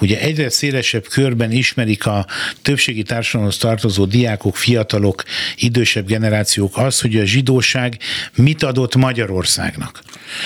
ugye 0.00 0.20
egyre 0.20 0.48
szélesebb 0.48 1.06
körben 1.06 1.52
ismerik 1.52 2.06
a 2.06 2.26
többségi 2.62 3.02
társadalomhoz 3.02 3.56
tartozó 3.56 4.04
diákok, 4.04 4.56
fiatalok, 4.56 5.22
idősebb 5.56 6.06
generációk, 6.06 6.45
információk 6.46 6.76
az, 6.76 7.00
hogy 7.00 7.16
a 7.16 7.24
zsidóság 7.24 7.98
mit 8.34 8.62
adott 8.62 8.96
Magyarországnak. 8.96 10.02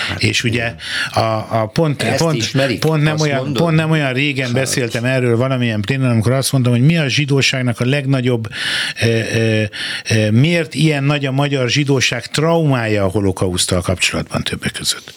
Hát, 0.09 0.23
és 0.23 0.45
ugye 0.45 0.75
a, 1.13 1.21
a 1.61 1.71
pont, 1.73 2.05
pont, 2.17 2.37
ismerik, 2.37 2.79
pont, 2.79 3.03
nem 3.03 3.21
olyan, 3.21 3.53
pont 3.53 3.77
nem 3.77 3.91
olyan 3.91 4.13
régen 4.13 4.47
Sajnos. 4.47 4.63
beszéltem 4.63 5.05
erről 5.05 5.37
valamilyen 5.37 5.81
plénán, 5.81 6.11
amikor 6.11 6.33
azt 6.33 6.53
mondtam, 6.53 6.73
hogy 6.73 6.83
mi 6.83 6.97
a 6.97 7.09
zsidóságnak 7.09 7.81
a 7.81 7.85
legnagyobb, 7.85 8.49
e, 8.97 9.07
e, 9.07 9.71
e, 10.05 10.31
miért 10.31 10.75
ilyen 10.75 11.05
nagy 11.05 11.27
a 11.27 11.33
magyar 11.33 11.69
zsidóság 11.69 12.27
traumája 12.27 13.05
a 13.05 13.09
holokausztal 13.09 13.81
kapcsolatban 13.81 14.43
többek 14.43 14.73
között. 14.73 15.15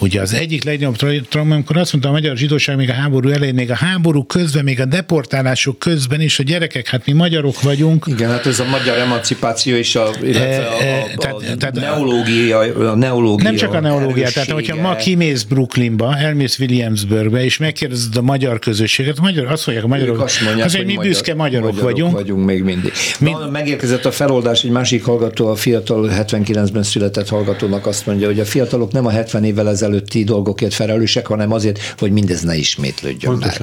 Ugye 0.00 0.20
az 0.20 0.34
egyik 0.34 0.64
legnagyobb 0.64 1.26
trauma, 1.28 1.54
amikor 1.54 1.76
azt 1.76 1.92
mondta 1.92 2.10
a 2.10 2.12
magyar 2.12 2.36
zsidóság 2.36 2.76
még 2.76 2.90
a 2.90 2.92
háború 2.92 3.28
elején, 3.28 3.54
még 3.54 3.70
a 3.70 3.74
háború 3.74 4.24
közben, 4.24 4.64
még 4.64 4.80
a 4.80 4.84
deportálások 4.84 5.78
közben 5.78 6.20
is 6.20 6.38
a 6.38 6.42
gyerekek, 6.42 6.88
hát 6.88 7.06
mi 7.06 7.12
magyarok 7.12 7.62
vagyunk. 7.62 8.04
Igen, 8.08 8.30
hát 8.30 8.46
ez 8.46 8.60
a 8.60 8.64
magyar 8.64 8.98
emancipáció 8.98 9.76
és 9.76 9.94
a, 9.94 10.10
illetve 10.22 10.66
a, 10.66 10.72
a, 10.72 11.02
a, 11.02 11.16
tehát, 11.16 11.58
tehát, 11.58 11.74
neológia, 11.74 12.58
a 12.90 12.94
neológia. 12.94 13.44
Nem 13.44 13.56
csak 13.56 13.74
a 13.74 13.80
neológia, 13.80 14.28
tehát 14.28 14.50
hogyha 14.50 14.76
ma 14.76 14.96
kimész 14.96 15.42
Brooklynba, 15.42 16.16
elmész 16.16 16.58
Williamsburgbe, 16.58 17.44
és 17.44 17.56
megkérdezed 17.56 18.16
a 18.16 18.22
magyar 18.22 18.58
közösséget, 18.58 19.18
a 19.18 19.22
magyar, 19.22 19.46
azt 19.46 19.66
mondják 19.66 19.86
a 19.86 19.88
magyarok, 19.88 20.20
azt 20.20 20.40
mondják, 20.40 20.66
az, 20.66 20.76
hogy 20.76 20.86
mi 20.86 20.94
magyar, 20.94 21.10
büszke 21.10 21.34
magyarok, 21.34 21.66
magyarok 21.66 21.90
vagyunk. 21.90 22.12
vagyunk 22.12 22.44
még 22.44 22.62
mindig. 22.62 22.92
Mi... 23.20 23.30
Na, 23.30 23.50
megérkezett 23.50 24.04
a 24.04 24.10
feloldás, 24.10 24.64
egy 24.64 24.70
másik 24.70 25.04
hallgató, 25.04 25.46
a 25.46 25.54
fiatal 25.54 26.10
79-ben 26.12 26.82
született 26.82 27.28
hallgatónak 27.28 27.86
azt 27.86 28.06
mondja, 28.06 28.26
hogy 28.26 28.40
a 28.40 28.44
fiatalok 28.44 28.92
nem 28.92 29.06
a 29.06 29.10
70 29.10 29.44
évvel 29.44 29.68
ezelőtt 29.68 29.86
ezelőtti 29.88 30.24
dolgokért 30.24 30.74
felelősek, 30.74 31.26
hanem 31.26 31.52
azért, 31.52 31.94
hogy 31.98 32.12
mindez 32.12 32.42
ne 32.42 32.56
ismétlődjön 32.56 33.34
meg. 33.34 33.62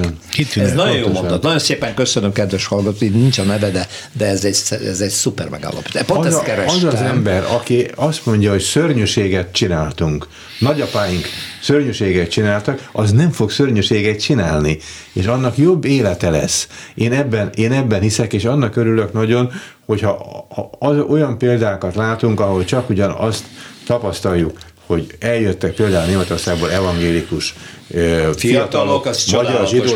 Ez 0.55 0.73
nagyon 0.73 0.97
jó 0.97 1.07
mondat. 1.07 1.41
Nagyon 1.41 1.59
szépen 1.59 1.93
köszönöm, 1.93 2.31
kedves 2.31 2.65
hallgató, 2.65 3.07
nincs 3.07 3.37
a 3.37 3.43
neve, 3.43 3.69
de, 3.69 3.87
de 4.13 4.25
ez, 4.25 4.45
egy, 4.45 4.57
ez 4.85 5.01
egy 5.01 5.09
szuper 5.09 5.49
megállapítás. 5.49 6.03
Pont 6.03 6.25
az, 6.25 6.33
ezt 6.33 6.43
kerestem. 6.43 6.87
az 6.87 6.93
az 6.93 7.01
ember, 7.01 7.43
aki 7.43 7.87
azt 7.95 8.25
mondja, 8.25 8.51
hogy 8.51 8.61
szörnyűséget 8.61 9.51
csináltunk, 9.51 10.27
nagyapáink 10.59 11.25
szörnyűséget 11.61 12.29
csináltak, 12.29 12.89
az 12.91 13.11
nem 13.11 13.31
fog 13.31 13.51
szörnyűséget 13.51 14.21
csinálni, 14.21 14.77
és 15.13 15.25
annak 15.25 15.57
jobb 15.57 15.85
élete 15.85 16.29
lesz. 16.29 16.67
Én 16.95 17.13
ebben, 17.13 17.49
én 17.55 17.71
ebben 17.71 18.01
hiszek, 18.01 18.33
és 18.33 18.45
annak 18.45 18.75
örülök 18.75 19.13
nagyon, 19.13 19.51
hogyha 19.85 20.45
az, 20.79 20.97
olyan 21.09 21.37
példákat 21.37 21.95
látunk, 21.95 22.39
ahol 22.39 22.65
csak 22.65 22.89
ugyan 22.89 23.11
azt 23.11 23.43
tapasztaljuk, 23.85 24.57
hogy 24.85 25.07
eljöttek 25.19 25.73
például 25.73 26.05
Németországból 26.05 26.71
evangélikus 26.71 27.53
fiatalok, 27.87 28.39
fiatalok 28.39 29.05
az 29.05 29.25
magyar 29.25 29.67
zsidó 29.67 29.93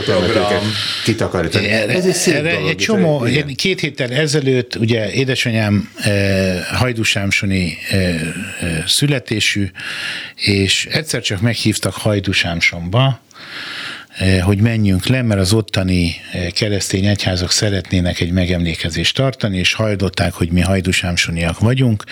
kitakarítani. 1.03 1.67
Ez 1.67 2.05
egy 2.05 2.13
szép 2.13 2.33
erre 2.33 2.51
dolog, 2.51 2.69
egy 2.69 2.75
csomó, 2.75 3.25
én 3.25 3.55
két 3.55 3.79
héttel 3.79 4.11
ezelőtt, 4.11 4.75
ugye 4.75 5.11
édesanyám 5.11 5.89
eh, 5.95 6.65
hajdusámsoni 6.71 7.77
eh, 7.89 7.99
eh, 7.99 8.83
születésű, 8.87 9.69
és 10.35 10.87
egyszer 10.91 11.21
csak 11.21 11.41
meghívtak 11.41 11.93
hajdusámsomba, 11.93 13.19
Eh, 13.29 13.98
hogy 14.43 14.61
menjünk 14.61 15.05
le, 15.05 15.21
mert 15.21 15.39
az 15.39 15.53
ottani 15.53 16.15
eh, 16.31 16.47
keresztény 16.49 17.05
egyházak 17.05 17.51
szeretnének 17.51 18.19
egy 18.19 18.31
megemlékezést 18.31 19.15
tartani, 19.15 19.57
és 19.57 19.73
hajlották, 19.73 20.33
hogy 20.33 20.51
mi 20.51 20.61
hajdusámsoniak 20.61 21.59
vagyunk, 21.59 22.03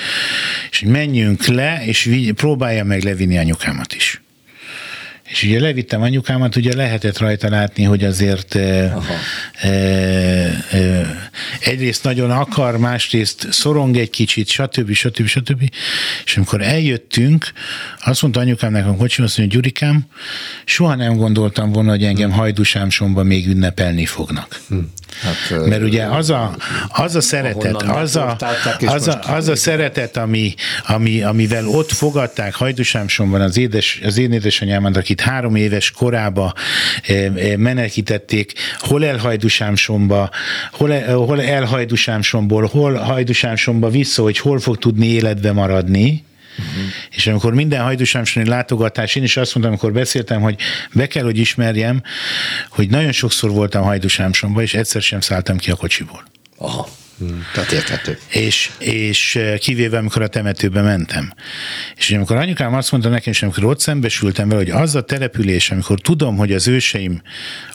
és 0.71 0.79
hogy 0.79 0.89
menjünk 0.89 1.45
le, 1.45 1.81
és 1.85 2.09
próbálja 2.35 2.83
meg 2.83 3.03
levinni 3.03 3.37
anyukámat 3.37 3.93
is. 3.93 4.21
És 5.27 5.43
ugye 5.43 5.59
levittem 5.59 6.01
anyukámat, 6.01 6.55
ugye 6.55 6.75
lehetett 6.75 7.17
rajta 7.17 7.49
látni, 7.49 7.83
hogy 7.83 8.03
azért 8.03 8.55
e, 8.55 8.93
e, 9.61 9.67
e, 10.71 11.07
egyrészt 11.59 12.03
nagyon 12.03 12.31
akar, 12.31 12.77
másrészt 12.77 13.47
szorong 13.51 13.97
egy 13.97 14.09
kicsit, 14.09 14.47
stb. 14.47 14.93
stb. 14.93 15.25
stb. 15.25 15.71
És 16.25 16.35
amikor 16.35 16.61
eljöttünk, 16.61 17.51
azt 18.05 18.21
mondta 18.21 18.39
anyukám 18.39 18.71
nekem 18.71 18.97
kocsim, 18.97 19.23
azt 19.23 19.37
mondja, 19.37 19.55
Gyurikám, 19.55 20.05
soha 20.65 20.95
nem 20.95 21.15
gondoltam 21.15 21.71
volna, 21.71 21.89
hogy 21.89 22.03
engem 22.03 22.31
hajdusámsomban 22.31 23.25
még 23.25 23.47
ünnepelni 23.47 24.05
fognak. 24.05 24.61
Hm. 24.69 24.77
Hát, 25.21 25.65
Mert 25.65 25.81
ugye 25.81 26.05
az 26.05 26.29
a, 26.29 26.55
az 26.89 27.15
a 27.15 27.21
szeretet, 27.21 27.81
az 27.81 28.15
a, 28.15 28.35
az, 28.85 29.07
a, 29.07 29.19
az 29.27 29.47
a 29.47 29.55
szeretet, 29.55 30.17
ami, 30.17 30.53
ami, 30.87 31.23
amivel 31.23 31.67
ott 31.67 31.91
fogadták 31.91 32.55
Hajdusámsonban 32.55 33.41
az, 33.41 33.57
édes, 33.57 33.99
az 34.03 34.17
én 34.17 34.31
édesanyámat, 34.31 34.97
akit 34.97 35.21
három 35.21 35.55
éves 35.55 35.91
korába 35.91 36.53
menekítették, 37.57 38.53
hol 38.77 39.05
elhajdusámsomba, 39.05 40.29
hol, 40.71 41.01
hol 41.01 41.41
elhajdusámsomból, 41.41 42.65
hol 42.65 42.93
hajdusámsomba 42.93 43.89
vissza, 43.89 44.21
hogy 44.21 44.37
hol 44.37 44.59
fog 44.59 44.77
tudni 44.77 45.07
életbe 45.07 45.51
maradni, 45.51 46.25
Uh-huh. 46.57 46.83
És 47.11 47.27
amikor 47.27 47.53
minden 47.53 47.81
hajdusámsoni 47.81 48.47
látogatás, 48.47 49.15
én 49.15 49.23
is 49.23 49.37
azt 49.37 49.55
mondtam, 49.55 49.75
amikor 49.75 49.99
beszéltem, 49.99 50.41
hogy 50.41 50.55
be 50.93 51.07
kell, 51.07 51.23
hogy 51.23 51.37
ismerjem, 51.37 52.01
hogy 52.69 52.89
nagyon 52.89 53.11
sokszor 53.11 53.51
voltam 53.51 53.83
hajdusámsomba, 53.83 54.61
és 54.61 54.73
egyszer 54.73 55.01
sem 55.01 55.21
szálltam 55.21 55.57
ki 55.57 55.71
a 55.71 55.75
kocsiból. 55.75 56.23
Aha. 56.57 56.87
Hmm. 57.17 57.45
Tehát 57.53 57.71
érthető. 57.71 58.19
És, 58.27 58.71
és 58.79 59.35
eh, 59.35 59.57
kivéve, 59.57 59.97
amikor 59.97 60.21
a 60.21 60.27
temetőbe 60.27 60.81
mentem. 60.81 61.33
És 61.95 62.11
amikor 62.11 62.35
anyukám 62.35 62.73
azt 62.73 62.91
mondta 62.91 63.09
nekem, 63.09 63.33
és 63.33 63.43
amikor 63.43 63.63
ott 63.63 63.79
szembesültem 63.79 64.49
vele, 64.49 64.61
hogy 64.61 64.81
az 64.81 64.95
a 64.95 65.01
település, 65.01 65.71
amikor 65.71 65.99
tudom, 65.99 66.35
hogy 66.35 66.53
az 66.53 66.67
őseim 66.67 67.21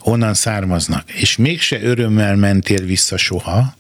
onnan 0.01 0.35
származnak, 0.35 1.11
és 1.11 1.37
mégse 1.37 1.83
örömmel 1.83 2.37
mentél 2.37 2.85
vissza 2.85 3.17
soha, 3.17 3.77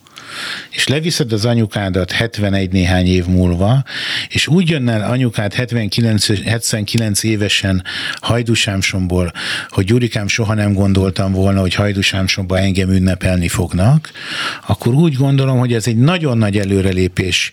és 0.70 0.86
leviszed 0.86 1.32
az 1.32 1.44
anyukádat 1.44 2.10
71 2.10 2.70
néhány 2.70 3.06
év 3.06 3.26
múlva, 3.26 3.84
és 4.28 4.46
úgy 4.46 4.68
jön 4.68 4.88
el 4.88 5.10
anyukád 5.10 5.54
79, 5.54 6.44
79 6.44 7.22
évesen 7.22 7.84
Hajdusámsomból, 8.20 9.32
hogy 9.68 9.84
Gyurikám 9.84 10.28
soha 10.28 10.54
nem 10.54 10.72
gondoltam 10.72 11.32
volna, 11.32 11.60
hogy 11.60 11.74
Hajdusámsomba 11.74 12.58
engem 12.58 12.90
ünnepelni 12.90 13.48
fognak, 13.48 14.10
akkor 14.66 14.94
úgy 14.94 15.14
gondolom, 15.14 15.58
hogy 15.58 15.72
ez 15.72 15.86
egy 15.86 15.96
nagyon 15.96 16.38
nagy 16.38 16.58
előrelépés 16.58 17.50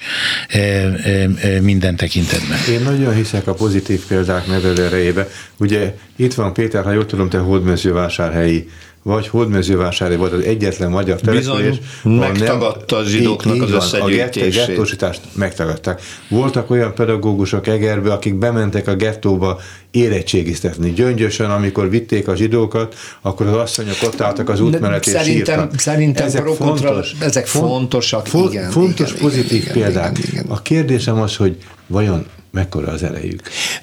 e, 0.47 0.59
e, 0.59 1.29
e, 1.41 1.61
minden 1.61 1.95
tekintetben. 1.95 2.57
Én 2.69 2.81
nagyon 2.81 3.13
hiszek 3.13 3.47
a 3.47 3.53
pozitív 3.53 4.05
példák 4.05 4.47
nevelő 4.47 4.83
erejébe. 4.83 5.27
Ugye 5.57 5.95
itt 6.15 6.33
van 6.33 6.53
Péter, 6.53 6.83
ha 6.83 6.91
jól 6.91 7.05
tudom, 7.05 7.29
te 7.29 7.37
hódmezővásárhelyi 7.37 8.69
vagy 9.09 9.27
Hódmezővásári 9.27 10.15
volt 10.15 10.33
az 10.33 10.41
egyetlen 10.43 10.89
magyar 10.89 11.19
település. 11.19 11.75
megtagadta 12.03 12.97
a 12.97 13.03
zsidóknak 13.03 13.61
az 13.61 13.71
összegyűjtését. 13.71 14.63
A 14.63 14.65
gettósítást 14.65 15.21
megtagadták. 15.33 16.01
Voltak 16.27 16.69
olyan 16.69 16.93
pedagógusok 16.93 17.67
Egerbe, 17.67 18.13
akik 18.13 18.35
bementek 18.35 18.87
a 18.87 18.95
gettóba 18.95 19.59
érettségiztetni. 19.91 20.91
Gyöngyösen, 20.91 21.51
amikor 21.51 21.89
vitték 21.89 22.27
a 22.27 22.35
zsidókat, 22.35 22.95
akkor 23.21 23.47
az 23.47 23.55
asszonyok 23.55 23.97
ott 24.03 24.21
álltak 24.21 24.49
az 24.49 24.59
út 24.59 24.79
mellett 24.79 25.05
és 25.05 25.11
szerintem, 25.11 25.59
sírtak. 25.59 25.79
Szerintem 25.79 26.25
ezek, 26.25 26.45
fontos, 26.47 27.15
ezek 27.19 27.47
fontosak, 27.47 28.27
font, 28.27 28.53
igen. 28.53 28.71
Fontos, 28.71 29.09
igen, 29.09 29.21
pozitív 29.21 29.61
igen, 29.61 29.73
példák. 29.73 30.17
Igen, 30.17 30.29
igen. 30.31 30.45
A 30.47 30.61
kérdésem 30.61 31.21
az, 31.21 31.35
hogy 31.35 31.57
vajon 31.87 32.25
mekkora 32.51 32.91
az 32.91 33.03
erejük? 33.03 33.41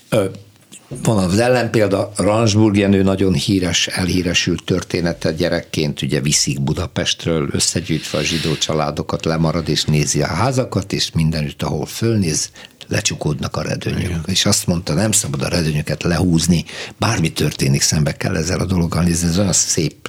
Ö, 0.09 0.24
van 0.89 1.18
az 1.18 1.39
ellenpélda, 1.39 2.12
Ransburg 2.16 2.76
Jenő 2.76 3.03
nagyon 3.03 3.32
híres, 3.32 3.87
elhíresült 3.87 4.64
története 4.64 5.32
gyerekként, 5.32 6.03
ugye 6.03 6.20
viszik 6.20 6.62
Budapestről, 6.62 7.49
összegyűjtve 7.53 8.18
a 8.18 8.22
zsidó 8.22 8.55
családokat, 8.55 9.24
lemarad 9.24 9.68
és 9.68 9.84
nézi 9.84 10.22
a 10.22 10.26
házakat, 10.26 10.93
és 10.93 11.11
mindenütt, 11.12 11.62
ahol 11.62 11.87
fölnéz, 11.87 12.51
lecsukódnak 12.89 13.57
a 13.57 13.62
redőnyök. 13.62 14.01
Igen. 14.01 14.22
És 14.26 14.47
azt 14.47 14.66
mondta, 14.66 14.95
nem 14.95 15.12
szabad 15.12 15.43
a 15.43 15.49
redőnyöket 15.49 16.03
lehúzni, 16.03 16.64
bármi 16.99 17.32
történik, 17.32 17.80
szembe 17.80 18.16
kell 18.16 18.37
ezzel 18.37 18.61
a 18.61 18.64
dologgal 18.64 19.03
nézni. 19.03 19.28
Ez 19.28 19.39
olyan 19.39 19.53
szép, 19.53 20.09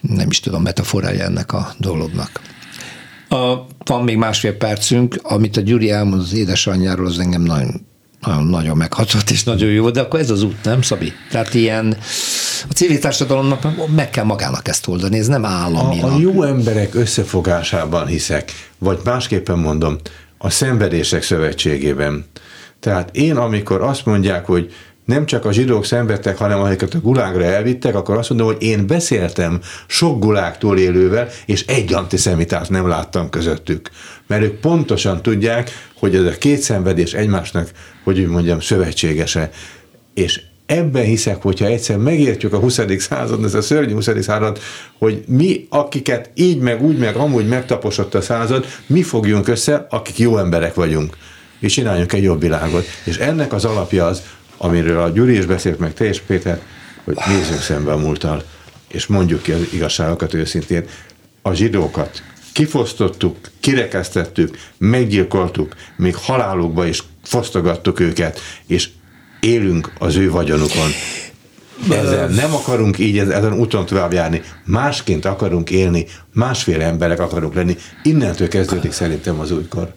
nem 0.00 0.30
is 0.30 0.40
tudom, 0.40 0.62
metaforája 0.62 1.24
ennek 1.24 1.52
a 1.52 1.74
dolognak. 1.78 2.40
A, 3.28 3.66
van 3.84 4.04
még 4.04 4.16
másfél 4.16 4.56
percünk, 4.56 5.18
amit 5.22 5.56
a 5.56 5.60
Gyuri 5.60 5.90
elmond 5.90 6.20
az 6.20 6.32
édesanyjáról, 6.32 7.06
az 7.06 7.18
engem 7.18 7.42
nagyon 7.42 7.90
nagyon, 8.30 8.76
meghatott 8.76 9.30
és 9.30 9.44
nagyon 9.44 9.70
jó, 9.70 9.90
de 9.90 10.00
akkor 10.00 10.20
ez 10.20 10.30
az 10.30 10.42
út, 10.42 10.64
nem 10.64 10.82
Szabi? 10.82 11.12
Tehát 11.30 11.54
ilyen 11.54 11.96
a 12.68 12.72
civil 12.72 12.98
társadalomnak 12.98 13.88
meg 13.94 14.10
kell 14.10 14.24
magának 14.24 14.68
ezt 14.68 14.88
oldani, 14.88 15.18
ez 15.18 15.26
nem 15.26 15.44
állami. 15.44 16.00
A, 16.00 16.14
a 16.14 16.18
jó 16.18 16.42
emberek 16.42 16.94
összefogásában 16.94 18.06
hiszek, 18.06 18.52
vagy 18.78 18.98
másképpen 19.04 19.58
mondom, 19.58 19.98
a 20.38 20.50
szenvedések 20.50 21.22
szövetségében. 21.22 22.24
Tehát 22.80 23.16
én, 23.16 23.36
amikor 23.36 23.80
azt 23.82 24.06
mondják, 24.06 24.46
hogy 24.46 24.72
nem 25.04 25.26
csak 25.26 25.44
a 25.44 25.52
zsidók 25.52 25.84
szenvedtek, 25.84 26.36
hanem 26.36 26.60
akiket 26.60 26.94
a 26.94 27.00
gulágra 27.00 27.44
elvittek, 27.44 27.94
akkor 27.94 28.16
azt 28.16 28.28
mondom, 28.28 28.46
hogy 28.46 28.62
én 28.62 28.86
beszéltem 28.86 29.60
sok 29.86 30.18
gulágtól 30.18 30.78
élővel, 30.78 31.28
és 31.46 31.66
egy 31.66 31.94
antiszemitát 31.94 32.68
nem 32.68 32.88
láttam 32.88 33.30
közöttük. 33.30 33.90
Mert 34.26 34.42
ők 34.42 34.60
pontosan 34.60 35.22
tudják, 35.22 35.70
hogy 35.98 36.14
ez 36.14 36.24
a 36.24 36.38
két 36.38 36.60
szenvedés 36.60 37.12
egymásnak, 37.12 37.70
hogy 38.04 38.18
úgy 38.18 38.26
mondjam, 38.26 38.60
szövetségese. 38.60 39.50
És 40.14 40.40
ebben 40.66 41.04
hiszek, 41.04 41.42
hogyha 41.42 41.66
egyszer 41.66 41.96
megértjük 41.96 42.52
a 42.52 42.58
20. 42.58 42.80
század, 42.98 43.44
ez 43.44 43.54
a 43.54 43.62
szörnyű 43.62 43.92
20. 43.92 44.08
század, 44.20 44.58
hogy 44.98 45.24
mi, 45.26 45.66
akiket 45.68 46.30
így 46.34 46.58
meg 46.58 46.82
úgy 46.82 46.98
meg 46.98 47.16
amúgy 47.16 47.48
megtaposott 47.48 48.14
a 48.14 48.20
század, 48.20 48.66
mi 48.86 49.02
fogjunk 49.02 49.48
össze, 49.48 49.86
akik 49.90 50.18
jó 50.18 50.38
emberek 50.38 50.74
vagyunk, 50.74 51.16
és 51.58 51.72
csináljunk 51.72 52.12
egy 52.12 52.22
jobb 52.22 52.40
világot. 52.40 52.84
És 53.04 53.16
ennek 53.16 53.52
az 53.52 53.64
alapja 53.64 54.06
az, 54.06 54.22
amiről 54.62 55.02
a 55.02 55.08
Gyuri 55.08 55.36
is 55.36 55.46
beszélt, 55.46 55.78
meg 55.78 55.94
te 55.94 56.08
is, 56.08 56.20
Péter, 56.20 56.60
hogy 57.04 57.16
nézzünk 57.26 57.60
szembe 57.60 57.92
a 57.92 57.96
múlttal, 57.96 58.42
és 58.88 59.06
mondjuk 59.06 59.42
ki 59.42 59.52
az 59.52 59.68
igazságokat 59.72 60.34
őszintén. 60.34 60.84
A 61.42 61.52
zsidókat 61.52 62.22
kifosztottuk, 62.52 63.36
kirekesztettük, 63.60 64.58
meggyilkoltuk, 64.78 65.74
még 65.96 66.14
halálukba 66.16 66.86
is 66.86 67.02
fosztogattuk 67.22 68.00
őket, 68.00 68.40
és 68.66 68.88
élünk 69.40 69.92
az 69.98 70.16
ő 70.16 70.30
vagyonukon. 70.30 70.90
Ezzel 71.90 72.28
nem 72.28 72.54
akarunk 72.54 72.98
így 72.98 73.18
ezen 73.18 73.52
úton 73.52 73.86
tovább 73.86 74.12
járni, 74.12 74.42
másként 74.64 75.24
akarunk 75.24 75.70
élni, 75.70 76.06
másféle 76.34 76.84
emberek 76.84 77.20
akarunk 77.20 77.54
lenni. 77.54 77.76
Innentől 78.02 78.48
kezdődik 78.48 78.92
szerintem 78.92 79.40
az 79.40 79.50
újkor. 79.50 79.94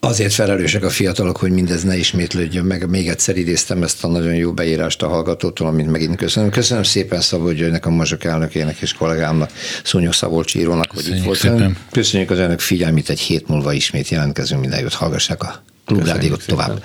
Azért 0.00 0.32
felelősek 0.32 0.84
a 0.84 0.90
fiatalok, 0.90 1.36
hogy 1.36 1.50
mindez 1.50 1.82
ne 1.82 1.96
ismétlődjön 1.96 2.64
meg. 2.64 2.88
Még 2.88 3.08
egyszer 3.08 3.36
idéztem 3.36 3.82
ezt 3.82 4.04
a 4.04 4.08
nagyon 4.08 4.34
jó 4.34 4.52
beírást 4.52 5.02
a 5.02 5.08
hallgatótól, 5.08 5.66
amit 5.66 5.90
megint 5.90 6.16
köszönöm. 6.16 6.50
Köszönöm 6.50 6.82
szépen 6.82 7.20
Szabolcs 7.20 7.56
Györgynek, 7.56 7.86
a 7.86 7.90
Mazsok 7.90 8.24
elnökének 8.24 8.80
és 8.80 8.92
kollégámnak, 8.92 9.50
Szúnyog 9.84 10.12
Szabolcs 10.12 10.54
írónak, 10.54 10.90
hogy 10.90 11.08
itt 11.08 11.24
voltam. 11.24 11.76
Köszönjük 11.90 12.30
az 12.30 12.38
önök 12.38 12.60
figyelmét, 12.60 13.10
egy 13.10 13.20
hét 13.20 13.48
múlva 13.48 13.72
ismét 13.72 14.08
jelentkezünk, 14.08 14.60
minden 14.60 14.80
jót 14.80 14.94
hallgassák 14.94 15.42
a 15.42 15.62
Klubrádiót 15.84 16.46
tovább. 16.46 16.84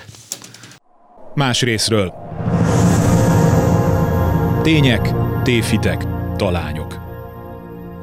Más 1.34 1.60
részről. 1.60 2.12
Tények, 4.62 5.12
tévhitek, 5.42 6.04
talányok. 6.36 7.00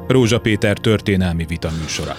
Rózsa 0.08 0.38
Péter 0.38 0.78
történelmi 0.78 1.44
vita 1.48 1.70
műsora. 1.80 2.16